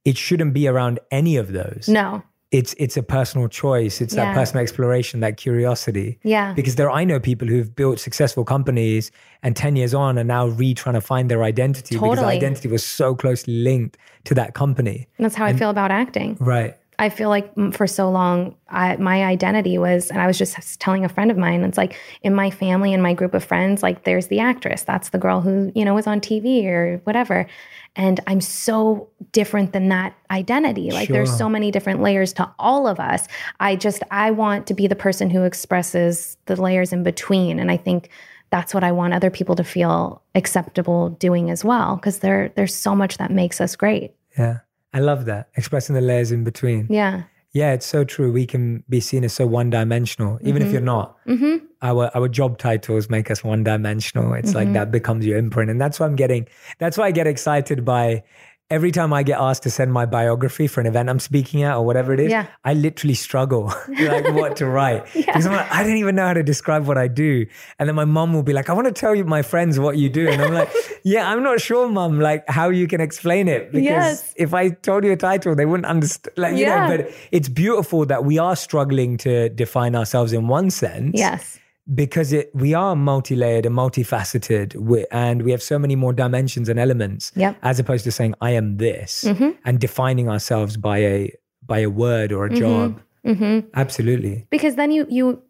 it 0.06 0.18
shouldn't 0.18 0.54
be 0.54 0.68
around 0.68 1.00
any 1.12 1.38
of 1.38 1.52
those. 1.54 1.88
no, 1.88 2.22
It's 2.52 2.74
it's 2.78 2.98
a 2.98 3.04
personal 3.04 3.48
choice. 3.48 4.02
It's 4.02 4.16
that 4.16 4.34
personal 4.36 4.62
exploration, 4.62 5.20
that 5.22 5.38
curiosity. 5.38 6.20
yeah, 6.24 6.54
Because 6.54 6.76
there 6.76 6.92
I 6.92 7.04
know 7.06 7.20
people 7.20 7.48
who've 7.48 7.74
built 7.76 8.00
successful 8.00 8.44
companies 8.44 9.12
and 9.44 9.56
10 9.56 9.76
years 9.78 9.94
on 9.94 10.18
are 10.20 10.24
now 10.24 10.48
re 10.48 10.74
trying 10.74 10.96
to 10.96 11.02
find 11.02 11.30
their 11.32 11.44
identity 11.44 11.96
because 11.96 12.18
Totally. 12.18 12.36
identity 12.36 12.68
was 12.68 12.84
so 12.84 13.16
closely 13.16 13.54
linked 13.64 13.98
to 14.26 14.34
that 14.36 14.54
company. 14.54 15.08
that's 15.20 15.36
how 15.36 15.46
I 15.46 15.54
feel 15.54 15.70
about 15.70 15.92
acting. 15.92 16.38
Right. 16.40 16.76
I 17.00 17.10
feel 17.10 17.30
like 17.30 17.52
for 17.74 17.88
so 17.88 18.12
long, 18.12 18.54
I, 18.70 18.96
my 18.98 19.24
identity 19.26 19.80
was, 19.80 20.12
and 20.12 20.22
I 20.22 20.28
was 20.28 20.38
just 20.38 20.80
telling 20.80 21.04
a 21.04 21.10
friend 21.10 21.32
of 21.32 21.38
mine, 21.38 21.64
it's 21.64 21.78
like 21.78 21.96
in 22.22 22.36
my 22.36 22.52
family 22.52 22.94
and 22.94 23.02
my 23.02 23.14
group 23.16 23.34
of 23.34 23.44
friends, 23.44 23.82
like 23.82 24.04
there's 24.04 24.28
the 24.28 24.40
actress, 24.40 24.84
that's 24.84 25.10
the 25.10 25.18
girl 25.18 25.42
who, 25.42 25.72
you 25.74 25.84
know, 25.84 25.96
was 25.96 26.06
on 26.06 26.20
TV 26.22 26.66
or 26.68 27.02
whatever. 27.06 27.48
And 27.96 28.22
I'm 28.26 28.40
so 28.40 29.10
different 29.34 29.74
than 29.74 29.90
that 29.90 30.16
identity. 30.30 30.92
Like 30.92 31.10
there's 31.10 31.36
so 31.36 31.50
many 31.50 31.72
different 31.72 32.02
layers 32.02 32.32
to 32.34 32.50
all 32.58 32.88
of 32.88 33.00
us. 33.00 33.28
I 33.60 33.76
just, 33.76 34.02
I 34.12 34.32
want 34.32 34.66
to 34.68 34.74
be 34.74 34.88
the 34.88 34.96
person 34.96 35.30
who 35.30 35.44
expresses 35.44 36.38
the 36.46 36.62
layers 36.62 36.94
in 36.94 37.04
between. 37.04 37.60
And 37.60 37.70
I 37.70 37.76
think 37.78 38.10
that's 38.50 38.74
what 38.74 38.84
I 38.84 38.94
want 38.94 39.14
other 39.14 39.30
people 39.30 39.56
to 39.56 39.64
feel 39.64 40.22
acceptable 40.36 41.10
doing 41.10 41.50
as 41.50 41.66
well. 41.66 41.98
Cause 41.98 42.20
there, 42.20 42.54
there's 42.56 42.74
so 42.74 42.96
much 42.96 43.18
that 43.18 43.30
makes 43.30 43.60
us 43.60 43.76
great. 43.76 44.14
Yeah. 44.38 44.60
I 44.94 45.00
love 45.00 45.26
that. 45.26 45.50
Expressing 45.56 45.94
the 45.94 46.02
layers 46.02 46.32
in 46.32 46.44
between. 46.44 46.88
Yeah. 46.90 47.24
Yeah, 47.54 47.74
it's 47.74 47.86
so 47.86 48.06
true. 48.06 48.32
We 48.32 48.46
can 48.46 48.84
be 48.88 49.02
seen 49.02 49.26
as 49.26 49.34
so 49.34 49.46
one 49.46 49.70
dimensional, 49.70 50.40
even 50.42 50.62
if 50.62 50.72
you're 50.72 50.80
not. 50.80 51.18
Mm-hmm. 51.26 51.66
Our 51.82 52.12
our 52.16 52.28
job 52.28 52.58
titles 52.58 53.10
make 53.10 53.32
us 53.32 53.44
one 53.44 53.64
dimensional. 53.64 54.34
It's 54.34 54.54
like 54.54 54.66
mm-hmm. 54.66 54.74
that 54.74 54.92
becomes 54.92 55.26
your 55.26 55.38
imprint. 55.38 55.72
And 55.72 55.82
that's 55.82 56.00
why 56.00 56.06
I'm 56.06 56.16
getting 56.16 56.48
that's 56.78 56.98
why 56.98 57.06
I 57.06 57.12
get 57.12 57.28
excited 57.28 57.84
by 57.86 58.24
every 58.72 58.92
time 58.92 59.12
I 59.12 59.22
get 59.22 59.38
asked 59.38 59.64
to 59.64 59.70
send 59.70 59.92
my 59.92 60.06
biography 60.06 60.66
for 60.66 60.80
an 60.80 60.88
event 60.88 61.10
I'm 61.10 61.20
speaking 61.20 61.62
at 61.64 61.76
or 61.76 61.86
whatever 61.86 62.14
it 62.14 62.22
is, 62.22 62.32
Yeah. 62.32 62.48
I 62.64 62.74
literally 62.74 63.14
struggle 63.14 63.66
like 64.00 64.34
what 64.34 64.56
to 64.58 64.66
write. 64.66 65.06
Because 65.14 65.46
I'm 65.46 65.54
like, 65.54 65.72
I 65.72 65.84
don't 65.84 65.98
even 65.98 66.16
know 66.16 66.28
how 66.28 66.34
to 66.34 66.44
describe 66.44 66.88
what 66.88 66.98
I 66.98 67.08
do. 67.08 67.46
And 67.78 67.88
then 67.90 67.96
my 67.96 68.06
mom 68.06 68.34
will 68.34 68.44
be 68.44 68.54
like, 68.54 68.70
I 68.70 68.74
want 68.74 68.88
to 68.88 68.94
tell 68.94 69.14
you 69.14 69.26
my 69.26 69.42
friends 69.42 69.78
what 69.78 69.98
you 69.98 70.10
do. 70.10 70.30
And 70.30 70.42
I'm 70.42 70.54
like, 70.54 70.70
yeah, 71.04 71.30
I'm 71.30 71.44
not 71.44 71.60
sure, 71.60 71.88
mom, 71.90 72.20
like 72.20 72.48
how 72.50 72.70
you 72.70 72.88
can 72.88 73.02
explain 73.02 73.48
it. 73.50 73.72
Because 73.72 73.84
Yes. 73.84 74.34
if 74.38 74.54
I 74.54 74.70
told 74.70 75.04
you 75.04 75.12
a 75.12 75.18
title, 75.18 75.54
they 75.54 75.66
wouldn't 75.66 75.86
understand. 75.88 76.34
Like, 76.38 76.54
you 76.56 76.66
Yeah. 76.66 76.88
know, 76.88 76.98
but 76.98 77.12
it's 77.32 77.50
beautiful 77.50 78.06
that 78.06 78.24
we 78.24 78.40
are 78.40 78.56
struggling 78.56 79.18
to 79.18 79.50
define 79.50 79.96
ourselves 79.96 80.32
in 80.32 80.48
one 80.48 80.70
sense 80.70 81.12
Yes. 81.14 81.60
Because 81.94 82.32
it 82.32 82.50
we 82.54 82.74
are 82.74 82.96
multi-layered 82.96 83.66
and 83.66 83.76
multifaceted 83.76 84.76
we, 84.76 85.06
and 85.12 85.42
we 85.44 85.52
have 85.52 85.62
so 85.62 85.78
many 85.78 85.96
more 85.96 86.14
dimensions 86.14 86.70
and 86.70 86.80
elements 86.80 87.32
Yep. 87.36 87.58
as 87.64 87.80
opposed 87.80 88.04
to 88.06 88.12
saying 88.12 88.34
i 88.42 88.52
am 88.52 88.78
this 88.78 89.26
Mhm. 89.28 89.56
and 89.66 89.80
defining 89.80 90.30
ourselves 90.30 90.78
by 90.78 90.98
a 91.00 91.32
by 91.66 91.80
a 91.80 91.90
word 91.90 92.32
or 92.32 92.46
a 92.46 92.50
job 92.50 93.00
Mm-hmm. 93.26 93.68
absolutely 93.76 94.48
because 94.50 94.76
then 94.76 94.90
you 94.92 95.06
you 95.10 95.42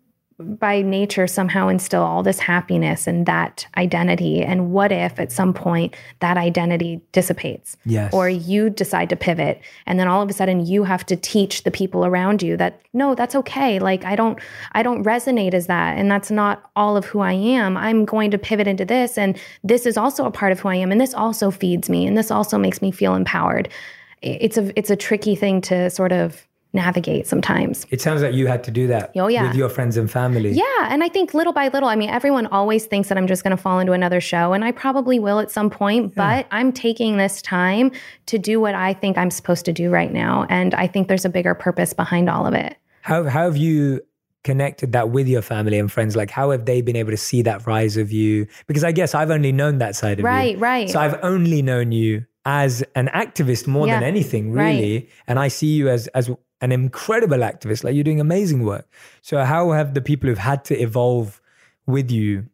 by 0.41 0.81
nature 0.81 1.27
somehow 1.27 1.67
instill 1.67 2.03
all 2.03 2.23
this 2.23 2.39
happiness 2.39 3.07
and 3.07 3.25
that 3.25 3.65
identity? 3.77 4.43
And 4.43 4.71
what 4.71 4.91
if 4.91 5.19
at 5.19 5.31
some 5.31 5.53
point 5.53 5.95
that 6.19 6.37
identity 6.37 7.01
dissipates? 7.11 7.77
Yes. 7.85 8.13
Or 8.13 8.29
you 8.29 8.69
decide 8.69 9.09
to 9.09 9.15
pivot 9.15 9.61
and 9.85 9.99
then 9.99 10.07
all 10.07 10.21
of 10.21 10.29
a 10.29 10.33
sudden 10.33 10.65
you 10.65 10.83
have 10.83 11.05
to 11.07 11.15
teach 11.15 11.63
the 11.63 11.71
people 11.71 12.05
around 12.05 12.41
you 12.41 12.57
that 12.57 12.81
no 12.93 13.15
that's 13.15 13.35
okay. 13.35 13.79
Like 13.79 14.03
i 14.05 14.15
don't 14.15 14.39
i 14.73 14.83
don't 14.83 15.03
resonate 15.03 15.53
as 15.53 15.67
that 15.67 15.97
and 15.97 16.11
that's 16.11 16.31
not 16.31 16.69
all 16.75 16.97
of 16.97 17.05
who 17.05 17.19
i 17.19 17.33
am. 17.33 17.77
I'm 17.77 18.05
going 18.05 18.31
to 18.31 18.37
pivot 18.37 18.67
into 18.67 18.85
this 18.85 19.17
and 19.17 19.39
this 19.63 19.85
is 19.85 19.97
also 19.97 20.25
a 20.25 20.31
part 20.31 20.51
of 20.51 20.59
who 20.59 20.69
i 20.69 20.75
am 20.75 20.91
and 20.91 20.99
this 20.99 21.13
also 21.13 21.51
feeds 21.51 21.89
me 21.89 22.05
and 22.05 22.17
this 22.17 22.31
also 22.31 22.57
makes 22.57 22.81
me 22.81 22.91
feel 22.91 23.15
empowered. 23.15 23.69
It's 24.21 24.57
a 24.57 24.77
it's 24.77 24.89
a 24.89 24.95
tricky 24.95 25.35
thing 25.35 25.61
to 25.61 25.89
sort 25.89 26.11
of 26.11 26.45
navigate 26.73 27.27
sometimes 27.27 27.85
it 27.89 27.99
sounds 28.01 28.21
like 28.21 28.33
you 28.33 28.47
had 28.47 28.63
to 28.63 28.71
do 28.71 28.87
that 28.87 29.11
Oh, 29.15 29.27
yeah. 29.27 29.47
with 29.47 29.55
your 29.55 29.67
friends 29.69 29.97
and 29.97 30.09
family 30.09 30.51
yeah, 30.51 30.63
and 30.89 31.03
I 31.03 31.09
think 31.09 31.33
little 31.33 31.53
by 31.53 31.67
little, 31.67 31.89
I 31.89 31.95
mean, 31.95 32.09
everyone 32.09 32.47
always 32.47 32.85
thinks 32.85 33.09
that 33.09 33.17
I'm 33.17 33.27
just 33.27 33.43
going 33.43 33.55
to 33.55 33.61
fall 33.61 33.79
into 33.79 33.91
another 33.93 34.21
show, 34.21 34.53
and 34.53 34.63
I 34.63 34.71
probably 34.71 35.19
will 35.19 35.39
at 35.39 35.51
some 35.51 35.69
point, 35.69 36.15
but 36.15 36.47
I'm 36.51 36.71
taking 36.71 37.17
this 37.17 37.41
time 37.41 37.91
to 38.27 38.37
do 38.37 38.59
what 38.61 38.73
I 38.75 38.93
think 38.93 39.17
I'm 39.17 39.31
supposed 39.31 39.65
to 39.65 39.73
do 39.73 39.89
right 39.89 40.11
now. 40.11 40.45
And 40.49 40.73
I 40.75 40.87
think 40.87 41.07
there's 41.07 41.25
a 41.25 41.29
bigger 41.29 41.53
purpose 41.53 41.93
behind 41.93 42.29
all 42.29 42.45
of 42.47 42.53
it. 42.53 42.77
how, 43.01 43.23
how 43.25 43.43
have 43.45 43.57
you 43.57 44.01
connected 44.43 44.91
that 44.93 45.09
with 45.11 45.27
your 45.27 45.41
family 45.43 45.77
and 45.77 45.91
friends 45.91 46.15
like 46.15 46.31
how 46.31 46.49
have 46.51 46.65
they 46.65 46.81
been 46.81 46.95
able 46.95 47.11
to 47.11 47.17
see 47.17 47.41
that 47.43 47.67
rise 47.67 47.95
of 47.95 48.11
you 48.11 48.47
because 48.65 48.83
i 48.83 48.91
guess 48.91 49.13
i've 49.13 49.29
only 49.29 49.51
known 49.51 49.77
that 49.77 49.95
side 49.95 50.13
of 50.13 50.19
you 50.19 50.25
Right, 50.25 50.57
right. 50.57 50.89
so 50.89 50.99
i've 50.99 51.19
only 51.21 51.61
known 51.61 51.91
you 51.91 52.25
as 52.43 52.83
an 52.95 53.07
activist 53.13 53.67
more 53.67 53.85
than 53.85 54.01
Yeah, 54.01 54.07
anything 54.07 54.51
right. 54.51 54.71
really 54.75 55.09
and 55.27 55.37
i 55.37 55.47
see 55.47 55.67
you 55.75 55.89
as 55.89 56.07
as 56.07 56.27
an 56.61 56.71
incredible 56.71 57.37
activist 57.39 57.83
like 57.83 57.93
you're 57.95 58.03
doing 58.03 58.19
amazing 58.21 58.63
work 58.63 58.87
so 59.21 59.43
how 59.43 59.71
have 59.71 59.93
the 59.93 60.01
people 60.01 60.29
who've 60.29 60.37
had 60.37 60.63
to 60.65 60.75
evolve 60.79 61.41
with 61.87 62.11
you 62.11 62.45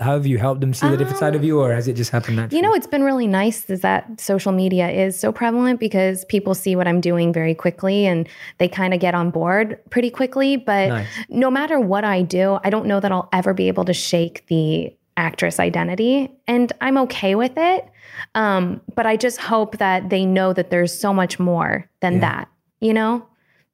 how 0.00 0.12
have 0.14 0.26
you 0.26 0.38
helped 0.38 0.60
them 0.60 0.74
see 0.74 0.88
the 0.88 0.96
different 0.96 1.18
side 1.18 1.36
of 1.36 1.44
you 1.44 1.60
or 1.60 1.72
has 1.72 1.86
it 1.86 1.94
just 1.94 2.10
happened 2.10 2.36
naturally 2.36 2.58
Um, 2.58 2.64
You 2.64 2.68
know, 2.68 2.74
it's 2.74 2.86
been 2.88 3.04
really 3.04 3.28
nice 3.28 3.70
is 3.70 3.80
that 3.82 4.20
social 4.20 4.50
media 4.50 4.90
is 4.90 5.18
so 5.18 5.30
prevalent 5.30 5.78
because 5.78 6.24
people 6.24 6.52
see 6.54 6.74
what 6.74 6.88
I'm 6.88 7.00
doing 7.00 7.32
very 7.32 7.54
quickly 7.54 8.04
and 8.04 8.28
they 8.58 8.66
kind 8.66 8.92
of 8.92 8.98
get 8.98 9.14
on 9.14 9.30
board 9.30 9.78
pretty 9.90 10.10
quickly. 10.10 10.56
But 10.56 10.88
Nice. 10.88 11.06
no 11.28 11.48
matter 11.48 11.78
what 11.78 12.04
I 12.04 12.22
do, 12.22 12.58
I 12.64 12.70
don't 12.70 12.86
know 12.86 12.98
that 12.98 13.12
I'll 13.12 13.28
ever 13.32 13.54
be 13.54 13.68
able 13.68 13.84
to 13.84 13.92
shake 13.94 14.44
the 14.48 14.92
actress 15.16 15.60
identity. 15.60 16.28
And 16.48 16.72
I'm 16.80 16.98
okay 17.06 17.36
with 17.36 17.52
it. 17.56 17.86
Um, 18.34 18.80
but 18.96 19.06
I 19.06 19.16
just 19.16 19.38
hope 19.38 19.78
that 19.78 20.10
they 20.10 20.24
know 20.26 20.52
that 20.52 20.70
there's 20.70 20.92
so 20.98 21.14
much 21.14 21.38
more 21.38 21.88
than 22.00 22.14
Yeah. 22.14 22.20
that, 22.26 22.48
you 22.80 22.92
know? 22.92 23.24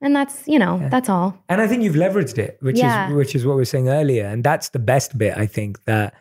And 0.02 0.16
that's, 0.16 0.46
you 0.48 0.58
know, 0.58 0.78
that's 0.90 1.08
all. 1.08 1.36
And 1.48 1.60
I 1.60 1.66
think 1.66 1.82
you've 1.82 1.94
leveraged 1.96 2.38
it, 2.38 2.56
which 2.60 2.78
Yeah. 2.78 3.08
is 3.10 3.14
which 3.14 3.34
is 3.34 3.44
what 3.44 3.52
we 3.54 3.60
were 3.60 3.64
saying 3.66 3.88
earlier. 3.88 4.26
And 4.26 4.42
that's 4.42 4.70
the 4.70 4.78
best 4.78 5.18
bit, 5.18 5.36
I 5.36 5.46
think, 5.46 5.84
that 5.84 6.14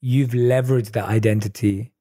you've 0.00 0.30
leveraged 0.30 0.92
that 0.92 1.06
identity 1.06 1.91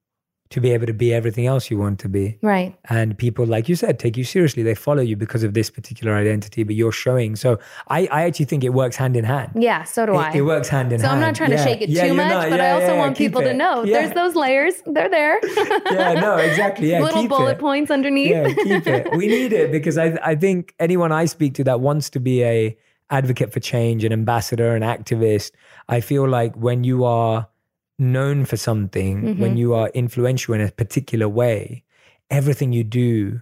to 0.52 0.62
be 0.62 0.72
able 0.72 0.86
to 0.86 0.94
be 0.94 1.14
everything 1.14 1.46
else 1.48 1.72
you 1.72 1.78
want 1.78 2.00
to 2.00 2.10
be. 2.10 2.38
Right. 2.42 2.76
And 2.90 3.18
people, 3.18 3.46
like 3.46 3.68
you 3.68 3.76
said, 3.76 4.00
take 4.00 4.16
you 4.18 4.24
seriously. 4.24 4.64
They 4.64 4.76
follow 4.76 5.02
you 5.02 5.16
because 5.16 5.44
of 5.44 5.54
this 5.54 5.70
particular 5.70 6.14
identity, 6.16 6.64
but 6.64 6.76
you're 6.76 6.92
showing. 6.92 7.36
So 7.36 7.58
I, 7.88 8.08
I 8.12 8.24
actually 8.24 8.46
think 8.46 8.64
it 8.64 8.70
works 8.70 8.96
hand 8.96 9.16
in 9.18 9.24
hand. 9.26 9.52
Yeah, 9.56 9.84
so 9.84 10.06
do 10.06 10.14
I. 10.14 10.30
It, 10.30 10.36
it 10.38 10.42
works 10.44 10.68
hand 10.68 10.92
in 10.94 11.00
so 11.00 11.08
hand. 11.08 11.12
So 11.12 11.16
I'm 11.16 11.20
not 11.22 11.36
trying 11.36 11.52
to 11.52 11.58
shake 11.58 11.82
it 11.82 11.90
Yeah, 11.90 12.08
too 12.08 12.14
much, 12.14 12.30
not. 12.30 12.50
but 12.50 12.60
Yeah, 12.60 12.66
I 12.66 12.72
also 12.82 12.94
yeah, 12.94 13.00
want 13.00 13.18
people 13.18 13.42
to 13.42 13.54
know 13.54 13.84
Yeah. 13.84 14.02
there's 14.02 14.14
those 14.14 14.36
layers. 14.36 14.76
They're 14.86 15.10
there. 15.10 15.40
yeah, 15.92 16.14
no, 16.14 16.36
exactly. 16.38 16.92
Yeah, 16.92 17.02
Little 17.02 17.28
bullet 17.28 17.52
it. 17.54 17.60
points 17.60 17.90
underneath. 17.90 18.32
yeah, 18.32 18.54
keep 18.54 18.88
it. 18.88 19.16
We 19.16 19.28
need 19.38 19.54
it 19.54 19.72
because 19.72 19.98
I 19.98 20.18
I 20.24 20.36
think 20.36 20.74
anyone 20.80 21.12
I 21.12 21.26
speak 21.26 21.54
to 21.56 21.64
that 21.64 21.80
wants 21.80 22.10
to 22.12 22.20
be 22.20 22.44
a 22.44 22.78
advocate 23.10 23.52
for 23.52 23.60
change, 23.60 24.04
an 24.06 24.14
ambassador, 24.14 24.74
an 24.76 24.84
activist, 24.84 25.52
I 25.90 26.00
feel 26.00 26.28
like 26.28 26.56
when 26.56 26.84
you 26.86 27.04
are 27.04 27.48
known 28.02 28.44
for 28.46 28.58
something, 28.58 29.22
Mm-hmm. 29.22 29.42
when 29.42 29.56
you 29.58 29.74
are 29.74 29.90
influential 29.94 30.54
in 30.56 30.62
a 30.62 30.72
particular 30.72 31.30
way, 31.30 31.84
everything 32.30 32.74
you 32.74 32.84
do 32.84 33.40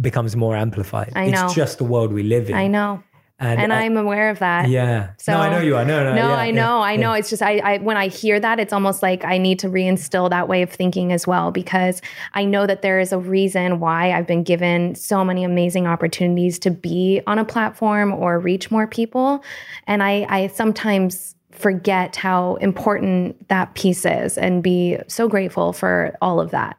becomes 0.00 0.34
more 0.36 0.56
amplified. 0.56 1.12
I 1.14 1.28
know. 1.28 1.44
It's 1.46 1.54
just 1.54 1.78
the 1.78 1.84
world 1.84 2.12
we 2.12 2.22
live 2.22 2.48
in. 2.48 2.56
I 2.56 2.66
know. 2.68 3.02
And 3.40 3.72
I- 3.72 3.82
I'm 3.84 3.96
aware 3.96 4.30
of 4.30 4.40
that. 4.40 4.68
yeah. 4.68 5.10
So- 5.18 5.32
no, 5.32 5.38
I 5.40 5.48
know 5.48 5.60
you 5.60 5.76
are. 5.76 5.84
No, 5.84 6.02
no, 6.02 6.12
No, 6.12 6.28
yeah, 6.30 6.34
I 6.36 6.46
yeah, 6.46 6.52
know, 6.60 6.78
I 6.80 6.92
yeah. 6.94 7.00
know. 7.00 7.12
It's 7.12 7.30
just 7.30 7.40
I, 7.40 7.58
I 7.58 7.78
when 7.78 7.96
I 7.96 8.08
hear 8.08 8.40
that, 8.40 8.58
it's 8.58 8.72
almost 8.72 9.00
like 9.00 9.24
I 9.24 9.38
need 9.38 9.60
to 9.60 9.68
reinstill 9.68 10.28
that 10.30 10.48
way 10.48 10.62
of 10.62 10.70
thinking 10.72 11.12
as 11.12 11.24
well 11.24 11.52
because 11.52 12.02
I 12.34 12.44
know 12.44 12.66
that 12.66 12.82
there 12.82 12.98
is 12.98 13.12
a 13.12 13.18
reason 13.18 13.78
why 13.78 14.10
I've 14.12 14.26
been 14.26 14.42
given 14.42 14.96
so 14.96 15.24
many 15.24 15.44
amazing 15.44 15.86
opportunities 15.86 16.58
to 16.60 16.72
be 16.72 17.20
on 17.28 17.38
a 17.38 17.44
platform 17.44 18.12
or 18.12 18.40
reach 18.40 18.72
more 18.72 18.88
people, 18.88 19.44
and 19.86 20.02
I, 20.02 20.26
I 20.28 20.46
sometimes 20.48 21.36
forget 21.58 22.16
how 22.16 22.56
important 22.56 23.48
that 23.48 23.74
piece 23.74 24.04
is 24.04 24.38
and 24.38 24.62
be 24.62 24.98
so 25.08 25.28
grateful 25.28 25.72
for 25.72 26.16
all 26.22 26.40
of 26.40 26.50
that. 26.50 26.76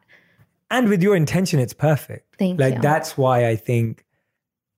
and 0.70 0.88
with 0.88 1.02
your 1.02 1.16
intention 1.16 1.58
it's 1.58 1.72
perfect 1.74 2.36
Thank 2.38 2.60
like 2.60 2.74
you. 2.74 2.80
that's 2.80 3.16
why 3.18 3.48
i 3.48 3.56
think 3.56 4.04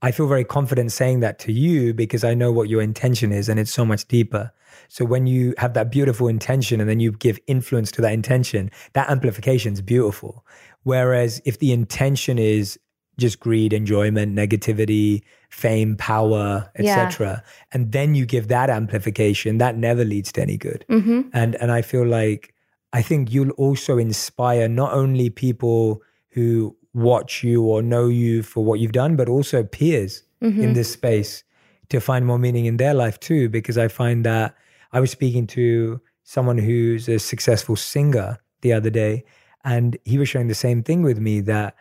I 0.04 0.10
feel 0.10 0.26
very 0.26 0.44
confident 0.44 0.90
saying 0.90 1.20
that 1.20 1.38
to 1.40 1.52
you 1.52 1.94
because 1.94 2.24
I 2.24 2.34
know 2.34 2.50
what 2.50 2.68
your 2.68 2.82
intention 2.82 3.30
is 3.30 3.48
and 3.48 3.60
it's 3.60 3.72
so 3.72 3.84
much 3.84 4.06
deeper. 4.08 4.50
So 4.88 5.04
when 5.04 5.28
you 5.28 5.54
have 5.58 5.74
that 5.74 5.92
beautiful 5.92 6.26
intention 6.26 6.80
and 6.80 6.90
then 6.90 6.98
you 6.98 7.12
give 7.12 7.38
influence 7.46 7.92
to 7.92 8.02
that 8.02 8.12
intention, 8.12 8.70
that 8.94 9.08
amplification 9.08 9.72
is 9.72 9.80
beautiful. 9.80 10.44
Whereas 10.82 11.40
if 11.44 11.60
the 11.60 11.70
intention 11.70 12.36
is 12.36 12.80
just 13.18 13.40
greed, 13.40 13.72
enjoyment, 13.72 14.34
negativity, 14.34 15.22
fame, 15.50 15.96
power, 15.96 16.70
etc., 16.76 17.26
yeah. 17.26 17.50
and 17.72 17.92
then 17.92 18.14
you 18.14 18.24
give 18.24 18.48
that 18.48 18.70
amplification, 18.70 19.58
that 19.58 19.76
never 19.76 20.04
leads 20.04 20.32
to 20.32 20.42
any 20.42 20.56
good. 20.56 20.84
Mm-hmm. 20.88 21.22
And 21.32 21.54
and 21.56 21.70
I 21.70 21.82
feel 21.82 22.06
like 22.06 22.54
I 22.92 23.02
think 23.02 23.32
you'll 23.32 23.50
also 23.52 23.98
inspire 23.98 24.68
not 24.68 24.92
only 24.92 25.30
people 25.30 26.02
who 26.30 26.76
watch 26.94 27.42
you 27.42 27.62
or 27.62 27.82
know 27.82 28.08
you 28.08 28.42
for 28.42 28.64
what 28.64 28.80
you've 28.80 28.92
done, 28.92 29.16
but 29.16 29.28
also 29.28 29.62
peers 29.62 30.22
mm-hmm. 30.42 30.60
in 30.60 30.72
this 30.74 30.92
space 30.92 31.44
to 31.88 32.00
find 32.00 32.26
more 32.26 32.38
meaning 32.38 32.66
in 32.66 32.76
their 32.78 32.94
life 32.94 33.20
too. 33.20 33.48
Because 33.48 33.78
I 33.78 33.88
find 33.88 34.24
that 34.24 34.54
I 34.92 35.00
was 35.00 35.10
speaking 35.10 35.46
to 35.48 36.00
someone 36.24 36.58
who's 36.58 37.08
a 37.08 37.18
successful 37.18 37.76
singer 37.76 38.38
the 38.62 38.72
other 38.72 38.90
day, 38.90 39.24
and 39.64 39.96
he 40.04 40.18
was 40.18 40.28
sharing 40.28 40.48
the 40.48 40.54
same 40.54 40.82
thing 40.82 41.02
with 41.02 41.18
me 41.18 41.40
that 41.40 41.76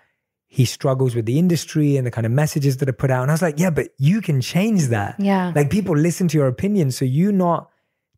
he 0.54 0.66
struggles 0.66 1.16
with 1.16 1.26
the 1.26 1.40
industry 1.40 1.96
and 1.96 2.06
the 2.06 2.12
kind 2.12 2.26
of 2.26 2.32
messages 2.34 2.76
that 2.78 2.90
are 2.90 2.94
put 2.94 3.10
out. 3.10 3.22
And 3.22 3.32
I 3.32 3.34
was 3.34 3.42
like, 3.42 3.58
yeah, 3.58 3.70
but 3.70 3.88
you 3.98 4.20
can 4.20 4.42
change 4.42 4.88
that. 4.88 5.16
Yeah. 5.18 5.54
Like 5.56 5.70
people 5.70 5.96
listen 5.96 6.28
to 6.28 6.38
your 6.38 6.48
opinion. 6.48 6.92
So 6.92 7.06
you 7.06 7.32
not 7.32 7.70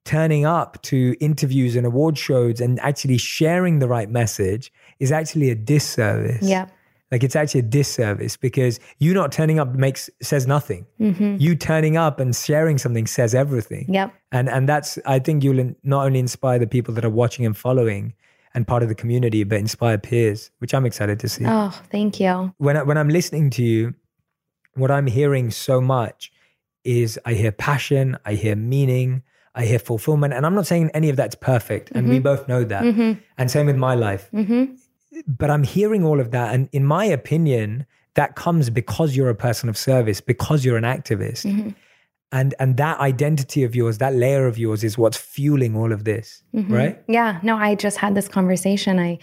turning 0.03 0.43
up 0.43 0.81
to 0.81 1.15
interviews 1.19 1.75
and 1.75 1.85
award 1.85 2.17
shows 2.17 2.59
and 2.59 2.79
actually 2.79 3.19
sharing 3.19 3.77
the 3.77 3.87
right 3.87 4.09
message 4.09 4.73
is 4.99 5.11
actually 5.11 5.51
a 5.51 5.55
disservice. 5.55 6.41
Yeah. 6.41 6.69
Like 7.11 7.23
it's 7.23 7.35
actually 7.35 7.59
a 7.59 7.69
disservice 7.69 8.35
because 8.35 8.79
you 8.97 9.13
not 9.13 9.31
turning 9.31 9.59
up 9.59 9.75
makes 9.75 10.09
says 10.19 10.47
nothing. 10.47 10.87
Mm-hmm. 10.99 11.35
You 11.37 11.55
turning 11.55 11.97
up 11.97 12.19
and 12.19 12.35
sharing 12.35 12.79
something 12.79 13.05
says 13.05 13.35
everything. 13.35 13.85
Yep. 13.93 14.11
And 14.31 14.49
and 14.49 14.67
that's 14.67 14.97
I 15.05 15.19
think 15.19 15.43
you'll 15.43 15.75
not 15.83 16.07
only 16.07 16.17
inspire 16.17 16.57
the 16.57 16.65
people 16.65 16.95
that 16.95 17.05
are 17.05 17.11
watching 17.11 17.45
and 17.45 17.55
following 17.55 18.15
and 18.55 18.67
part 18.67 18.83
of 18.83 18.89
the 18.89 18.95
community, 18.95 19.43
but 19.43 19.57
inspire 19.57 19.97
peers, 19.97 20.51
which 20.59 20.73
I'm 20.73 20.85
excited 20.85 21.19
to 21.21 21.29
see. 21.29 21.45
Oh, 21.45 21.69
thank 21.91 22.19
you. 22.19 22.53
When 22.57 22.77
I, 22.77 22.83
when 22.83 22.97
I'm 22.97 23.09
listening 23.09 23.49
to 23.51 23.63
you, 23.63 23.95
what 24.75 24.91
I'm 24.91 25.07
hearing 25.07 25.51
so 25.51 25.81
much 25.81 26.31
is 26.83 27.19
I 27.25 27.33
hear 27.33 27.51
passion, 27.51 28.17
I 28.25 28.33
hear 28.33 28.55
meaning, 28.55 29.23
I 29.55 29.65
hear 29.65 29.79
fulfillment, 29.79 30.33
and 30.33 30.45
I'm 30.45 30.55
not 30.55 30.67
saying 30.67 30.91
any 30.93 31.09
of 31.09 31.15
that's 31.15 31.35
perfect, 31.35 31.91
and 31.91 32.03
mm-hmm. 32.03 32.13
we 32.13 32.19
both 32.19 32.47
know 32.47 32.63
that. 32.63 32.83
Mm-hmm. 32.83 33.19
And 33.37 33.51
same 33.51 33.67
with 33.67 33.77
my 33.77 33.95
life. 33.95 34.29
Mm-hmm 34.33 34.75
but 35.27 35.49
I'm 35.49 35.63
hearing 35.63 36.03
all 36.03 36.19
of 36.19 36.31
that. 36.31 36.53
And 36.53 36.69
in 36.71 36.85
my 36.85 37.05
opinion, 37.05 37.85
that 38.15 38.35
comes 38.35 38.69
because 38.69 39.15
you're 39.15 39.29
a 39.29 39.35
person 39.35 39.69
of 39.69 39.77
service, 39.77 40.21
because 40.21 40.63
you're 40.63 40.77
an 40.77 40.83
activist. 40.83 41.45
And, 42.33 42.53
and 42.59 42.75
that 42.77 42.99
identity 42.99 43.63
of 43.63 43.75
yours, 43.75 43.99
that 43.99 44.13
layer 44.15 44.47
of 44.47 44.57
yours 44.57 44.83
is 44.83 44.97
what's 44.97 45.17
fueling 45.17 45.77
all 45.77 45.93
of 45.93 46.03
this, 46.03 46.43
mm-hmm. 46.53 46.73
right? 46.73 47.03
Yeah. 47.07 47.39
No, 47.43 47.55
I 47.55 47.75
just 47.75 47.97
had 47.97 48.15
this 48.15 48.27
conversation. 48.27 48.99
I 48.99 49.19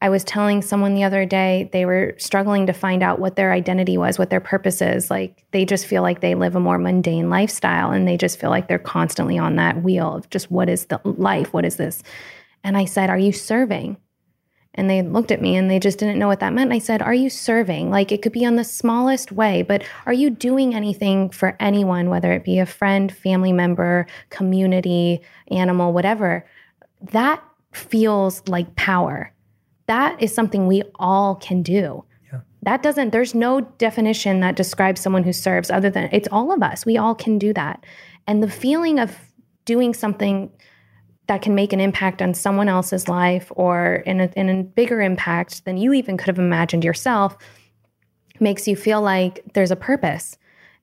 I 0.00 0.10
was 0.10 0.22
telling 0.22 0.62
someone 0.62 0.94
the 0.94 1.02
other 1.02 1.26
day 1.26 1.68
they 1.72 1.84
were 1.84 2.14
struggling 2.18 2.66
to 2.66 2.72
find 2.72 3.02
out 3.02 3.18
what 3.18 3.34
their 3.34 3.52
identity 3.52 3.98
was, 3.98 4.18
what 4.18 4.30
their 4.30 4.40
purpose 4.40 4.80
is. 4.80 5.10
Like 5.10 5.44
they 5.50 5.64
just 5.64 5.86
feel 5.86 6.02
like 6.02 6.20
they 6.20 6.36
live 6.36 6.54
a 6.54 6.60
more 6.60 6.78
mundane 6.78 7.30
lifestyle 7.30 7.90
and 7.90 8.06
they 8.06 8.16
just 8.16 8.38
feel 8.38 8.50
like 8.50 8.68
they're 8.68 8.78
constantly 8.78 9.38
on 9.38 9.56
that 9.56 9.82
wheel 9.82 10.14
of 10.14 10.30
just 10.30 10.50
what 10.50 10.68
is 10.68 10.86
the 10.86 11.00
life? 11.04 11.52
What 11.52 11.64
is 11.64 11.76
this? 11.76 12.02
And 12.62 12.76
I 12.76 12.84
said, 12.84 13.10
Are 13.10 13.18
you 13.18 13.32
serving? 13.32 13.96
And 14.74 14.88
they 14.88 15.02
looked 15.02 15.32
at 15.32 15.42
me 15.42 15.56
and 15.56 15.70
they 15.70 15.80
just 15.80 15.98
didn't 15.98 16.18
know 16.18 16.28
what 16.28 16.40
that 16.40 16.52
meant. 16.52 16.70
And 16.70 16.74
I 16.74 16.78
said, 16.78 17.02
Are 17.02 17.14
you 17.14 17.30
serving? 17.30 17.90
Like 17.90 18.12
it 18.12 18.22
could 18.22 18.32
be 18.32 18.46
on 18.46 18.56
the 18.56 18.64
smallest 18.64 19.32
way, 19.32 19.62
but 19.62 19.82
are 20.06 20.12
you 20.12 20.30
doing 20.30 20.74
anything 20.74 21.30
for 21.30 21.56
anyone, 21.58 22.10
whether 22.10 22.32
it 22.32 22.44
be 22.44 22.58
a 22.58 22.66
friend, 22.66 23.10
family 23.10 23.52
member, 23.52 24.06
community, 24.30 25.20
animal, 25.50 25.92
whatever? 25.92 26.46
That 27.00 27.42
feels 27.72 28.46
like 28.46 28.76
power. 28.76 29.32
That 29.86 30.22
is 30.22 30.34
something 30.34 30.66
we 30.66 30.82
all 30.96 31.36
can 31.36 31.62
do. 31.62 32.04
Yeah. 32.30 32.40
That 32.62 32.82
doesn't, 32.82 33.10
there's 33.10 33.34
no 33.34 33.62
definition 33.62 34.40
that 34.40 34.54
describes 34.54 35.00
someone 35.00 35.24
who 35.24 35.32
serves 35.32 35.70
other 35.70 35.90
than 35.90 36.08
it's 36.12 36.28
all 36.30 36.52
of 36.52 36.62
us. 36.62 36.84
We 36.84 36.98
all 36.98 37.14
can 37.14 37.38
do 37.38 37.52
that. 37.54 37.84
And 38.26 38.42
the 38.42 38.50
feeling 38.50 38.98
of 38.98 39.16
doing 39.64 39.94
something 39.94 40.50
that 41.28 41.42
can 41.42 41.54
make 41.54 41.72
an 41.72 41.80
impact 41.80 42.20
on 42.20 42.34
someone 42.34 42.68
else's 42.68 43.06
life 43.08 43.52
or 43.54 44.02
in 44.06 44.20
a, 44.20 44.30
in 44.34 44.48
a 44.48 44.62
bigger 44.62 45.00
impact 45.00 45.64
than 45.64 45.76
you 45.76 45.92
even 45.92 46.16
could 46.16 46.26
have 46.26 46.38
imagined 46.38 46.84
yourself 46.84 47.36
makes 48.40 48.66
you 48.66 48.74
feel 48.74 49.02
like 49.02 49.44
there's 49.54 49.70
a 49.70 49.76
purpose. 49.76 50.36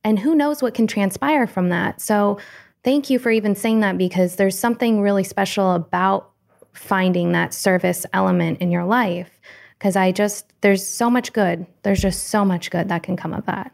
And 0.03 0.19
who 0.19 0.35
knows 0.35 0.61
what 0.61 0.75
can 0.75 0.87
transpire 0.87 1.47
from 1.47 1.69
that. 1.69 1.99
So, 1.99 2.39
thank 2.83 3.09
you 3.09 3.17
for 3.17 3.31
even 3.31 3.55
saying 3.55 3.79
that 3.79 3.97
because 3.97 4.35
there's 4.35 4.57
something 4.57 5.01
really 5.01 5.23
special 5.23 5.71
about 5.71 6.29
finding 6.73 7.31
that 7.31 7.53
service 7.53 8.05
element 8.13 8.61
in 8.61 8.69
your 8.69 8.85
life. 8.85 9.39
Because 9.79 9.95
I 9.95 10.11
just, 10.11 10.53
there's 10.61 10.85
so 10.85 11.09
much 11.09 11.33
good. 11.33 11.65
There's 11.81 12.01
just 12.01 12.25
so 12.25 12.45
much 12.45 12.69
good 12.69 12.89
that 12.89 13.01
can 13.01 13.17
come 13.17 13.33
of 13.33 13.45
that. 13.47 13.71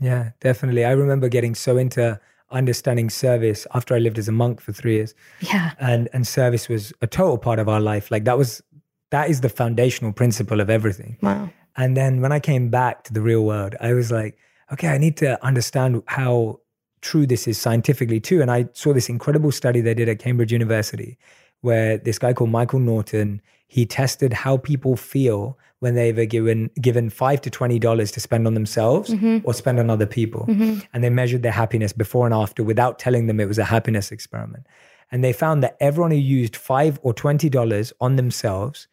Yeah, 0.00 0.30
definitely. 0.40 0.84
I 0.84 0.92
remember 0.92 1.28
getting 1.28 1.54
so 1.54 1.76
into 1.76 2.18
understanding 2.54 3.10
service 3.10 3.66
after 3.74 3.94
I 3.94 3.98
lived 3.98 4.18
as 4.18 4.28
a 4.28 4.32
monk 4.32 4.60
for 4.60 4.72
three 4.72 4.94
years. 4.94 5.14
Yeah. 5.40 5.72
And 5.78 6.08
and 6.12 6.26
service 6.26 6.68
was 6.68 6.92
a 7.02 7.06
total 7.06 7.38
part 7.38 7.58
of 7.58 7.68
our 7.68 7.80
life. 7.80 8.10
Like 8.10 8.24
that 8.24 8.38
was 8.38 8.62
that 9.10 9.28
is 9.28 9.40
the 9.42 9.48
foundational 9.48 10.12
principle 10.12 10.60
of 10.60 10.70
everything. 10.70 11.18
Wow. 11.20 11.50
And 11.76 11.96
then 11.96 12.20
when 12.20 12.32
I 12.32 12.40
came 12.40 12.70
back 12.70 13.04
to 13.04 13.12
the 13.12 13.20
real 13.20 13.44
world, 13.44 13.74
I 13.80 13.92
was 13.92 14.10
like, 14.10 14.38
okay, 14.72 14.88
I 14.88 14.98
need 14.98 15.16
to 15.18 15.44
understand 15.44 16.02
how 16.06 16.60
true 17.00 17.26
this 17.26 17.46
is 17.46 17.60
scientifically 17.60 18.20
too. 18.20 18.40
And 18.40 18.50
I 18.50 18.68
saw 18.72 18.94
this 18.94 19.08
incredible 19.08 19.52
study 19.52 19.80
they 19.80 19.94
did 19.94 20.08
at 20.08 20.18
Cambridge 20.18 20.52
University 20.52 21.18
where 21.60 21.96
this 21.96 22.18
guy 22.18 22.32
called 22.32 22.50
Michael 22.50 22.78
Norton, 22.78 23.40
he 23.68 23.86
tested 23.86 24.32
how 24.32 24.58
people 24.58 24.96
feel 24.96 25.58
when 25.84 25.94
they 25.94 26.14
were 26.14 26.24
given 26.24 26.70
given 26.80 27.10
five 27.10 27.42
to 27.42 27.50
twenty 27.50 27.78
dollars 27.78 28.10
to 28.12 28.18
spend 28.18 28.46
on 28.46 28.54
themselves 28.54 29.10
mm-hmm. 29.10 29.46
or 29.46 29.52
spend 29.52 29.78
on 29.78 29.90
other 29.90 30.06
people, 30.06 30.46
mm-hmm. 30.48 30.78
and 30.94 31.04
they 31.04 31.10
measured 31.10 31.42
their 31.42 31.52
happiness 31.52 31.92
before 31.92 32.24
and 32.24 32.34
after 32.34 32.64
without 32.64 32.98
telling 32.98 33.26
them 33.26 33.38
it 33.38 33.46
was 33.46 33.58
a 33.58 33.64
happiness 33.64 34.10
experiment. 34.10 34.66
And 35.12 35.22
they 35.22 35.34
found 35.34 35.62
that 35.62 35.76
everyone 35.80 36.10
who 36.10 36.16
used 36.16 36.56
five 36.56 36.98
or 37.02 37.12
twenty 37.12 37.50
dollars 37.50 37.92
on 38.00 38.16
themselves 38.16 38.88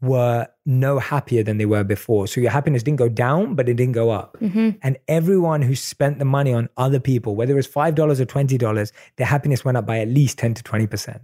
were 0.00 0.48
no 0.64 0.98
happier 0.98 1.42
than 1.42 1.58
they 1.58 1.66
were 1.66 1.84
before. 1.84 2.26
So 2.26 2.40
your 2.40 2.50
happiness 2.50 2.82
didn't 2.82 2.98
go 2.98 3.10
down, 3.10 3.54
but 3.54 3.68
it 3.68 3.74
didn't 3.74 3.92
go 3.92 4.08
up. 4.08 4.38
Mm-hmm. 4.40 4.70
And 4.82 4.96
everyone 5.06 5.60
who 5.60 5.76
spent 5.76 6.18
the 6.18 6.24
money 6.24 6.52
on 6.54 6.70
other 6.78 6.98
people, 6.98 7.36
whether 7.36 7.52
it 7.52 7.56
was 7.56 7.68
$5 7.68 7.96
or 8.18 8.26
$20, 8.26 8.92
their 9.16 9.26
happiness 9.26 9.64
went 9.64 9.76
up 9.76 9.86
by 9.86 10.00
at 10.00 10.08
least 10.08 10.38
10 10.38 10.54
to 10.54 10.62
20%. 10.64 11.20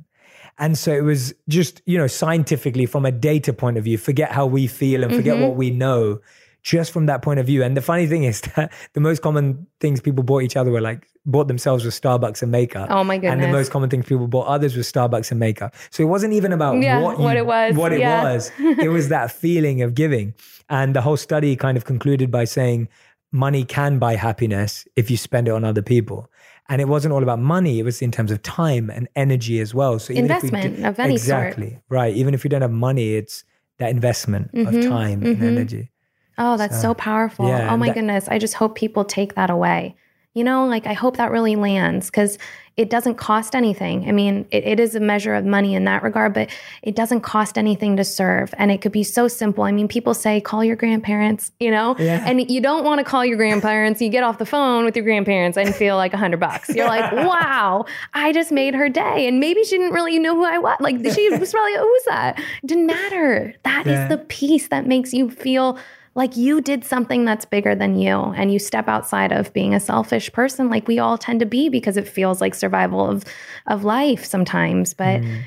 And 0.58 0.76
so 0.76 0.92
it 0.92 1.02
was 1.02 1.34
just, 1.48 1.82
you 1.86 1.96
know, 1.96 2.06
scientifically 2.06 2.86
from 2.86 3.04
a 3.04 3.12
data 3.12 3.52
point 3.52 3.78
of 3.78 3.84
view, 3.84 3.96
forget 3.96 4.32
how 4.32 4.46
we 4.46 4.66
feel 4.66 5.04
and 5.04 5.14
forget 5.14 5.36
mm-hmm. 5.36 5.44
what 5.44 5.56
we 5.56 5.70
know, 5.70 6.20
just 6.62 6.92
from 6.92 7.06
that 7.06 7.22
point 7.22 7.38
of 7.38 7.46
view. 7.46 7.62
And 7.62 7.76
the 7.76 7.82
funny 7.82 8.06
thing 8.06 8.24
is 8.24 8.40
that 8.56 8.72
the 8.92 9.00
most 9.00 9.22
common 9.22 9.66
things 9.80 10.00
people 10.00 10.24
bought 10.24 10.42
each 10.42 10.56
other 10.56 10.70
were 10.70 10.80
like, 10.80 11.06
bought 11.24 11.46
themselves 11.46 11.84
with 11.84 12.00
Starbucks 12.00 12.42
and 12.42 12.50
makeup. 12.50 12.90
Oh 12.90 13.04
my 13.04 13.18
goodness. 13.18 13.32
And 13.34 13.42
the 13.42 13.48
most 13.48 13.70
common 13.70 13.90
things 13.90 14.06
people 14.06 14.26
bought 14.26 14.46
others 14.46 14.76
with 14.76 14.90
Starbucks 14.90 15.30
and 15.30 15.38
makeup. 15.38 15.74
So 15.90 16.02
it 16.02 16.06
wasn't 16.06 16.32
even 16.32 16.52
about 16.52 16.82
yeah, 16.82 17.00
what, 17.00 17.18
you, 17.18 17.24
what 17.24 17.36
it 17.36 17.46
was. 17.46 17.76
What 17.76 17.92
it 17.92 18.00
yeah. 18.00 18.22
was. 18.24 18.50
it 18.58 18.88
was 18.88 19.10
that 19.10 19.30
feeling 19.30 19.82
of 19.82 19.94
giving. 19.94 20.34
And 20.70 20.96
the 20.96 21.02
whole 21.02 21.16
study 21.16 21.54
kind 21.54 21.76
of 21.76 21.84
concluded 21.84 22.30
by 22.30 22.44
saying 22.44 22.88
money 23.30 23.62
can 23.64 23.98
buy 23.98 24.16
happiness 24.16 24.88
if 24.96 25.10
you 25.10 25.16
spend 25.16 25.48
it 25.48 25.52
on 25.52 25.64
other 25.64 25.82
people. 25.82 26.30
And 26.70 26.82
it 26.82 26.88
wasn't 26.88 27.14
all 27.14 27.22
about 27.22 27.38
money, 27.38 27.78
it 27.78 27.82
was 27.82 28.02
in 28.02 28.10
terms 28.10 28.30
of 28.30 28.42
time 28.42 28.90
and 28.90 29.08
energy 29.16 29.58
as 29.58 29.74
well. 29.74 29.98
So 29.98 30.12
investment 30.12 30.76
do, 30.76 30.84
of 30.84 30.98
any 30.98 31.14
exactly, 31.14 31.70
sort. 31.70 31.82
Right. 31.88 32.14
Even 32.14 32.34
if 32.34 32.44
you 32.44 32.50
don't 32.50 32.60
have 32.60 32.70
money, 32.70 33.14
it's 33.14 33.44
that 33.78 33.90
investment 33.90 34.52
mm-hmm, 34.52 34.76
of 34.76 34.84
time 34.84 35.22
mm-hmm. 35.22 35.42
and 35.42 35.58
energy. 35.58 35.90
Oh, 36.36 36.56
that's 36.56 36.76
so, 36.76 36.88
so 36.88 36.94
powerful. 36.94 37.48
Yeah, 37.48 37.72
oh 37.72 37.76
my 37.76 37.88
that, 37.88 37.94
goodness. 37.94 38.28
I 38.28 38.38
just 38.38 38.54
hope 38.54 38.76
people 38.76 39.04
take 39.04 39.34
that 39.34 39.50
away. 39.50 39.96
You 40.38 40.44
know, 40.44 40.66
like 40.66 40.86
I 40.86 40.92
hope 40.92 41.16
that 41.16 41.32
really 41.32 41.56
lands 41.56 42.06
because 42.06 42.38
it 42.76 42.90
doesn't 42.90 43.16
cost 43.16 43.56
anything. 43.56 44.08
I 44.08 44.12
mean, 44.12 44.46
it, 44.52 44.64
it 44.64 44.78
is 44.78 44.94
a 44.94 45.00
measure 45.00 45.34
of 45.34 45.44
money 45.44 45.74
in 45.74 45.82
that 45.86 46.04
regard, 46.04 46.32
but 46.32 46.48
it 46.80 46.94
doesn't 46.94 47.22
cost 47.22 47.58
anything 47.58 47.96
to 47.96 48.04
serve. 48.04 48.54
And 48.56 48.70
it 48.70 48.80
could 48.80 48.92
be 48.92 49.02
so 49.02 49.26
simple. 49.26 49.64
I 49.64 49.72
mean, 49.72 49.88
people 49.88 50.14
say, 50.14 50.40
call 50.40 50.62
your 50.62 50.76
grandparents, 50.76 51.50
you 51.58 51.72
know, 51.72 51.96
yeah. 51.98 52.22
and 52.24 52.48
you 52.48 52.60
don't 52.60 52.84
want 52.84 53.00
to 53.00 53.04
call 53.04 53.24
your 53.24 53.36
grandparents. 53.36 54.00
You 54.00 54.10
get 54.10 54.22
off 54.22 54.38
the 54.38 54.46
phone 54.46 54.84
with 54.84 54.94
your 54.94 55.04
grandparents 55.04 55.58
and 55.58 55.74
feel 55.74 55.96
like 55.96 56.14
a 56.14 56.16
hundred 56.16 56.38
bucks. 56.38 56.68
You're 56.68 56.86
like, 56.86 57.10
wow, 57.12 57.84
I 58.14 58.32
just 58.32 58.52
made 58.52 58.76
her 58.76 58.88
day. 58.88 59.26
And 59.26 59.40
maybe 59.40 59.64
she 59.64 59.76
didn't 59.76 59.92
really 59.92 60.16
know 60.20 60.36
who 60.36 60.44
I 60.44 60.58
was. 60.58 60.76
Like 60.78 60.98
she 60.98 61.30
was 61.30 61.50
probably, 61.50 61.76
who's 61.76 62.04
that? 62.04 62.38
It 62.62 62.66
didn't 62.68 62.86
matter. 62.86 63.56
That 63.64 63.86
yeah. 63.86 64.04
is 64.04 64.08
the 64.08 64.18
piece 64.18 64.68
that 64.68 64.86
makes 64.86 65.12
you 65.12 65.30
feel 65.30 65.80
like 66.18 66.36
you 66.36 66.60
did 66.60 66.84
something 66.84 67.24
that's 67.24 67.46
bigger 67.46 67.74
than 67.74 67.98
you 67.98 68.16
and 68.36 68.52
you 68.52 68.58
step 68.58 68.88
outside 68.88 69.32
of 69.32 69.50
being 69.54 69.72
a 69.72 69.80
selfish 69.80 70.30
person 70.32 70.68
like 70.68 70.86
we 70.86 70.98
all 70.98 71.16
tend 71.16 71.40
to 71.40 71.46
be 71.46 71.70
because 71.70 71.96
it 71.96 72.06
feels 72.06 72.42
like 72.42 72.54
survival 72.54 73.08
of 73.08 73.24
of 73.68 73.84
life 73.84 74.24
sometimes 74.24 74.92
but 74.92 75.22
mm. 75.22 75.42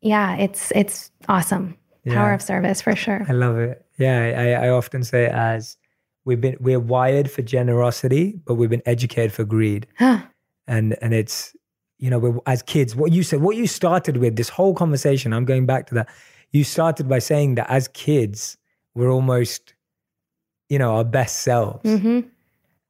yeah 0.00 0.34
it's 0.36 0.72
it's 0.74 1.12
awesome 1.28 1.76
power 2.08 2.32
of 2.32 2.42
service 2.42 2.82
for 2.82 2.96
sure 2.96 3.24
i 3.28 3.32
love 3.32 3.56
it 3.56 3.86
yeah 3.98 4.58
I, 4.60 4.66
I 4.66 4.68
often 4.70 5.04
say 5.04 5.26
as 5.26 5.76
we've 6.24 6.40
been 6.40 6.56
we're 6.60 6.80
wired 6.80 7.30
for 7.30 7.42
generosity, 7.42 8.40
but 8.44 8.54
we've 8.54 8.70
been 8.70 8.82
educated 8.86 9.32
for 9.32 9.44
greed. 9.44 9.86
Huh. 9.98 10.22
And 10.66 10.96
and 11.02 11.12
it's 11.12 11.54
you 11.98 12.10
know, 12.10 12.18
we're, 12.18 12.38
as 12.46 12.62
kids, 12.62 12.96
what 12.96 13.12
you 13.12 13.22
said, 13.22 13.40
what 13.40 13.56
you 13.56 13.66
started 13.66 14.16
with, 14.16 14.36
this 14.36 14.48
whole 14.48 14.74
conversation, 14.74 15.32
I'm 15.32 15.44
going 15.44 15.66
back 15.66 15.86
to 15.88 15.94
that. 15.94 16.08
You 16.52 16.64
started 16.64 17.08
by 17.08 17.18
saying 17.18 17.54
that 17.56 17.70
as 17.70 17.88
kids, 17.88 18.56
we're 18.94 19.10
almost, 19.10 19.74
you 20.74 20.78
know, 20.82 20.92
our 20.96 21.04
best 21.18 21.34
selves. 21.48 21.88
hmm 22.00 22.20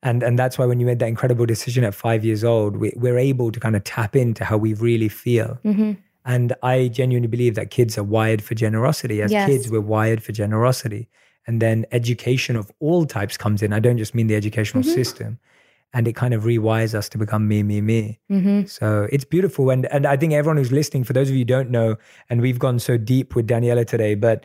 And 0.09 0.23
and 0.27 0.35
that's 0.41 0.57
why 0.59 0.67
when 0.71 0.81
you 0.81 0.87
made 0.87 1.01
that 1.03 1.09
incredible 1.15 1.47
decision 1.55 1.83
at 1.89 1.95
five 2.07 2.21
years 2.29 2.43
old, 2.55 2.73
we, 2.83 2.89
we're 3.05 3.19
able 3.33 3.49
to 3.55 3.61
kind 3.65 3.77
of 3.79 3.83
tap 3.85 4.13
into 4.25 4.43
how 4.51 4.57
we 4.67 4.71
really 4.89 5.11
feel. 5.25 5.51
hmm 5.63 5.93
And 6.35 6.49
I 6.75 6.89
genuinely 6.99 7.29
believe 7.37 7.55
that 7.59 7.69
kids 7.79 7.93
are 8.01 8.07
wired 8.17 8.41
for 8.49 8.55
generosity. 8.67 9.17
As 9.27 9.31
Yes. 9.33 9.47
kids, 9.49 9.65
we're 9.73 9.89
wired 9.97 10.21
for 10.27 10.33
generosity. 10.43 11.03
And 11.47 11.61
then 11.65 11.85
education 12.01 12.57
of 12.61 12.67
all 12.87 13.03
types 13.17 13.37
comes 13.45 13.61
in. 13.65 13.73
I 13.79 13.81
don't 13.87 13.99
just 14.05 14.15
mean 14.15 14.29
the 14.33 14.37
educational 14.43 14.83
Mhm. 14.85 14.95
system. 14.99 15.31
And 15.97 16.09
it 16.09 16.15
kind 16.23 16.35
of 16.35 16.43
rewires 16.53 16.93
us 17.01 17.09
to 17.11 17.19
become 17.25 17.45
me, 17.53 17.63
me, 17.71 17.79
me. 17.93 18.03
hmm 18.29 18.63
So 18.79 18.87
it's 19.15 19.27
beautiful. 19.37 19.65
And 19.75 19.83
and 19.95 20.05
I 20.15 20.17
think 20.21 20.33
everyone 20.33 20.59
who's 20.61 20.73
listening, 20.81 21.05
for 21.09 21.15
those 21.17 21.29
of 21.31 21.35
you 21.39 21.45
who 21.47 21.53
don't 21.57 21.71
know, 21.79 21.89
and 22.29 22.37
we've 22.41 22.59
gone 22.67 22.79
so 22.79 22.95
deep 23.15 23.29
with 23.37 23.47
Daniella 23.53 23.85
today, 23.85 24.15
but 24.29 24.39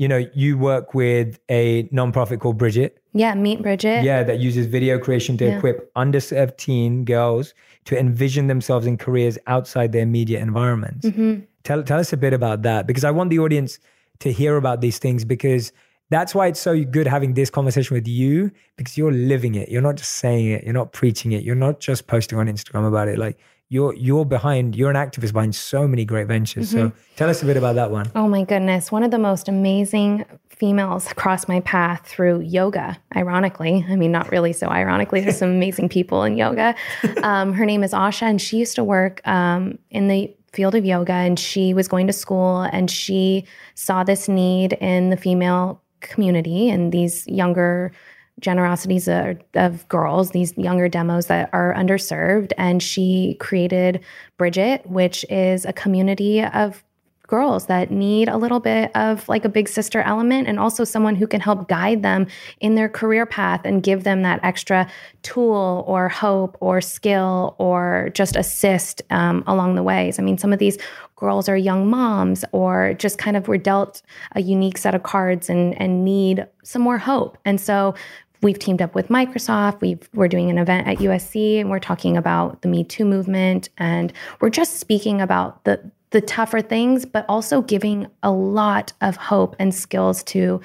you 0.00 0.08
know, 0.08 0.24
you 0.32 0.56
work 0.56 0.94
with 0.94 1.38
a 1.50 1.82
nonprofit 1.92 2.40
called 2.40 2.56
Bridget. 2.56 3.02
Yeah, 3.12 3.34
meet 3.34 3.60
Bridget. 3.60 4.02
Yeah, 4.02 4.22
that 4.22 4.38
uses 4.38 4.64
video 4.66 4.98
creation 4.98 5.36
to 5.36 5.44
Yeah. 5.44 5.56
equip 5.58 5.92
underserved 5.94 6.56
teen 6.56 7.04
girls 7.04 7.52
to 7.84 7.98
envision 7.98 8.46
themselves 8.46 8.86
in 8.86 8.96
careers 8.96 9.36
outside 9.46 9.92
their 9.92 10.02
immediate 10.02 10.40
environments. 10.40 11.06
hmm 11.06 11.34
Tell 11.64 11.82
tell 11.82 12.00
us 12.00 12.10
a 12.14 12.16
bit 12.16 12.32
about 12.32 12.62
that 12.62 12.86
because 12.86 13.04
I 13.04 13.10
want 13.10 13.28
the 13.28 13.38
audience 13.38 13.78
to 14.20 14.32
hear 14.32 14.56
about 14.56 14.80
these 14.80 14.98
things 14.98 15.26
because 15.26 15.70
that's 16.08 16.34
why 16.34 16.46
it's 16.46 16.58
so 16.68 16.82
good 16.96 17.06
having 17.06 17.34
this 17.34 17.50
conversation 17.50 17.94
with 17.94 18.08
you 18.08 18.50
because 18.78 18.96
you're 18.96 19.12
living 19.12 19.54
it. 19.54 19.68
You're 19.68 19.82
not 19.90 19.96
just 19.96 20.12
saying 20.24 20.46
it. 20.54 20.64
You're 20.64 20.72
not 20.82 20.92
preaching 20.92 21.32
it. 21.32 21.44
You're 21.44 21.62
not 21.66 21.78
just 21.88 22.06
posting 22.06 22.38
on 22.38 22.46
Instagram 22.46 22.88
about 22.88 23.08
it. 23.08 23.18
Like 23.18 23.36
you're 23.70 23.94
you're 23.94 24.26
behind. 24.26 24.76
You're 24.76 24.90
an 24.90 24.96
activist 24.96 25.32
behind 25.32 25.54
so 25.54 25.88
many 25.88 26.04
great 26.04 26.26
ventures. 26.26 26.70
So 26.70 26.92
tell 27.16 27.30
us 27.30 27.42
a 27.42 27.46
bit 27.46 27.56
about 27.56 27.76
that 27.76 27.90
one. 27.90 28.10
Oh 28.16 28.28
my 28.28 28.42
goodness. 28.44 28.90
One 28.92 29.04
of 29.04 29.12
the 29.12 29.18
most 29.18 29.48
amazing 29.48 30.24
females 30.48 31.10
crossed 31.14 31.48
my 31.48 31.60
path 31.60 32.04
through 32.04 32.40
yoga, 32.40 32.98
ironically. 33.16 33.86
I 33.88 33.94
mean, 33.94 34.12
not 34.12 34.30
really 34.30 34.52
so 34.52 34.66
ironically. 34.68 35.20
There's 35.20 35.38
some 35.38 35.50
amazing 35.56 35.88
people 35.88 36.24
in 36.24 36.36
yoga. 36.36 36.74
Um, 37.22 37.52
her 37.52 37.64
name 37.64 37.84
is 37.84 37.92
Asha, 37.92 38.22
and 38.22 38.42
she 38.42 38.58
used 38.58 38.74
to 38.74 38.84
work 38.84 39.26
um, 39.26 39.78
in 39.90 40.08
the 40.08 40.34
field 40.52 40.74
of 40.74 40.84
yoga, 40.84 41.12
and 41.12 41.38
she 41.38 41.72
was 41.72 41.86
going 41.86 42.08
to 42.08 42.12
school, 42.12 42.62
and 42.72 42.90
she 42.90 43.46
saw 43.76 44.02
this 44.02 44.28
need 44.28 44.72
in 44.74 45.10
the 45.10 45.16
female 45.16 45.80
community 46.00 46.68
and 46.68 46.92
these 46.92 47.26
younger 47.28 47.92
generosities 48.40 49.08
of, 49.08 49.38
of 49.54 49.88
girls, 49.88 50.30
these 50.30 50.56
younger 50.56 50.88
demos 50.88 51.26
that 51.26 51.50
are 51.52 51.74
underserved. 51.74 52.52
And 52.58 52.82
she 52.82 53.36
created 53.40 54.00
Bridget, 54.36 54.86
which 54.86 55.24
is 55.30 55.64
a 55.64 55.72
community 55.72 56.42
of 56.42 56.82
girls 57.30 57.66
that 57.66 57.92
need 57.92 58.28
a 58.28 58.36
little 58.36 58.58
bit 58.58 58.94
of 58.96 59.26
like 59.28 59.44
a 59.44 59.48
big 59.48 59.68
sister 59.68 60.02
element 60.02 60.48
and 60.48 60.58
also 60.58 60.82
someone 60.82 61.14
who 61.14 61.28
can 61.28 61.40
help 61.40 61.68
guide 61.68 62.02
them 62.02 62.26
in 62.58 62.74
their 62.74 62.88
career 62.88 63.24
path 63.24 63.60
and 63.64 63.84
give 63.84 64.02
them 64.02 64.22
that 64.22 64.40
extra 64.42 64.90
tool 65.22 65.84
or 65.86 66.08
hope 66.08 66.56
or 66.60 66.80
skill 66.80 67.54
or 67.58 68.10
just 68.14 68.34
assist 68.34 69.00
um, 69.10 69.44
along 69.46 69.76
the 69.76 69.82
ways. 69.82 70.18
I 70.18 70.22
mean, 70.22 70.38
some 70.38 70.52
of 70.52 70.58
these 70.58 70.76
girls 71.14 71.48
are 71.48 71.56
young 71.56 71.88
moms 71.88 72.44
or 72.50 72.94
just 72.94 73.16
kind 73.16 73.36
of 73.36 73.46
were 73.46 73.58
dealt 73.58 74.02
a 74.32 74.42
unique 74.42 74.76
set 74.76 74.94
of 74.96 75.04
cards 75.04 75.48
and, 75.48 75.80
and 75.80 76.04
need 76.04 76.46
some 76.64 76.82
more 76.82 76.98
hope. 76.98 77.38
And 77.44 77.60
so 77.60 77.94
we've 78.42 78.58
teamed 78.58 78.82
up 78.82 78.94
with 78.94 79.08
Microsoft. 79.08 79.80
We've, 79.80 80.08
we're 80.14 80.28
doing 80.28 80.50
an 80.50 80.58
event 80.58 80.86
at 80.88 80.98
USC 80.98 81.60
and 81.60 81.70
we're 81.70 81.78
talking 81.78 82.16
about 82.16 82.62
the 82.62 82.68
Me 82.68 82.84
Too 82.84 83.04
movement. 83.04 83.68
And 83.78 84.12
we're 84.40 84.50
just 84.50 84.78
speaking 84.78 85.20
about 85.20 85.64
the, 85.64 85.90
the 86.10 86.20
tougher 86.20 86.60
things, 86.60 87.04
but 87.04 87.24
also 87.28 87.62
giving 87.62 88.06
a 88.22 88.30
lot 88.30 88.92
of 89.00 89.16
hope 89.16 89.56
and 89.58 89.74
skills 89.74 90.22
to 90.24 90.60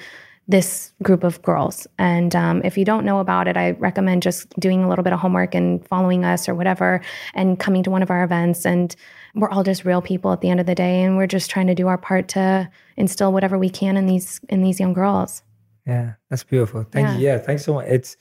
this 0.48 0.92
group 1.02 1.24
of 1.24 1.42
girls. 1.42 1.86
And 1.98 2.34
um, 2.36 2.62
if 2.64 2.78
you 2.78 2.84
don't 2.84 3.04
know 3.04 3.18
about 3.18 3.48
it, 3.48 3.56
I 3.56 3.72
recommend 3.72 4.22
just 4.22 4.48
doing 4.60 4.84
a 4.84 4.88
little 4.88 5.02
bit 5.02 5.12
of 5.12 5.18
homework 5.18 5.54
and 5.54 5.86
following 5.88 6.24
us 6.24 6.48
or 6.48 6.54
whatever 6.54 7.00
and 7.34 7.58
coming 7.58 7.82
to 7.82 7.90
one 7.90 8.02
of 8.02 8.10
our 8.10 8.22
events. 8.22 8.64
And 8.64 8.94
we're 9.34 9.50
all 9.50 9.64
just 9.64 9.84
real 9.84 10.00
people 10.00 10.32
at 10.32 10.40
the 10.40 10.50
end 10.50 10.60
of 10.60 10.66
the 10.66 10.74
day. 10.74 11.02
And 11.02 11.16
we're 11.16 11.26
just 11.26 11.50
trying 11.50 11.66
to 11.66 11.74
do 11.74 11.88
our 11.88 11.98
part 11.98 12.28
to 12.28 12.70
instill 12.96 13.32
whatever 13.32 13.58
we 13.58 13.68
can 13.68 13.96
in 13.96 14.06
these 14.06 14.40
in 14.48 14.62
these 14.62 14.78
young 14.78 14.92
girls. 14.92 15.42
Yeah, 15.86 16.14
that's 16.28 16.44
beautiful. 16.44 16.84
Thank 16.90 17.18
you. 17.20 17.26
Yeah, 17.26 17.38
thanks 17.38 17.64
so 17.64 17.74
much. 17.74 17.86
It's 17.88 18.16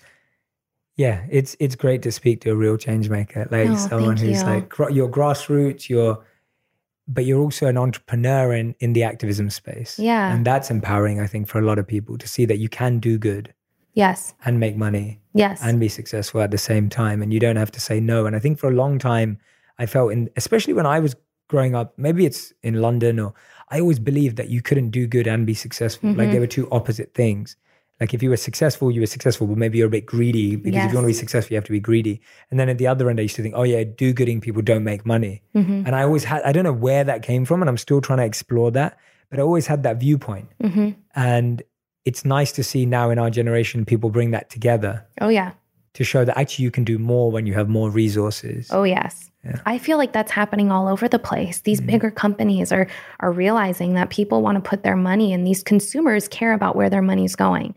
yeah, 0.98 1.26
it's 1.30 1.56
it's 1.60 1.76
great 1.76 2.02
to 2.04 2.12
speak 2.12 2.42
to 2.42 2.52
a 2.52 2.56
real 2.56 2.78
change 2.78 3.10
maker, 3.10 3.48
like 3.52 3.70
Oh, 3.70 3.76
someone 3.76 4.18
who's 4.18 4.42
you. 4.42 4.48
like 4.48 4.72
your 4.92 5.10
grassroots, 5.10 5.90
you're 5.90 6.24
but 7.08 7.26
you're 7.26 7.40
also 7.42 7.68
an 7.68 7.78
entrepreneur 7.78 8.54
in 8.54 8.76
in 8.80 8.94
the 8.94 9.04
activism 9.04 9.50
space. 9.50 10.00
Yeah. 10.00 10.34
And 10.34 10.46
that's 10.46 10.70
empowering, 10.72 11.20
I 11.20 11.28
think, 11.28 11.48
for 11.48 11.60
a 11.60 11.62
lot 11.64 11.78
of 11.80 11.88
people 11.88 12.18
to 12.18 12.28
see 12.28 12.46
that 12.46 12.58
you 12.60 12.70
can 12.70 13.00
do 13.00 13.18
good 13.18 13.54
Yes. 13.94 14.34
and 14.46 14.60
make 14.60 14.76
money 14.78 15.22
Yes. 15.34 15.60
and 15.64 15.80
be 15.80 15.88
successful 15.90 16.42
at 16.42 16.52
the 16.52 16.58
same 16.58 16.90
time 16.90 17.22
and 17.22 17.32
you 17.34 17.40
don't 17.40 17.56
have 17.58 17.72
to 17.72 17.80
say 17.82 18.00
no. 18.00 18.26
And 18.26 18.36
I 18.36 18.40
think 18.40 18.58
for 18.60 18.70
a 18.70 18.74
long 18.74 18.98
time 19.00 19.38
I 19.78 19.86
felt 19.86 20.12
in 20.14 20.30
especially 20.36 20.74
when 20.74 20.86
I 20.86 21.00
was 21.00 21.16
growing 21.48 21.76
up, 21.76 21.94
maybe 21.98 22.26
it's 22.26 22.54
in 22.64 22.82
London 22.82 23.20
or 23.20 23.34
I 23.70 23.80
always 23.80 24.00
believed 24.00 24.38
that 24.38 24.50
you 24.50 24.62
couldn't 24.62 24.90
do 24.92 25.08
good 25.08 25.28
and 25.28 25.46
be 25.46 25.54
successful. 25.54 26.10
Like 26.14 26.30
Mhm. 26.30 26.32
they 26.34 26.40
were 26.40 26.48
two 26.48 26.68
opposite 26.72 27.14
things. 27.14 27.56
Like 28.00 28.14
if 28.14 28.22
you 28.22 28.30
were 28.30 28.38
successful, 28.38 28.92
you 28.92 29.00
were 29.02 29.08
successful, 29.08 29.48
but 29.48 29.58
maybe 29.58 29.78
you're 29.78 29.88
a 29.88 29.98
bit 29.98 30.06
greedy 30.06 30.56
because 30.58 30.84
if 30.86 30.92
you 30.92 30.98
want 30.98 31.06
to 31.06 31.08
be 31.08 31.14
successful, 31.14 31.54
you 31.54 31.58
have 31.58 31.64
to 31.66 31.72
be 31.72 31.80
greedy. 31.80 32.22
And 32.52 32.60
then 32.60 32.68
at 32.70 32.78
the 32.78 32.88
other 32.88 33.10
end, 33.10 33.20
I 33.20 33.24
used 33.24 33.38
to 33.38 33.42
think, 33.42 33.56
oh 33.58 33.64
yeah, 33.64 33.84
do 33.86 34.12
gooding 34.14 34.42
people 34.42 34.62
don't 34.62 34.84
make 34.84 35.06
money. 35.06 35.42
hmm 35.54 35.82
And 35.86 35.96
I 35.96 36.04
always 36.04 36.26
had, 36.26 36.42
I 36.44 36.52
don't 36.52 36.66
know 36.66 36.74
where 36.74 37.04
that 37.06 37.22
came 37.24 37.46
from, 37.46 37.62
and 37.62 37.70
I'm 37.70 37.78
still 37.78 38.02
trying 38.02 38.20
to 38.20 38.26
explore 38.26 38.70
that, 38.72 38.98
but 39.30 39.40
I 39.40 39.44
always 39.44 39.68
had 39.68 39.84
that 39.84 39.98
viewpoint. 40.00 40.50
hmm 40.62 40.90
And 41.16 41.64
it's 42.04 42.24
nice 42.26 42.52
to 42.52 42.64
see 42.64 42.86
now 42.86 43.10
in 43.10 43.18
our 43.18 43.30
generation, 43.32 43.86
people 43.86 44.10
bring 44.10 44.32
that 44.32 44.50
together 44.50 45.06
Oh 45.22 45.30
yeah. 45.30 45.52
To 45.96 46.04
show 46.04 46.24
that 46.26 46.38
actually 46.38 46.64
you 46.64 46.72
can 46.72 46.84
do 46.84 46.98
more 47.00 47.32
when 47.32 47.46
you 47.48 47.54
have 47.54 47.68
more 47.68 47.90
resources. 47.90 48.68
Oh 48.72 48.84
yes. 48.84 49.32
Yeah. 49.44 49.60
I 49.66 49.78
feel 49.78 50.00
like 50.00 50.12
that's 50.12 50.32
happening 50.32 50.72
all 50.72 50.88
over 50.88 51.08
the 51.08 51.20
place. 51.20 51.62
These 51.62 51.80
Mhm. 51.80 51.86
bigger 51.86 52.12
companies 52.12 52.72
are 52.72 52.88
are 53.20 53.32
realizing 53.32 53.94
that 53.94 54.10
people 54.10 54.42
want 54.42 54.56
to 54.62 54.70
put 54.70 54.82
their 54.84 54.96
money 54.96 55.34
and 55.34 55.46
these 55.46 55.62
consumers 55.64 56.28
care 56.28 56.54
about 56.54 56.76
where 56.76 56.90
their 56.90 57.04
money's 57.04 57.36
going. 57.36 57.76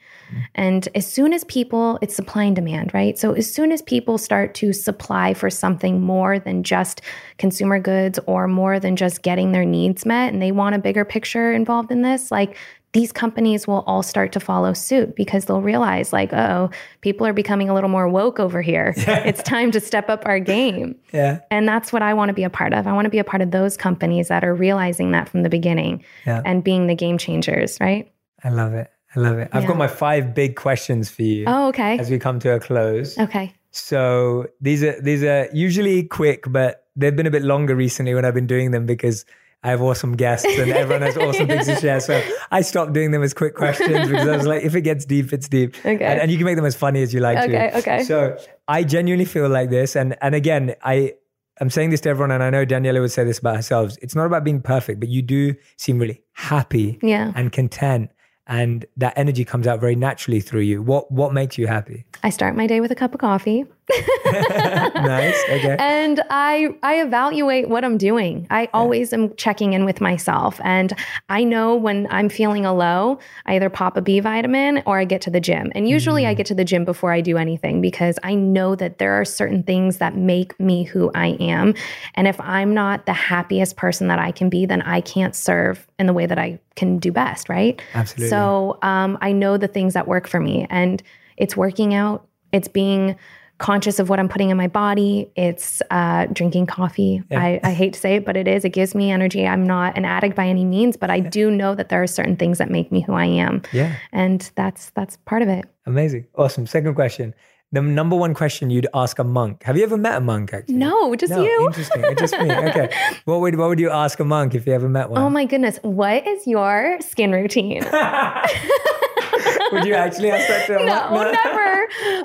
And 0.54 0.88
as 0.94 1.06
soon 1.06 1.32
as 1.34 1.44
people 1.44 1.98
it's 2.00 2.16
supply 2.16 2.44
and 2.44 2.56
demand, 2.56 2.92
right? 2.94 3.18
So 3.18 3.32
as 3.34 3.52
soon 3.52 3.70
as 3.70 3.82
people 3.82 4.16
start 4.18 4.54
to 4.54 4.72
supply 4.72 5.34
for 5.34 5.50
something 5.50 6.00
more 6.00 6.38
than 6.38 6.62
just 6.64 7.02
consumer 7.38 7.78
goods 7.78 8.18
or 8.26 8.48
more 8.48 8.80
than 8.80 8.96
just 8.96 9.22
getting 9.22 9.52
their 9.52 9.64
needs 9.66 10.04
met 10.06 10.32
and 10.32 10.40
they 10.42 10.52
want 10.52 10.74
a 10.74 10.78
bigger 10.78 11.04
picture 11.04 11.52
involved 11.52 11.92
in 11.92 12.00
this, 12.02 12.30
like 12.30 12.56
these 12.92 13.12
companies 13.12 13.66
will 13.66 13.84
all 13.86 14.02
start 14.02 14.32
to 14.32 14.40
follow 14.40 14.72
suit 14.72 15.14
because 15.14 15.44
they'll 15.44 15.60
realize 15.60 16.12
like, 16.12 16.32
oh, 16.32 16.70
people 17.02 17.26
are 17.26 17.32
becoming 17.34 17.68
a 17.68 17.74
little 17.74 17.90
more 17.90 18.08
woke 18.08 18.40
over 18.40 18.62
here. 18.62 18.94
it's 18.96 19.42
time 19.42 19.70
to 19.72 19.80
step 19.80 20.08
up 20.08 20.22
our 20.24 20.40
game. 20.40 20.96
Yeah. 21.12 21.40
And 21.50 21.68
that's 21.68 21.92
what 21.92 22.00
I 22.02 22.14
want 22.14 22.30
to 22.30 22.32
be 22.34 22.44
a 22.44 22.50
part 22.50 22.72
of. 22.72 22.86
I 22.86 22.92
want 22.92 23.04
to 23.04 23.10
be 23.10 23.18
a 23.18 23.24
part 23.24 23.42
of 23.42 23.50
those 23.50 23.76
companies 23.76 24.28
that 24.28 24.42
are 24.42 24.54
realizing 24.54 25.10
that 25.12 25.28
from 25.28 25.42
the 25.42 25.50
beginning 25.50 26.02
Yeah. 26.26 26.40
and 26.44 26.64
being 26.64 26.86
the 26.86 26.94
game 26.94 27.18
changers, 27.18 27.76
right? 27.80 28.10
I 28.42 28.48
love 28.48 28.72
it. 28.72 28.90
I 29.14 29.20
love 29.20 29.38
it. 29.38 29.48
I've 29.52 29.66
got 29.66 29.76
my 29.76 29.88
five 29.88 30.34
big 30.34 30.56
questions 30.56 31.10
for 31.10 31.22
you 31.22 31.44
Oh, 31.46 31.68
okay. 31.68 31.98
as 31.98 32.10
we 32.10 32.18
come 32.18 32.38
to 32.40 32.54
a 32.54 32.60
close. 32.60 33.18
Okay. 33.18 33.54
So 33.70 34.46
these 34.60 34.82
are 34.82 34.98
these 35.00 35.22
are 35.22 35.48
usually 35.52 36.04
quick, 36.04 36.44
but 36.48 36.84
they've 36.96 37.14
been 37.14 37.26
a 37.26 37.30
bit 37.30 37.42
longer 37.42 37.76
recently 37.76 38.14
when 38.14 38.24
I've 38.24 38.34
been 38.34 38.46
doing 38.46 38.70
them 38.70 38.86
because 38.86 39.24
I 39.64 39.70
have 39.70 39.82
awesome 39.82 40.14
guests 40.16 40.46
and 40.46 40.70
everyone 40.70 41.02
has 41.02 41.16
awesome 41.16 41.48
things 41.48 41.66
to 41.66 41.74
share. 41.80 41.98
So 42.00 42.22
I 42.52 42.60
stopped 42.60 42.92
doing 42.92 43.10
them 43.10 43.22
as 43.24 43.34
quick 43.34 43.54
questions 43.56 44.08
because 44.08 44.28
I 44.28 44.36
was 44.36 44.46
like, 44.46 44.62
if 44.62 44.74
it 44.76 44.82
gets 44.82 45.04
deep, 45.04 45.32
it's 45.32 45.48
deep. 45.48 45.74
Okay. 45.84 46.04
And, 46.04 46.20
and 46.20 46.30
you 46.30 46.36
can 46.36 46.44
make 46.46 46.54
them 46.56 46.64
as 46.64 46.76
funny 46.76 47.02
as 47.02 47.12
you 47.12 47.18
like 47.20 47.38
Okay, 47.38 47.70
to. 47.70 47.78
okay. 47.78 48.02
So 48.04 48.38
I 48.68 48.84
genuinely 48.84 49.24
feel 49.24 49.48
like 49.48 49.70
this. 49.70 49.96
And 49.96 50.16
and 50.22 50.34
again, 50.34 50.74
I 50.82 51.14
I'm 51.60 51.70
saying 51.70 51.90
this 51.90 52.00
to 52.02 52.08
everyone, 52.10 52.30
and 52.30 52.40
I 52.42 52.50
know 52.50 52.64
Daniella 52.64 53.00
would 53.00 53.10
say 53.10 53.24
this 53.24 53.40
about 53.40 53.56
herself. 53.56 53.96
It's 54.00 54.14
not 54.14 54.26
about 54.26 54.44
being 54.44 54.62
perfect, 54.62 55.00
but 55.00 55.08
you 55.08 55.22
do 55.22 55.56
seem 55.76 55.98
really 55.98 56.22
happy 56.34 57.00
Yeah. 57.02 57.32
and 57.34 57.50
content. 57.50 58.10
And 58.46 58.86
that 58.96 59.12
energy 59.16 59.44
comes 59.44 59.66
out 59.66 59.80
very 59.80 59.96
naturally 59.96 60.40
through 60.40 60.60
you. 60.62 60.82
What 60.82 61.10
what 61.10 61.32
makes 61.34 61.58
you 61.58 61.66
happy? 61.66 62.04
I 62.22 62.30
start 62.30 62.54
my 62.54 62.68
day 62.68 62.80
with 62.80 62.92
a 62.92 62.94
cup 62.94 63.12
of 63.12 63.20
coffee. 63.20 63.66
nice. 64.26 65.42
Okay. 65.48 65.76
and 65.78 66.22
I 66.30 66.68
I 66.82 67.00
evaluate 67.00 67.68
what 67.68 67.84
I'm 67.84 67.96
doing. 67.96 68.46
I 68.50 68.68
always 68.74 69.12
am 69.12 69.34
checking 69.36 69.72
in 69.72 69.84
with 69.84 70.00
myself 70.00 70.60
and 70.64 70.92
I 71.28 71.44
know 71.44 71.74
when 71.74 72.06
I'm 72.10 72.28
feeling 72.28 72.66
a 72.66 72.74
low, 72.74 73.18
I 73.46 73.56
either 73.56 73.70
pop 73.70 73.96
a 73.96 74.02
B 74.02 74.20
vitamin 74.20 74.82
or 74.86 74.98
I 74.98 75.04
get 75.04 75.20
to 75.22 75.30
the 75.30 75.40
gym. 75.40 75.72
And 75.74 75.88
usually 75.88 76.26
I 76.26 76.34
get 76.34 76.46
to 76.46 76.54
the 76.54 76.64
gym 76.64 76.84
before 76.84 77.12
I 77.12 77.20
do 77.20 77.38
anything 77.38 77.80
because 77.80 78.18
I 78.22 78.34
know 78.34 78.74
that 78.74 78.98
there 78.98 79.12
are 79.12 79.24
certain 79.24 79.62
things 79.62 79.98
that 79.98 80.16
make 80.16 80.58
me 80.60 80.84
who 80.84 81.10
I 81.14 81.28
am. 81.40 81.74
And 82.14 82.28
if 82.28 82.40
I'm 82.40 82.74
not 82.74 83.06
the 83.06 83.12
happiest 83.12 83.76
person 83.76 84.08
that 84.08 84.18
I 84.18 84.32
can 84.32 84.48
be, 84.48 84.66
then 84.66 84.82
I 84.82 85.00
can't 85.00 85.34
serve 85.34 85.86
in 85.98 86.06
the 86.06 86.12
way 86.12 86.26
that 86.26 86.38
I 86.38 86.58
can 86.76 86.98
do 86.98 87.12
best, 87.12 87.48
right? 87.48 87.80
Absolutely. 87.94 88.30
So 88.30 88.78
um, 88.82 89.18
I 89.20 89.32
know 89.32 89.56
the 89.56 89.68
things 89.68 89.94
that 89.94 90.06
work 90.06 90.28
for 90.28 90.40
me. 90.40 90.66
And 90.70 91.02
it's 91.36 91.56
working 91.56 91.94
out, 91.94 92.26
it's 92.52 92.68
being 92.68 93.16
conscious 93.58 93.98
of 93.98 94.08
what 94.08 94.18
I'm 94.20 94.28
putting 94.28 94.50
in 94.50 94.56
my 94.56 94.68
body. 94.68 95.30
It's 95.36 95.82
uh, 95.90 96.26
drinking 96.26 96.66
coffee. 96.66 97.22
Yeah. 97.30 97.40
I, 97.42 97.60
I 97.62 97.72
hate 97.72 97.92
to 97.94 98.00
say 98.00 98.14
it, 98.16 98.24
but 98.24 98.36
it 98.36 98.46
is. 98.48 98.64
It 98.64 98.70
gives 98.70 98.94
me 98.94 99.10
energy. 99.10 99.46
I'm 99.46 99.66
not 99.66 99.96
an 99.96 100.04
addict 100.04 100.36
by 100.36 100.46
any 100.46 100.64
means, 100.64 100.96
but 100.96 101.10
I 101.10 101.20
do 101.20 101.50
know 101.50 101.74
that 101.74 101.88
there 101.88 102.02
are 102.02 102.06
certain 102.06 102.36
things 102.36 102.58
that 102.58 102.70
make 102.70 102.90
me 102.92 103.00
who 103.00 103.14
I 103.14 103.24
am, 103.26 103.62
Yeah. 103.72 103.96
and 104.12 104.48
that's 104.54 104.90
that's 104.90 105.16
part 105.18 105.42
of 105.42 105.48
it. 105.48 105.64
Amazing. 105.86 106.26
Awesome. 106.36 106.66
Second 106.66 106.94
question. 106.94 107.34
The 107.70 107.82
number 107.82 108.16
one 108.16 108.32
question 108.32 108.70
you'd 108.70 108.86
ask 108.94 109.18
a 109.18 109.24
monk. 109.24 109.62
Have 109.64 109.76
you 109.76 109.82
ever 109.82 109.98
met 109.98 110.16
a 110.16 110.20
monk 110.20 110.54
actually? 110.54 110.76
No, 110.76 111.14
just 111.14 111.32
you. 111.34 111.66
Interesting. 111.66 112.02
Just 112.16 112.32
me. 112.38 112.50
Okay. 112.50 112.88
What 113.26 113.40
would 113.40 113.56
what 113.56 113.68
would 113.68 113.78
you 113.78 113.90
ask 113.90 114.18
a 114.20 114.24
monk 114.24 114.54
if 114.54 114.66
you 114.66 114.72
ever 114.72 114.88
met 114.88 115.10
one? 115.10 115.20
Oh 115.20 115.28
my 115.28 115.44
goodness, 115.44 115.78
what 115.82 116.26
is 116.26 116.46
your 116.46 116.96
skin 117.00 117.30
routine? 117.32 117.82
would 119.72 119.84
you 119.84 119.92
actually 119.94 120.30
ask 120.30 120.48
that 120.48 120.66
to 120.66 120.76
a 120.80 120.84
no, 120.86 121.10
monk? 121.10 121.36
never. 121.44 121.82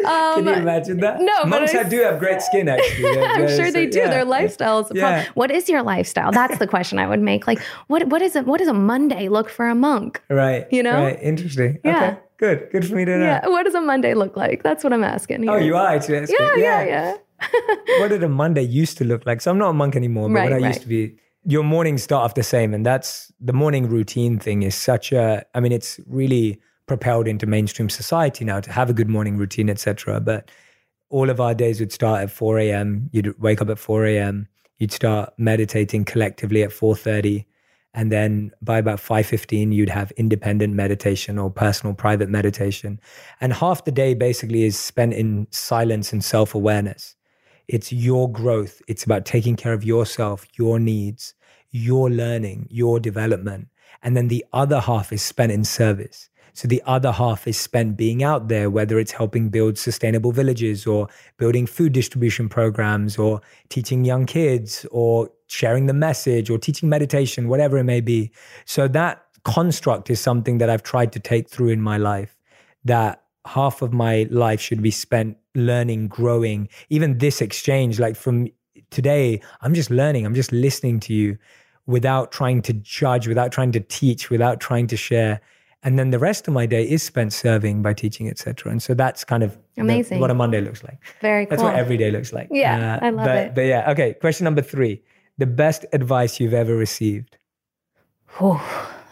Um, 0.07 0.35
Can 0.35 0.45
you 0.45 0.53
imagine 0.53 0.97
that? 1.01 1.19
no, 1.19 1.33
but 1.41 1.47
monks 1.49 1.73
I- 1.73 1.79
have- 1.79 1.89
do 1.89 2.01
have 2.03 2.19
great 2.19 2.41
skin. 2.41 2.69
Actually, 2.69 3.03
They're- 3.13 3.23
I'm 3.23 3.45
they're 3.45 3.55
sure 3.57 3.71
they 3.71 3.87
do. 3.87 3.99
yeah. 3.99 4.09
Their 4.09 4.25
lifestyle 4.25 4.79
is 4.79 4.91
a 4.91 4.93
problem. 4.93 5.23
Yeah. 5.23 5.25
What 5.33 5.51
is 5.51 5.67
your 5.67 5.83
lifestyle? 5.83 6.31
That's 6.31 6.57
the 6.59 6.67
question 6.67 6.99
I 6.99 7.07
would 7.07 7.19
make. 7.21 7.47
Like, 7.47 7.59
what 7.87 8.07
what 8.07 8.21
is 8.21 8.35
it? 8.37 8.45
What 8.45 8.59
does 8.59 8.69
a 8.69 8.73
Monday 8.73 9.27
look 9.27 9.49
for 9.49 9.67
a 9.67 9.75
monk? 9.75 10.21
Right. 10.29 10.67
You 10.71 10.83
know? 10.83 11.03
Right. 11.03 11.19
Interesting. 11.21 11.79
Yeah. 11.83 11.97
Okay. 12.13 12.19
Good. 12.43 12.71
Good 12.71 12.85
for 12.85 12.95
me 12.95 13.05
to 13.05 13.17
know. 13.17 13.23
Yeah. 13.25 13.47
What 13.47 13.63
does 13.63 13.73
a 13.73 13.79
Monday 13.79 14.13
look 14.15 14.35
like? 14.35 14.63
That's 14.63 14.83
what 14.83 14.91
I'm 14.91 15.03
asking. 15.05 15.47
Oh, 15.47 15.55
you 15.55 15.77
are 15.77 15.87
actually. 15.87 16.15
Yeah, 16.17 16.25
good. 16.27 16.59
yeah, 16.59 16.83
yeah. 16.83 17.17
what 17.99 18.09
did 18.09 18.21
a 18.21 18.27
Monday 18.27 18.63
used 18.63 18.97
to 18.97 19.05
look 19.05 19.25
like? 19.25 19.39
So 19.39 19.49
I'm 19.49 19.57
not 19.57 19.69
a 19.69 19.73
monk 19.73 19.95
anymore, 19.95 20.27
but 20.27 20.35
Right, 20.35 20.43
when 20.51 20.53
I 20.53 20.61
right. 20.61 20.67
used 20.67 20.81
to 20.81 20.89
be, 20.89 21.15
your 21.45 21.63
mornings 21.63 22.03
start 22.03 22.25
off 22.25 22.35
the 22.35 22.43
same. 22.43 22.73
And 22.73 22.85
that's 22.85 23.31
the 23.39 23.53
morning 23.53 23.87
routine 23.87 24.39
thing 24.39 24.63
is 24.63 24.75
such 24.75 25.13
a, 25.13 25.45
I 25.55 25.61
mean, 25.61 25.71
it's 25.71 26.01
really 26.05 26.59
propelled 26.85 27.29
into 27.29 27.45
mainstream 27.45 27.89
society 27.89 28.43
now 28.43 28.59
to 28.59 28.71
have 28.73 28.89
a 28.89 28.93
good 28.93 29.07
morning 29.07 29.37
routine, 29.37 29.69
etc. 29.69 30.19
But 30.19 30.51
all 31.09 31.29
of 31.29 31.39
our 31.39 31.53
days 31.53 31.79
would 31.79 31.93
start 31.93 32.23
at 32.23 32.29
4 32.29 32.59
a.m. 32.59 33.09
You'd 33.13 33.39
wake 33.39 33.61
up 33.61 33.69
at 33.69 33.79
4 33.79 34.05
a.m. 34.07 34.49
You'd 34.79 34.91
start 34.91 35.31
meditating 35.37 36.03
collectively 36.03 36.61
at 36.61 36.71
4.30. 36.71 37.45
And 37.93 38.11
then 38.11 38.51
by 38.61 38.79
about 38.79 38.99
5.15, 38.99 39.73
you'd 39.73 39.89
have 39.89 40.11
independent 40.13 40.73
meditation 40.73 41.37
or 41.37 41.51
personal 41.51 41.93
private 41.93 42.29
meditation. 42.29 42.99
And 43.39 43.53
half 43.53 43.85
the 43.85 43.91
day 43.91 44.15
basically 44.15 44.63
is 44.63 44.77
spent 44.77 45.13
in 45.13 45.47
silence 45.51 46.11
and 46.11 46.23
self-awareness. 46.23 47.15
It's 47.67 47.93
your 47.93 48.31
growth. 48.31 48.81
It's 48.87 49.03
about 49.03 49.25
taking 49.25 49.55
care 49.55 49.73
of 49.73 49.83
yourself, 49.83 50.45
your 50.57 50.79
needs, 50.79 51.35
your 51.69 52.09
learning, 52.09 52.67
your 52.69 52.99
development. 52.99 53.67
And 54.01 54.17
then 54.17 54.27
the 54.27 54.43
other 54.53 54.79
half 54.79 55.13
is 55.13 55.21
spent 55.21 55.51
in 55.51 55.63
service. 55.63 56.29
So 56.55 56.67
the 56.67 56.83
other 56.85 57.11
half 57.11 57.47
is 57.47 57.57
spent 57.57 57.97
being 57.97 58.23
out 58.23 58.47
there, 58.47 58.69
whether 58.69 58.99
it's 58.99 59.11
helping 59.11 59.49
build 59.49 59.77
sustainable 59.77 60.31
villages 60.31 60.85
or 60.85 61.07
building 61.37 61.65
food 61.65 61.93
distribution 61.93 62.47
programs 62.47 63.17
or 63.17 63.41
teaching 63.69 64.05
young 64.05 64.27
kids 64.27 64.85
or 64.91 65.29
sharing 65.53 65.85
the 65.85 65.93
message 65.93 66.49
or 66.49 66.57
teaching 66.57 66.89
meditation, 66.89 67.47
whatever 67.47 67.77
it 67.77 67.83
may 67.83 68.01
be. 68.01 68.31
So 68.65 68.87
that 68.89 69.23
construct 69.43 70.09
is 70.09 70.19
something 70.19 70.57
that 70.57 70.69
I've 70.69 70.83
tried 70.83 71.11
to 71.13 71.19
take 71.19 71.47
through 71.49 71.69
in 71.69 71.81
my 71.81 71.97
life 71.97 72.35
that 72.85 73.21
half 73.45 73.81
of 73.81 73.93
my 73.93 74.25
life 74.31 74.59
should 74.59 74.81
be 74.81 74.89
spent 74.91 75.37
learning, 75.53 76.07
growing. 76.07 76.67
Even 76.89 77.19
this 77.19 77.39
exchange, 77.41 77.99
like 77.99 78.15
from 78.15 78.47
today, 78.89 79.41
I'm 79.61 79.73
just 79.73 79.91
learning, 79.91 80.25
I'm 80.25 80.33
just 80.33 80.51
listening 80.51 80.99
to 81.01 81.13
you 81.13 81.37
without 81.85 82.31
trying 82.31 82.61
to 82.63 82.73
judge, 82.73 83.27
without 83.27 83.51
trying 83.51 83.71
to 83.73 83.79
teach, 83.79 84.29
without 84.29 84.59
trying 84.59 84.87
to 84.87 84.97
share. 84.97 85.39
And 85.83 85.99
then 85.99 86.11
the 86.11 86.19
rest 86.19 86.47
of 86.47 86.53
my 86.53 86.65
day 86.65 86.83
is 86.89 87.03
spent 87.03 87.33
serving 87.33 87.81
by 87.81 87.93
teaching, 87.93 88.29
etc. 88.29 88.71
And 88.71 88.81
so 88.81 88.93
that's 88.93 89.23
kind 89.25 89.43
of 89.43 89.57
the- 89.75 89.81
Amazing. 89.81 90.19
what 90.21 90.31
a 90.31 90.33
Monday 90.33 90.61
looks 90.61 90.81
like. 90.83 90.97
Very 91.21 91.45
cool. 91.45 91.49
That's 91.51 91.63
what 91.63 91.75
every 91.75 91.97
day 91.97 92.09
looks 92.09 92.31
like. 92.33 92.47
Uh, 92.49 92.55
Yeah, 92.55 92.99
I 93.01 93.09
love 93.09 93.25
but, 93.25 93.37
it. 93.37 93.55
But 93.55 93.65
yeah, 93.65 93.91
okay. 93.91 94.13
Question 94.13 94.45
number 94.45 94.61
three: 94.61 95.01
the 95.37 95.45
best 95.45 95.85
advice 95.93 96.39
you've 96.39 96.53
ever 96.53 96.75
received. 96.75 97.37
Whew, 98.37 98.59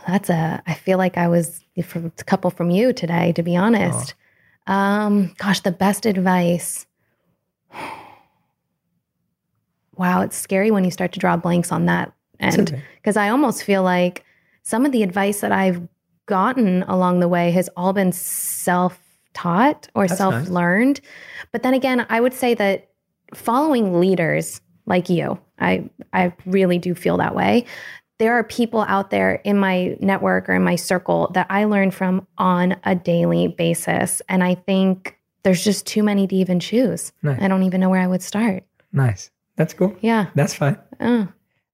that's 0.07 0.29
a. 0.29 0.61
I 0.65 0.73
feel 0.73 0.97
like 0.97 1.17
I 1.17 1.27
was 1.27 1.63
a 1.77 2.11
couple 2.25 2.51
from 2.51 2.69
you 2.69 2.93
today, 2.93 3.33
to 3.33 3.43
be 3.43 3.55
honest. 3.55 4.13
Um, 4.67 5.33
gosh, 5.37 5.61
the 5.61 5.71
best 5.71 6.05
advice. 6.05 6.85
Wow, 9.95 10.21
it's 10.21 10.35
scary 10.37 10.71
when 10.71 10.83
you 10.83 10.91
start 10.91 11.11
to 11.13 11.19
draw 11.19 11.37
blanks 11.37 11.71
on 11.71 11.85
that 11.85 12.11
end 12.39 12.71
okay. 12.71 12.83
because 12.95 13.17
I 13.17 13.29
almost 13.29 13.63
feel 13.63 13.83
like 13.83 14.23
some 14.63 14.85
of 14.85 14.91
the 14.91 15.03
advice 15.03 15.41
that 15.41 15.51
I've 15.51 15.87
gotten 16.25 16.83
along 16.83 17.19
the 17.19 17.27
way 17.27 17.51
has 17.51 17.69
all 17.75 17.93
been 17.93 18.11
self-taught 18.11 19.89
or 19.93 20.07
self-learned. 20.07 21.01
But 21.51 21.63
then 21.63 21.73
again, 21.73 22.05
I 22.09 22.21
would 22.21 22.33
say 22.33 22.53
that 22.55 22.89
following 23.33 23.99
leaders 23.99 24.61
like 24.91 25.09
you, 25.09 25.39
I 25.59 25.89
I 26.13 26.33
really 26.45 26.77
do 26.77 26.93
feel 26.93 27.17
that 27.17 27.33
way. 27.33 27.65
There 28.19 28.33
are 28.33 28.43
people 28.43 28.81
out 28.81 29.09
there 29.09 29.35
in 29.43 29.57
my 29.57 29.97
network 29.99 30.47
or 30.47 30.53
in 30.53 30.63
my 30.63 30.75
circle 30.75 31.31
that 31.33 31.47
I 31.49 31.63
learn 31.63 31.89
from 31.89 32.27
on 32.37 32.75
a 32.83 32.93
daily 32.93 33.47
basis. 33.47 34.21
And 34.29 34.43
I 34.43 34.53
think 34.53 35.17
there's 35.43 35.63
just 35.63 35.87
too 35.87 36.03
many 36.03 36.27
to 36.27 36.35
even 36.35 36.59
choose. 36.59 37.13
Nice. 37.23 37.41
I 37.41 37.47
don't 37.47 37.63
even 37.63 37.81
know 37.81 37.89
where 37.89 38.01
I 38.01 38.05
would 38.05 38.21
start. 38.21 38.63
Nice. 38.93 39.31
That's 39.55 39.73
cool. 39.73 39.95
Yeah. 40.01 40.27
That's 40.35 40.53
fine. 40.53 40.77
Oh, 40.99 41.27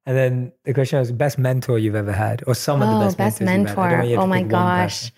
And 0.05 0.15
then 0.18 0.53
the 0.63 0.74
question 0.74 0.99
was 0.99 1.11
best 1.11 1.38
mentor 1.38 1.80
you've 1.80 1.95
ever 1.95 2.13
had, 2.13 2.43
or 2.47 2.55
some 2.55 2.82
of 2.82 2.88
the 2.88 2.95
oh 2.95 2.99
best, 3.01 3.18
best 3.18 3.41
mentors 3.41 3.72
you've 3.72 3.78
had. 3.78 3.84
Mentor. 3.84 3.97
want 3.97 4.09
you 4.09 4.15
oh 4.15 4.20
to 4.20 4.24
Oh 4.24 4.28
my 4.28 4.43
gosh. 4.43 5.11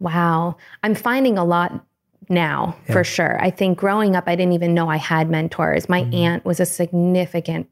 Wow. 0.00 0.58
I'm 0.82 0.94
finding 0.94 1.38
a 1.38 1.44
lot 1.44 1.82
now 2.28 2.76
Yeah. 2.86 2.92
for 2.92 3.04
sure. 3.04 3.40
I 3.42 3.50
think 3.50 3.78
growing 3.78 4.16
up, 4.16 4.24
I 4.26 4.36
didn't 4.36 4.52
even 4.52 4.74
know 4.74 4.88
I 4.88 4.96
had 4.98 5.30
mentors. 5.30 5.88
My 5.88 6.02
Mm-hmm. 6.02 6.14
aunt 6.14 6.44
was 6.44 6.60
a 6.60 6.66
significant 6.66 7.68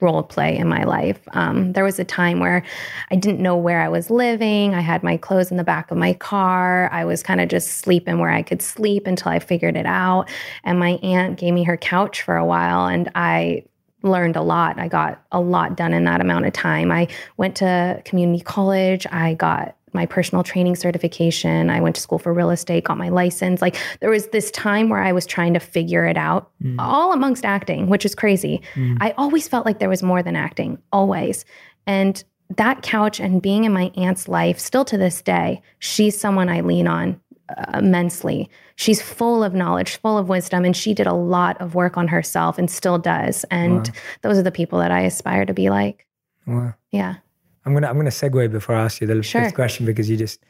role 0.00 0.22
play 0.22 0.56
in 0.56 0.68
my 0.68 0.84
life. 0.84 1.18
Um, 1.32 1.72
there 1.72 1.82
was 1.82 1.98
a 1.98 2.04
time 2.04 2.38
where 2.38 2.62
I 3.10 3.16
didn't 3.16 3.40
know 3.40 3.56
where 3.56 3.80
I 3.80 3.88
was 3.88 4.10
living. 4.10 4.72
I 4.74 4.80
had 4.80 5.02
my 5.02 5.16
clothes 5.16 5.50
in 5.50 5.56
the 5.56 5.64
back 5.64 5.90
of 5.90 5.96
my 5.98 6.12
car. 6.14 6.88
I 6.92 7.04
was 7.04 7.20
kind 7.22 7.40
of 7.40 7.48
just 7.48 7.78
sleeping 7.78 8.18
where 8.20 8.30
I 8.30 8.42
could 8.42 8.62
sleep 8.62 9.08
until 9.08 9.32
I 9.32 9.40
figured 9.40 9.76
it 9.76 9.86
out. 9.86 10.28
And 10.62 10.78
my 10.78 11.00
aunt 11.02 11.36
gave 11.36 11.52
me 11.52 11.64
her 11.64 11.76
couch 11.76 12.22
for 12.22 12.36
a 12.36 12.46
while, 12.46 12.86
and 12.86 13.10
I 13.16 13.64
learned 14.04 14.36
a 14.36 14.42
lot. 14.42 14.78
I 14.78 14.86
got 14.86 15.20
a 15.32 15.40
lot 15.40 15.76
done 15.76 15.92
in 15.92 16.04
that 16.04 16.20
amount 16.20 16.46
of 16.46 16.52
time. 16.52 16.92
I 16.92 17.08
went 17.36 17.56
to 17.56 18.00
community 18.04 18.44
college. 18.44 19.04
I 19.10 19.34
got 19.34 19.74
my 19.92 20.06
personal 20.06 20.42
training 20.44 20.76
certification. 20.76 21.70
I 21.70 21.80
went 21.80 21.96
to 21.96 22.00
school 22.00 22.18
for 22.18 22.32
real 22.32 22.50
estate, 22.50 22.84
got 22.84 22.98
my 22.98 23.08
license. 23.08 23.62
Like 23.62 23.76
there 24.00 24.10
was 24.10 24.28
this 24.28 24.50
time 24.50 24.88
where 24.88 25.02
I 25.02 25.12
was 25.12 25.26
trying 25.26 25.54
to 25.54 25.60
figure 25.60 26.06
it 26.06 26.16
out, 26.16 26.50
all 26.78 27.12
amongst 27.12 27.44
acting, 27.44 27.88
which 27.88 28.04
is 28.04 28.14
crazy. 28.14 28.62
I 29.00 29.14
always 29.16 29.48
felt 29.48 29.66
like 29.66 29.78
there 29.78 29.88
was 29.88 30.02
more 30.02 30.22
than 30.22 30.36
acting, 30.36 30.78
always. 30.92 31.44
And 31.86 32.22
that 32.56 32.82
couch 32.82 33.20
and 33.20 33.42
being 33.42 33.64
in 33.64 33.72
my 33.72 33.92
aunt's 33.96 34.28
life, 34.28 34.58
still 34.58 34.84
to 34.86 34.96
this 34.96 35.20
day, 35.22 35.60
she's 35.78 36.18
someone 36.18 36.48
I 36.48 36.60
lean 36.60 36.86
on 36.88 37.20
uh, 37.56 37.78
immensely. 37.78 38.48
She's 38.76 39.02
full 39.02 39.42
of 39.42 39.54
knowledge, 39.54 39.96
full 39.96 40.18
of 40.18 40.28
wisdom, 40.28 40.64
and 40.64 40.76
she 40.76 40.94
did 40.94 41.06
a 41.06 41.12
lot 41.12 41.60
of 41.60 41.74
work 41.74 41.96
on 41.96 42.08
herself 42.08 42.58
and 42.58 42.70
still 42.70 42.98
does. 42.98 43.44
And 43.50 43.90
those 44.22 44.38
are 44.38 44.42
the 44.42 44.52
people 44.52 44.78
that 44.78 44.90
I 44.90 45.00
aspire 45.00 45.44
to 45.44 45.54
be 45.54 45.68
like. 45.68 46.06
Wow. 46.46 46.74
Yeah. 46.90 47.16
I'm 47.64 47.74
gonna 47.74 47.88
I'm 47.88 47.96
gonna 47.96 48.10
segue 48.10 48.50
before 48.50 48.74
I 48.76 48.84
ask 48.84 49.00
you 49.00 49.06
the 49.06 49.22
Sure. 49.22 49.42
fifth 49.44 49.54
question 49.54 49.84
because 49.86 50.08
you 50.08 50.16
just 50.16 50.40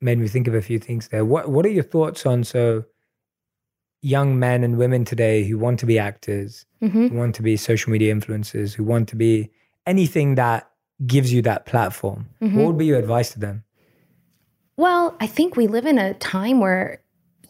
made 0.00 0.18
me 0.18 0.26
think 0.28 0.48
of 0.48 0.54
a 0.54 0.62
few 0.62 0.78
things 0.78 1.08
there. 1.08 1.24
What 1.24 1.48
What 1.50 1.64
are 1.66 1.70
your 1.70 1.84
thoughts 1.84 2.26
on 2.26 2.44
so 2.44 2.84
young 4.00 4.38
men 4.38 4.64
and 4.64 4.76
women 4.78 5.04
today 5.04 5.44
who 5.44 5.56
want 5.58 5.78
to 5.80 5.86
be 5.86 5.98
actors, 5.98 6.66
hmm 6.80 7.08
who 7.08 7.14
want 7.16 7.34
to 7.36 7.42
be 7.42 7.56
social 7.56 7.92
media 7.92 8.14
influencers, 8.14 8.74
who 8.74 8.82
want 8.84 9.08
to 9.08 9.16
be 9.16 9.50
anything 9.86 10.34
that 10.36 10.68
gives 11.06 11.32
you 11.32 11.42
that 11.42 11.66
platform? 11.66 12.26
Mhm. 12.40 12.54
What 12.54 12.66
would 12.66 12.78
be 12.78 12.86
your 12.86 12.98
advice 12.98 13.30
to 13.32 13.38
them? 13.40 13.64
Well, 14.76 15.16
I 15.20 15.26
think 15.26 15.56
we 15.56 15.66
live 15.66 15.86
in 15.86 15.98
a 15.98 16.14
time 16.14 16.58
where 16.60 17.00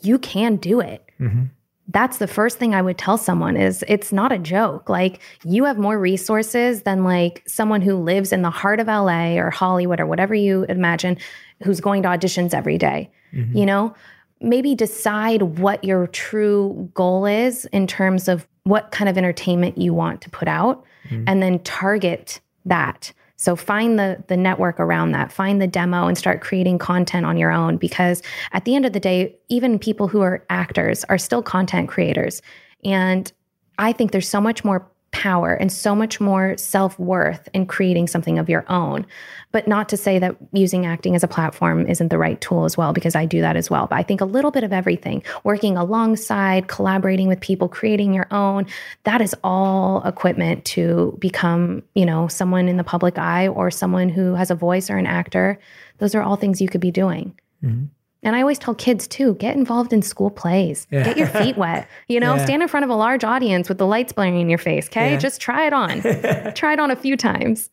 you 0.02 0.18
can 0.18 0.56
do 0.56 0.80
it. 0.80 1.02
hmm 1.18 1.44
That's 1.92 2.18
the 2.18 2.26
first 2.26 2.58
thing 2.58 2.74
I 2.74 2.82
would 2.82 2.98
tell 2.98 3.18
someone 3.18 3.56
is 3.56 3.84
it's 3.86 4.12
not 4.12 4.32
a 4.32 4.38
joke. 4.38 4.88
Like 4.88 5.20
you 5.44 5.64
have 5.64 5.78
more 5.78 5.98
resources 5.98 6.82
than 6.82 7.04
like 7.04 7.42
someone 7.46 7.82
who 7.82 7.96
lives 7.96 8.32
in 8.32 8.42
the 8.42 8.50
heart 8.50 8.80
of 8.80 8.86
LA 8.86 9.34
or 9.36 9.50
Hollywood 9.50 10.00
or 10.00 10.06
whatever 10.06 10.34
you 10.34 10.64
imagine 10.64 11.18
who's 11.62 11.80
going 11.80 12.02
to 12.02 12.08
auditions 12.08 12.54
every 12.54 12.78
day. 12.78 13.10
Mm-hmm. 13.34 13.56
You 13.56 13.66
know, 13.66 13.94
maybe 14.40 14.74
decide 14.74 15.42
what 15.42 15.84
your 15.84 16.06
true 16.08 16.90
goal 16.94 17.26
is 17.26 17.66
in 17.66 17.86
terms 17.86 18.26
of 18.26 18.48
what 18.64 18.90
kind 18.90 19.08
of 19.08 19.18
entertainment 19.18 19.76
you 19.78 19.92
want 19.94 20.20
to 20.22 20.30
put 20.30 20.48
out 20.48 20.84
Mhm. 21.10 21.24
and 21.26 21.42
then 21.42 21.58
target 21.60 22.40
that. 22.64 23.12
So 23.42 23.56
find 23.56 23.98
the 23.98 24.22
the 24.28 24.36
network 24.36 24.78
around 24.78 25.10
that. 25.12 25.32
Find 25.32 25.60
the 25.60 25.66
demo 25.66 26.06
and 26.06 26.16
start 26.16 26.40
creating 26.40 26.78
content 26.78 27.26
on 27.26 27.36
your 27.36 27.50
own 27.50 27.76
because 27.76 28.22
at 28.52 28.64
the 28.64 28.76
end 28.76 28.86
of 28.86 28.92
the 28.92 29.00
day, 29.00 29.36
even 29.48 29.80
people 29.80 30.06
who 30.06 30.20
are 30.20 30.46
actors 30.48 31.02
are 31.08 31.18
still 31.18 31.42
content 31.42 31.88
creators. 31.88 32.40
And 32.84 33.32
I 33.78 33.92
think 33.92 34.12
there's 34.12 34.28
so 34.28 34.40
much 34.40 34.64
more 34.64 34.88
power 35.12 35.52
and 35.52 35.70
so 35.70 35.94
much 35.94 36.20
more 36.20 36.56
self 36.56 36.98
worth 36.98 37.48
in 37.54 37.66
creating 37.66 38.08
something 38.08 38.38
of 38.38 38.48
your 38.48 38.64
own. 38.68 39.06
But 39.52 39.68
not 39.68 39.88
to 39.90 39.96
say 39.96 40.18
that 40.18 40.36
using 40.52 40.86
acting 40.86 41.14
as 41.14 41.22
a 41.22 41.28
platform 41.28 41.86
isn't 41.86 42.08
the 42.08 42.18
right 42.18 42.40
tool 42.40 42.64
as 42.64 42.76
well, 42.76 42.92
because 42.92 43.14
I 43.14 43.26
do 43.26 43.40
that 43.42 43.54
as 43.54 43.70
well. 43.70 43.86
But 43.86 43.98
I 43.98 44.02
think 44.02 44.20
a 44.20 44.24
little 44.24 44.50
bit 44.50 44.64
of 44.64 44.72
everything, 44.72 45.22
working 45.44 45.76
alongside, 45.76 46.68
collaborating 46.68 47.28
with 47.28 47.40
people, 47.40 47.68
creating 47.68 48.14
your 48.14 48.26
own, 48.30 48.66
that 49.04 49.20
is 49.20 49.36
all 49.44 50.02
equipment 50.04 50.64
to 50.66 51.16
become, 51.20 51.82
you 51.94 52.06
know, 52.06 52.26
someone 52.28 52.66
in 52.66 52.78
the 52.78 52.84
public 52.84 53.18
eye 53.18 53.48
or 53.48 53.70
someone 53.70 54.08
who 54.08 54.34
has 54.34 54.50
a 54.50 54.54
voice 54.54 54.88
or 54.88 54.96
an 54.96 55.06
actor. 55.06 55.58
Those 55.98 56.14
are 56.14 56.22
all 56.22 56.36
things 56.36 56.60
you 56.60 56.68
could 56.68 56.80
be 56.80 56.90
doing. 56.90 57.38
Mm-hmm. 57.62 57.84
And 58.22 58.36
I 58.36 58.40
always 58.40 58.58
tell 58.58 58.74
kids 58.74 59.08
too, 59.08 59.34
get 59.34 59.56
involved 59.56 59.92
in 59.92 60.00
school 60.00 60.30
plays. 60.30 60.86
Yeah. 60.90 61.02
Get 61.02 61.16
your 61.16 61.26
feet 61.26 61.56
wet. 61.56 61.88
You 62.08 62.20
know, 62.20 62.36
yeah. 62.36 62.44
stand 62.44 62.62
in 62.62 62.68
front 62.68 62.84
of 62.84 62.90
a 62.90 62.94
large 62.94 63.24
audience 63.24 63.68
with 63.68 63.78
the 63.78 63.86
lights 63.86 64.12
blaring 64.12 64.40
in 64.40 64.48
your 64.48 64.58
face. 64.58 64.86
Okay. 64.86 65.12
Yeah. 65.12 65.18
Just 65.18 65.40
try 65.40 65.66
it 65.66 65.72
on. 65.72 66.02
try 66.54 66.72
it 66.74 66.78
on 66.78 66.90
a 66.90 66.96
few 66.96 67.16
times. 67.16 67.68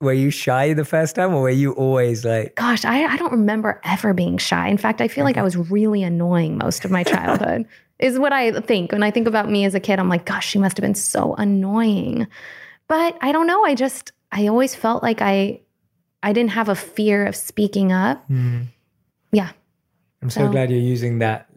Were 0.00 0.12
you 0.12 0.30
shy 0.30 0.72
the 0.72 0.84
first 0.84 1.14
time 1.14 1.34
or 1.34 1.42
were 1.42 1.50
you 1.50 1.72
always 1.72 2.24
like 2.24 2.56
Gosh, 2.56 2.84
I, 2.84 3.04
I 3.04 3.16
don't 3.16 3.32
remember 3.32 3.80
ever 3.84 4.14
being 4.14 4.38
shy. 4.38 4.68
In 4.68 4.78
fact, 4.78 5.00
I 5.00 5.08
feel 5.08 5.24
like 5.24 5.36
I 5.36 5.42
was 5.42 5.56
really 5.56 6.02
annoying 6.02 6.58
most 6.58 6.84
of 6.84 6.90
my 6.90 7.04
childhood. 7.04 7.66
is 8.02 8.18
what 8.18 8.32
I 8.32 8.60
think. 8.60 8.92
When 8.92 9.02
I 9.02 9.10
think 9.10 9.28
about 9.28 9.48
me 9.48 9.64
as 9.64 9.74
a 9.74 9.80
kid, 9.80 9.98
I'm 10.00 10.08
like, 10.08 10.26
gosh, 10.26 10.46
she 10.48 10.58
must 10.58 10.76
have 10.76 10.82
been 10.82 10.96
so 10.96 11.34
annoying. 11.34 12.26
But 12.88 13.16
I 13.20 13.30
don't 13.30 13.46
know. 13.46 13.64
I 13.64 13.74
just 13.74 14.12
I 14.32 14.48
always 14.48 14.74
felt 14.74 15.02
like 15.02 15.22
I 15.22 15.60
I 16.22 16.32
didn't 16.32 16.50
have 16.50 16.68
a 16.68 16.74
fear 16.74 17.24
of 17.26 17.36
speaking 17.36 17.92
up. 17.92 18.28
Mm. 18.28 18.66
Yeah. 19.30 19.50
I'm 20.22 20.30
so, 20.30 20.46
so, 20.46 20.50
glad 20.50 20.70
you're 20.70 20.80
using 20.80 21.18
that 21.18 21.48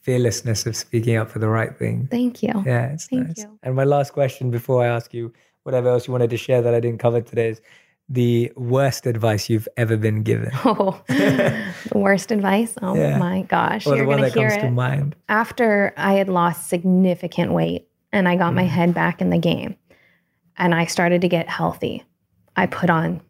fearlessness 0.00 0.64
of 0.66 0.74
speaking 0.74 1.16
up 1.16 1.30
for 1.30 1.38
the 1.38 1.48
right 1.48 1.76
thing. 1.76 2.08
Thank 2.10 2.42
you. 2.42 2.52
Yeah, 2.64 2.92
it's 2.92 3.06
Thank 3.06 3.28
nice. 3.28 3.38
You. 3.40 3.58
And 3.62 3.76
my 3.76 3.84
last 3.84 4.12
question 4.12 4.50
before 4.50 4.82
I 4.82 4.86
ask 4.86 5.12
you 5.12 5.32
whatever 5.64 5.88
else 5.90 6.06
you 6.06 6.12
wanted 6.12 6.30
to 6.30 6.36
share 6.38 6.62
that 6.62 6.74
I 6.74 6.80
didn't 6.80 6.98
cover 6.98 7.20
today 7.20 7.48
is 7.48 7.60
the 8.08 8.50
worst 8.56 9.06
advice 9.06 9.50
you've 9.50 9.68
ever 9.76 9.96
been 9.96 10.22
given. 10.22 10.50
Oh, 10.64 11.02
the 11.08 11.98
worst 11.98 12.30
advice? 12.30 12.74
Oh 12.80 12.94
yeah. 12.94 13.18
my 13.18 13.42
gosh. 13.42 13.86
Or 13.86 13.96
You're 13.96 14.06
the 14.06 14.08
one 14.08 14.20
that 14.22 14.32
comes 14.32 14.54
it. 14.54 14.60
to 14.60 14.70
mind. 14.70 15.14
After 15.28 15.92
I 15.96 16.14
had 16.14 16.28
lost 16.28 16.68
significant 16.68 17.52
weight 17.52 17.88
and 18.12 18.26
I 18.26 18.36
got 18.36 18.52
mm. 18.52 18.56
my 18.56 18.64
head 18.64 18.94
back 18.94 19.20
in 19.20 19.30
the 19.30 19.38
game 19.38 19.76
and 20.56 20.74
I 20.74 20.86
started 20.86 21.20
to 21.20 21.28
get 21.28 21.48
healthy, 21.48 22.04
I 22.56 22.66
put 22.66 22.88
on 22.88 23.20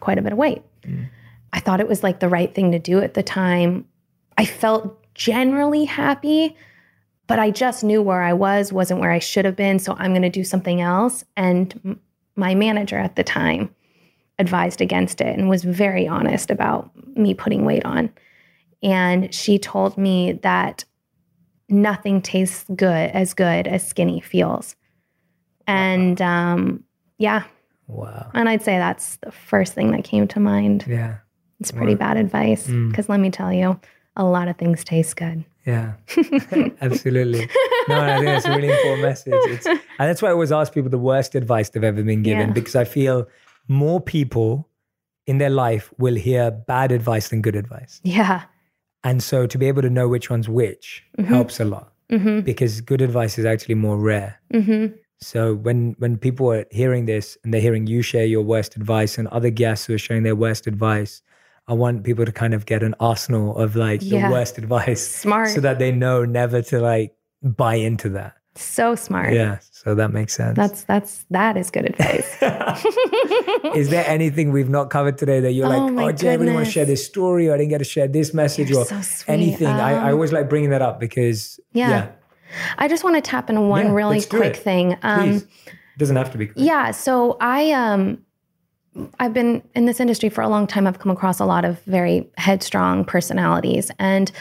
quite 0.00 0.18
a 0.18 0.22
bit 0.22 0.32
of 0.32 0.38
weight. 0.38 0.62
Mm. 0.82 1.08
I 1.52 1.60
thought 1.60 1.80
it 1.80 1.88
was 1.88 2.02
like 2.02 2.20
the 2.20 2.28
right 2.28 2.52
thing 2.52 2.72
to 2.72 2.78
do 2.78 3.00
at 3.00 3.14
the 3.14 3.22
time. 3.22 3.86
I 4.40 4.46
felt 4.46 4.96
generally 5.12 5.84
happy, 5.84 6.56
but 7.26 7.38
I 7.38 7.50
just 7.50 7.84
knew 7.84 8.00
where 8.00 8.22
I 8.22 8.32
was 8.32 8.72
wasn't 8.72 9.00
where 9.00 9.10
I 9.10 9.18
should 9.18 9.44
have 9.44 9.54
been. 9.54 9.78
So 9.78 9.94
I'm 9.98 10.12
going 10.12 10.22
to 10.22 10.30
do 10.30 10.44
something 10.44 10.80
else. 10.80 11.24
And 11.36 11.78
m- 11.84 12.00
my 12.36 12.54
manager 12.54 12.96
at 12.96 13.16
the 13.16 13.22
time 13.22 13.68
advised 14.38 14.80
against 14.80 15.20
it 15.20 15.38
and 15.38 15.50
was 15.50 15.62
very 15.62 16.08
honest 16.08 16.50
about 16.50 16.90
me 17.18 17.34
putting 17.34 17.66
weight 17.66 17.84
on. 17.84 18.10
And 18.82 19.34
she 19.34 19.58
told 19.58 19.98
me 19.98 20.32
that 20.42 20.86
nothing 21.68 22.22
tastes 22.22 22.64
good 22.74 23.10
as 23.10 23.34
good 23.34 23.68
as 23.68 23.86
skinny 23.86 24.20
feels. 24.22 24.74
And 25.66 26.18
um, 26.22 26.82
yeah. 27.18 27.42
Wow. 27.88 28.30
And 28.32 28.48
I'd 28.48 28.62
say 28.62 28.78
that's 28.78 29.16
the 29.16 29.32
first 29.32 29.74
thing 29.74 29.90
that 29.90 30.04
came 30.04 30.26
to 30.28 30.40
mind. 30.40 30.86
Yeah. 30.88 31.18
It's 31.60 31.72
pretty 31.72 31.92
wow. 31.92 32.14
bad 32.14 32.16
advice 32.16 32.68
because 32.68 33.04
mm. 33.04 33.10
let 33.10 33.20
me 33.20 33.30
tell 33.30 33.52
you, 33.52 33.78
a 34.16 34.24
lot 34.24 34.48
of 34.48 34.56
things 34.56 34.84
taste 34.84 35.16
good. 35.16 35.44
Yeah, 35.66 35.94
absolutely. 36.80 37.48
No, 37.88 38.00
I 38.00 38.16
think 38.16 38.26
that's 38.26 38.46
a 38.46 38.50
really 38.50 38.70
important 38.70 39.02
message. 39.02 39.32
It's, 39.34 39.66
and 39.66 39.80
that's 39.98 40.22
why 40.22 40.30
I 40.30 40.32
always 40.32 40.52
ask 40.52 40.72
people 40.72 40.90
the 40.90 40.98
worst 40.98 41.34
advice 41.34 41.68
they've 41.70 41.84
ever 41.84 42.02
been 42.02 42.22
given 42.22 42.48
yeah. 42.48 42.52
because 42.52 42.74
I 42.74 42.84
feel 42.84 43.26
more 43.68 44.00
people 44.00 44.68
in 45.26 45.38
their 45.38 45.50
life 45.50 45.92
will 45.98 46.14
hear 46.14 46.50
bad 46.50 46.92
advice 46.92 47.28
than 47.28 47.42
good 47.42 47.56
advice. 47.56 48.00
Yeah. 48.02 48.44
And 49.04 49.22
so 49.22 49.46
to 49.46 49.58
be 49.58 49.68
able 49.68 49.82
to 49.82 49.90
know 49.90 50.08
which 50.08 50.30
one's 50.30 50.48
which 50.48 51.04
mm-hmm. 51.18 51.32
helps 51.32 51.60
a 51.60 51.64
lot 51.64 51.92
mm-hmm. 52.10 52.40
because 52.40 52.80
good 52.80 53.00
advice 53.00 53.38
is 53.38 53.44
actually 53.44 53.76
more 53.76 53.98
rare. 53.98 54.40
Mm-hmm. 54.52 54.96
So 55.20 55.54
when 55.54 55.94
when 55.98 56.16
people 56.16 56.50
are 56.50 56.64
hearing 56.70 57.04
this 57.04 57.36
and 57.44 57.52
they're 57.52 57.60
hearing 57.60 57.86
you 57.86 58.02
share 58.02 58.24
your 58.24 58.42
worst 58.42 58.76
advice 58.76 59.18
and 59.18 59.28
other 59.28 59.50
guests 59.50 59.86
who 59.86 59.94
are 59.94 59.98
sharing 59.98 60.22
their 60.22 60.36
worst 60.36 60.66
advice, 60.66 61.22
I 61.70 61.72
want 61.72 62.02
people 62.02 62.26
to 62.26 62.32
kind 62.32 62.52
of 62.52 62.66
get 62.66 62.82
an 62.82 62.96
arsenal 62.98 63.56
of 63.56 63.76
like 63.76 64.00
yeah. 64.02 64.26
the 64.26 64.32
worst 64.32 64.58
advice. 64.58 65.06
Smart. 65.06 65.50
So 65.50 65.60
that 65.60 65.78
they 65.78 65.92
know 65.92 66.24
never 66.24 66.62
to 66.62 66.80
like 66.80 67.14
buy 67.44 67.76
into 67.76 68.08
that. 68.10 68.34
So 68.56 68.96
smart. 68.96 69.32
Yeah. 69.32 69.58
So 69.70 69.94
that 69.94 70.12
makes 70.12 70.34
sense. 70.34 70.56
That's 70.56 70.82
that's 70.82 71.24
that 71.30 71.56
is 71.56 71.70
good 71.70 71.86
advice. 71.86 72.36
is 73.76 73.88
there 73.88 74.04
anything 74.08 74.50
we've 74.50 74.68
not 74.68 74.90
covered 74.90 75.16
today 75.16 75.38
that 75.38 75.52
you're 75.52 75.66
oh 75.72 75.86
like, 75.86 76.08
oh, 76.08 76.12
do 76.12 76.28
I 76.28 76.34
really 76.34 76.52
want 76.52 76.66
to 76.66 76.72
share 76.72 76.84
this 76.84 77.06
story 77.06 77.48
or 77.48 77.54
I 77.54 77.58
didn't 77.58 77.70
get 77.70 77.78
to 77.78 77.84
share 77.84 78.08
this 78.08 78.34
message 78.34 78.68
you're 78.68 78.80
or 78.80 78.84
so 78.84 79.24
anything? 79.28 79.68
Um, 79.68 79.76
I, 79.76 80.08
I, 80.08 80.12
always 80.12 80.32
like 80.32 80.48
bringing 80.48 80.70
that 80.70 80.82
up 80.82 80.98
because 80.98 81.60
yeah. 81.72 81.88
yeah. 81.88 82.12
I 82.78 82.88
just 82.88 83.04
want 83.04 83.14
to 83.14 83.22
tap 83.22 83.48
in 83.48 83.68
one 83.68 83.86
yeah, 83.86 83.92
really 83.92 84.22
quick 84.22 84.56
thing. 84.56 84.98
Um, 85.02 85.30
Please. 85.30 85.46
doesn't 85.98 86.16
have 86.16 86.32
to 86.32 86.38
be. 86.38 86.46
Quick. 86.46 86.58
Yeah. 86.58 86.90
So 86.90 87.36
I 87.40 87.70
um 87.70 88.18
I've 89.18 89.32
been 89.32 89.62
in 89.74 89.86
this 89.86 90.00
industry 90.00 90.28
for 90.28 90.42
a 90.42 90.48
long 90.48 90.66
time. 90.66 90.86
I've 90.86 90.98
come 90.98 91.12
across 91.12 91.38
a 91.38 91.44
lot 91.44 91.64
of 91.64 91.80
very 91.84 92.28
headstrong 92.36 93.04
personalities. 93.04 93.90
And 93.98 94.32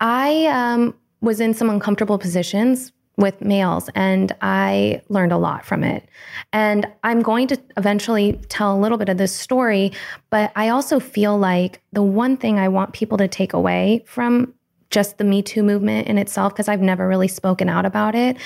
I 0.00 0.46
um, 0.46 0.94
was 1.20 1.40
in 1.40 1.54
some 1.54 1.70
uncomfortable 1.70 2.18
positions 2.18 2.92
with 3.16 3.40
males, 3.40 3.88
and 3.94 4.34
I 4.42 5.00
learned 5.08 5.30
a 5.30 5.36
lot 5.36 5.64
from 5.64 5.84
it. 5.84 6.08
And 6.52 6.84
I'm 7.04 7.22
going 7.22 7.46
to 7.46 7.60
eventually 7.76 8.40
tell 8.48 8.76
a 8.76 8.80
little 8.80 8.98
bit 8.98 9.08
of 9.08 9.18
this 9.18 9.32
story, 9.32 9.92
but 10.30 10.50
I 10.56 10.70
also 10.70 10.98
feel 10.98 11.38
like 11.38 11.80
the 11.92 12.02
one 12.02 12.36
thing 12.36 12.58
I 12.58 12.66
want 12.66 12.92
people 12.92 13.16
to 13.18 13.28
take 13.28 13.52
away 13.52 14.02
from 14.06 14.52
just 14.90 15.18
the 15.18 15.24
Me 15.24 15.42
Too 15.42 15.62
movement 15.62 16.08
in 16.08 16.18
itself, 16.18 16.52
because 16.52 16.66
I've 16.66 16.80
never 16.80 17.06
really 17.06 17.28
spoken 17.28 17.68
out 17.68 17.86
about 17.86 18.16
it, 18.16 18.36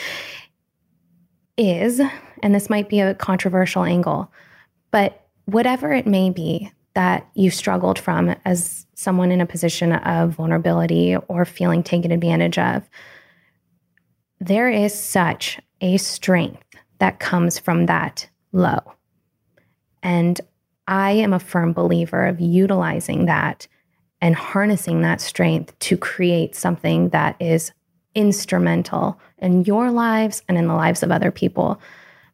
is, 1.57 2.03
and 2.42 2.55
this 2.55 2.68
might 2.68 2.90
be 2.90 3.01
a 3.01 3.14
controversial 3.14 3.84
angle, 3.84 4.30
but 4.90 5.28
whatever 5.49 5.94
it 5.94 6.07
may 6.07 6.28
be 6.28 6.70
that 6.92 7.26
you 7.32 7.51
struggled 7.51 7.99
from 7.99 8.34
as 8.44 8.84
someone 8.94 9.32
in 9.32 9.40
a 9.40 9.46
position 9.46 9.92
of 9.92 10.32
vulnerability 10.32 11.16
or 11.16 11.46
feeling 11.46 11.82
taken 11.82 12.12
advantage 12.12 12.59
of, 12.59 12.86
there 14.40 14.68
is 14.68 14.92
such 14.92 15.59
a 15.80 15.96
strength 15.96 16.62
that 16.99 17.18
comes 17.18 17.59
from 17.59 17.86
that 17.86 18.28
low. 18.53 18.78
And 20.03 20.38
I 20.86 21.12
am 21.12 21.32
a 21.32 21.40
firm 21.40 21.72
believer 21.72 22.26
of 22.26 22.40
utilizing 22.40 23.24
that 23.24 23.66
and 24.20 24.34
harnessing 24.34 25.01
that 25.01 25.22
strength 25.22 25.78
to 25.78 25.96
create 25.96 26.55
something 26.55 27.09
that 27.09 27.36
is 27.40 27.72
instrumental 28.14 29.18
in 29.38 29.64
your 29.64 29.90
lives 29.90 30.42
and 30.46 30.59
in 30.59 30.66
the 30.66 30.74
lives 30.74 31.03
of 31.03 31.11
other 31.11 31.30
people. 31.30 31.80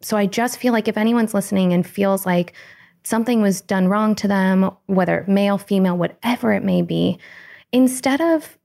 So 0.00 0.16
I 0.16 0.26
just 0.26 0.58
feel 0.58 0.72
like 0.72 0.88
if 0.88 0.98
anyone's 0.98 1.32
listening 1.32 1.72
and 1.72 1.86
feels 1.86 2.26
like 2.26 2.54
something 3.04 3.42
was 3.42 3.60
done 3.60 3.88
wrong 3.88 4.14
to 4.16 4.28
them, 4.28 4.70
whether 4.86 5.24
male, 5.28 5.58
female, 5.58 5.96
whatever 5.96 6.52
it 6.52 6.64
may 6.64 6.82
be, 6.82 7.18
instead 7.72 8.20
of 8.20 8.58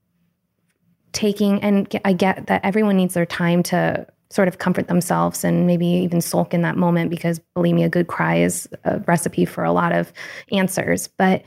taking, 1.12 1.62
and 1.62 1.92
I 2.04 2.12
get 2.12 2.46
that 2.46 2.64
everyone 2.64 2.96
needs 2.96 3.14
their 3.14 3.26
time 3.26 3.62
to 3.64 4.06
sort 4.30 4.48
of 4.48 4.58
comfort 4.58 4.86
themselves 4.86 5.42
and 5.42 5.66
maybe 5.66 5.86
even 5.86 6.20
sulk 6.20 6.54
in 6.54 6.62
that 6.62 6.76
moment 6.76 7.10
because 7.10 7.40
believe 7.54 7.74
me, 7.74 7.82
a 7.82 7.88
good 7.88 8.06
cry 8.06 8.36
is 8.36 8.68
a 8.84 9.00
recipe 9.00 9.44
for 9.44 9.64
a 9.64 9.72
lot 9.72 9.92
of 9.92 10.12
answers. 10.52 11.08
But 11.08 11.42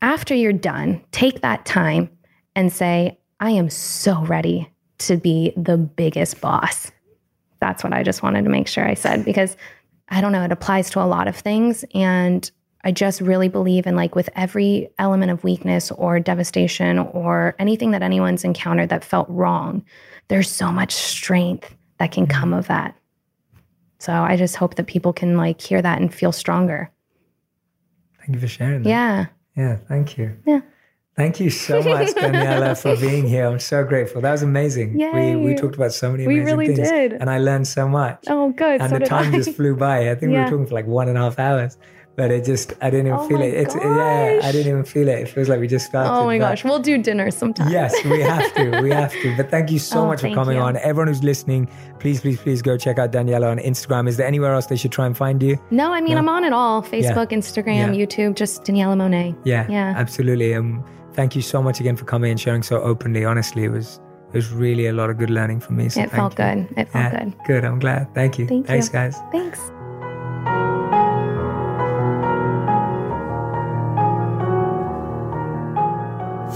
after 0.00 0.34
you're 0.34 0.52
done, 0.52 1.02
take 1.10 1.40
that 1.40 1.66
time 1.66 2.08
and 2.54 2.72
say, 2.72 3.18
I 3.40 3.50
am 3.50 3.68
so 3.68 4.24
ready 4.26 4.70
to 4.98 5.16
be 5.16 5.52
the 5.56 5.76
biggest 5.76 6.40
boss. 6.40 6.92
That's 7.60 7.82
what 7.82 7.92
I 7.92 8.04
just 8.04 8.22
wanted 8.22 8.44
to 8.44 8.50
make 8.50 8.68
sure 8.68 8.86
I 8.86 8.94
said 8.94 9.24
because 9.24 9.56
I 10.08 10.20
don't 10.20 10.32
know, 10.32 10.44
it 10.44 10.52
applies 10.52 10.90
to 10.90 11.00
a 11.00 11.06
lot 11.06 11.28
of 11.28 11.36
things. 11.36 11.84
And 11.94 12.50
I 12.84 12.92
just 12.92 13.20
really 13.20 13.48
believe 13.48 13.86
in 13.86 13.96
like 13.96 14.14
with 14.14 14.28
every 14.36 14.90
element 14.98 15.32
of 15.32 15.42
weakness 15.42 15.90
or 15.92 16.20
devastation 16.20 16.98
or 16.98 17.54
anything 17.58 17.92
that 17.92 18.02
anyone's 18.02 18.44
encountered 18.44 18.90
that 18.90 19.04
felt 19.04 19.28
wrong, 19.30 19.84
there's 20.28 20.50
so 20.50 20.70
much 20.70 20.92
strength 20.92 21.74
that 21.98 22.12
can 22.12 22.26
come 22.26 22.50
mm-hmm. 22.50 22.58
of 22.58 22.66
that. 22.68 22.94
So 23.98 24.12
I 24.12 24.36
just 24.36 24.56
hope 24.56 24.74
that 24.74 24.86
people 24.86 25.14
can 25.14 25.36
like 25.38 25.60
hear 25.60 25.80
that 25.80 26.00
and 26.00 26.12
feel 26.12 26.32
stronger. 26.32 26.90
Thank 28.18 28.34
you 28.34 28.40
for 28.40 28.48
sharing 28.48 28.82
that. 28.82 28.88
Yeah. 28.88 29.26
Yeah. 29.56 29.76
Thank 29.88 30.18
you. 30.18 30.36
Yeah. 30.46 30.60
Thank 31.16 31.38
you 31.38 31.48
so 31.48 31.80
much, 31.80 32.12
Daniella, 32.14 32.74
for 32.74 32.96
being 32.96 33.28
here. 33.28 33.46
I'm 33.46 33.60
so 33.60 33.84
grateful. 33.84 34.20
That 34.20 34.32
was 34.32 34.42
amazing. 34.42 34.98
Yay. 34.98 35.36
We 35.36 35.44
we 35.44 35.54
talked 35.54 35.76
about 35.76 35.92
so 35.92 36.10
many 36.10 36.24
amazing 36.24 36.44
we 36.44 36.50
really 36.50 36.74
things, 36.74 36.90
did. 36.90 37.12
and 37.12 37.30
I 37.30 37.38
learned 37.38 37.68
so 37.68 37.88
much. 37.88 38.24
Oh, 38.26 38.50
good. 38.50 38.80
And 38.80 38.90
so 38.90 38.98
the 38.98 39.06
time 39.06 39.32
I. 39.32 39.36
just 39.36 39.52
flew 39.56 39.76
by. 39.76 40.10
I 40.10 40.16
think 40.16 40.32
yeah. 40.32 40.38
we 40.38 40.44
were 40.44 40.50
talking 40.50 40.66
for 40.66 40.74
like 40.74 40.86
one 40.86 41.08
and 41.08 41.16
a 41.16 41.20
half 41.20 41.38
hours, 41.38 41.78
but 42.16 42.30
it 42.30 42.44
just 42.44 42.74
I 42.80 42.90
didn't 42.90 43.06
even 43.08 43.18
Oh 43.18 43.28
feel 43.28 43.38
my 43.38 43.44
it. 43.44 43.54
It's 43.54 43.74
yeah, 43.74 44.40
I 44.42 44.52
didn't 44.52 44.68
even 44.72 44.84
feel 44.84 45.08
it. 45.08 45.18
It 45.20 45.28
feels 45.28 45.48
like 45.48 45.58
we 45.60 45.66
just 45.66 45.86
started. 45.86 46.10
Oh 46.12 46.24
my 46.26 46.38
but- 46.38 46.44
gosh, 46.50 46.64
we'll 46.64 46.78
do 46.78 46.96
dinner 47.02 47.30
sometime. 47.30 47.70
Yes, 47.72 47.92
we 48.04 48.20
have 48.20 48.54
to. 48.54 48.80
We 48.82 48.90
have 48.90 49.12
to. 49.12 49.36
But 49.36 49.50
thank 49.50 49.70
you 49.70 49.78
so 49.78 50.00
Oh, 50.02 50.06
much 50.06 50.20
for 50.20 50.30
coming 50.32 50.56
you. 50.56 50.62
on. 50.62 50.76
Everyone 50.76 51.08
who's 51.08 51.24
listening, 51.24 51.68
please, 51.98 52.20
please, 52.20 52.38
please 52.40 52.62
go 52.62 52.76
check 52.76 52.98
out 52.98 53.10
Daniella 53.10 53.48
on 53.48 53.58
Instagram. 53.58 54.08
Is 54.08 54.16
there 54.16 54.26
anywhere 54.26 54.52
else 54.54 54.66
they 54.66 54.76
should 54.76 54.92
try 54.92 55.06
and 55.06 55.16
find 55.16 55.42
you? 55.42 55.58
No, 55.70 55.92
I 55.92 56.00
mean 56.00 56.16
I'm 56.16 56.28
on 56.28 56.44
it 56.44 56.52
all: 56.52 56.82
Facebook, 56.82 57.30
Instagram, 57.30 57.96
Yeah. 57.96 58.06
YouTube. 58.06 58.36
Just 58.36 58.64
Daniella 58.64 58.94
Monet. 58.96 59.34
Yeah, 59.44 59.66
Yeah. 59.68 59.94
absolutely. 59.96 60.54
Um, 60.54 60.84
thank 61.14 61.34
you 61.36 61.42
so 61.42 61.62
much 61.62 61.80
again 61.80 61.96
for 61.96 62.04
coming 62.04 62.30
and 62.30 62.40
sharing 62.40 62.62
so 62.62 62.80
openly. 62.80 63.24
Honestly, 63.24 63.64
it 63.64 63.70
was 63.70 64.00
it 64.32 64.36
was 64.38 64.50
really 64.52 64.86
a 64.86 64.92
lot 64.92 65.10
of 65.10 65.18
good 65.18 65.30
learning 65.30 65.60
for 65.60 65.72
me. 65.72 65.88
So 65.88 66.00
It 66.02 66.10
felt 66.10 66.38
you. 66.38 66.44
good. 66.44 66.58
It 66.76 66.88
felt 66.88 67.12
Yeah, 67.12 67.24
good. 67.24 67.34
Good. 67.46 67.64
I'm 67.64 67.78
glad. 67.78 68.12
Thank 68.14 68.38
you. 68.38 68.46
Thank 68.46 68.66
Thanks, 68.66 68.86
you. 68.88 68.92
guys. 68.92 69.16
Thanks. 69.32 69.60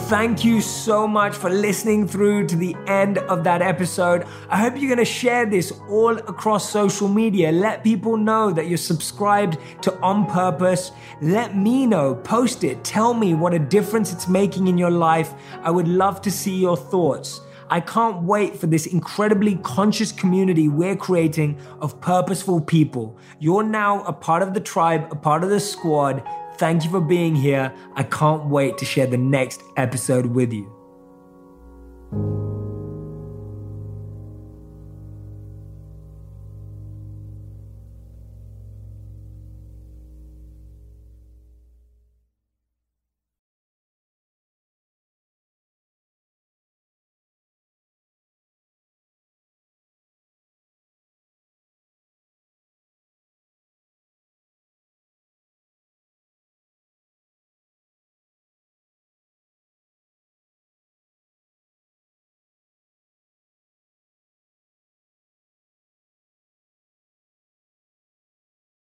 Thank 0.09 0.43
you 0.43 0.63
so 0.63 1.07
much 1.07 1.37
for 1.37 1.51
listening 1.51 2.09
through 2.09 2.47
to 2.47 2.57
the 2.57 2.75
end 2.87 3.19
of 3.19 3.45
that 3.45 3.61
episode. 3.61 4.27
I 4.49 4.57
hope 4.57 4.73
you're 4.79 4.89
going 4.89 4.97
to 4.97 5.05
share 5.05 5.45
this 5.45 5.71
all 5.87 6.17
across 6.17 6.71
social 6.71 7.09
media. 7.09 7.53
Let 7.53 7.85
people 7.85 8.17
know 8.17 8.51
that 8.51 8.69
you're 8.69 8.79
subscribed 8.79 9.59
to 9.83 9.95
On 10.01 10.25
Purpose. 10.25 10.93
Let 11.21 11.59
me 11.59 11.85
know, 11.85 12.15
post 12.15 12.65
it, 12.65 12.83
tell 12.85 13.13
me 13.13 13.35
what 13.35 13.53
a 13.53 13.59
difference 13.59 14.11
it's 14.11 14.29
making 14.29 14.67
in 14.67 14.79
your 14.79 14.91
life. 14.91 15.35
I 15.61 15.71
would 15.71 15.87
love 15.89 16.23
to 16.23 16.31
see 16.31 16.57
your 16.59 16.79
thoughts. 16.79 17.43
I 17.69 17.81
can't 17.81 18.23
wait 18.23 18.57
for 18.57 18.67
this 18.67 18.87
incredibly 18.87 19.57
conscious 19.57 20.11
community 20.11 20.71
we're 20.71 20.97
creating 20.97 21.59
of 21.83 22.01
purposeful 22.01 22.63
people. 22.63 23.19
You're 23.41 23.63
now 23.63 24.05
a 24.05 24.15
part 24.15 24.41
of 24.41 24.55
the 24.55 24.61
tribe, 24.61 25.09
a 25.11 25.17
part 25.17 25.45
of 25.45 25.51
the 25.51 25.61
squad. 25.61 26.27
Thank 26.59 26.85
you 26.85 26.91
for 26.91 27.01
being 27.01 27.37
here. 27.37 27.73
I 27.95 28.03
can't 28.03 28.47
wait 28.47 28.79
to 28.79 28.85
share 28.85 29.07
the 29.07 29.17
next 29.17 29.63
episode 29.77 30.27
with 30.27 30.53
you. 30.53 30.75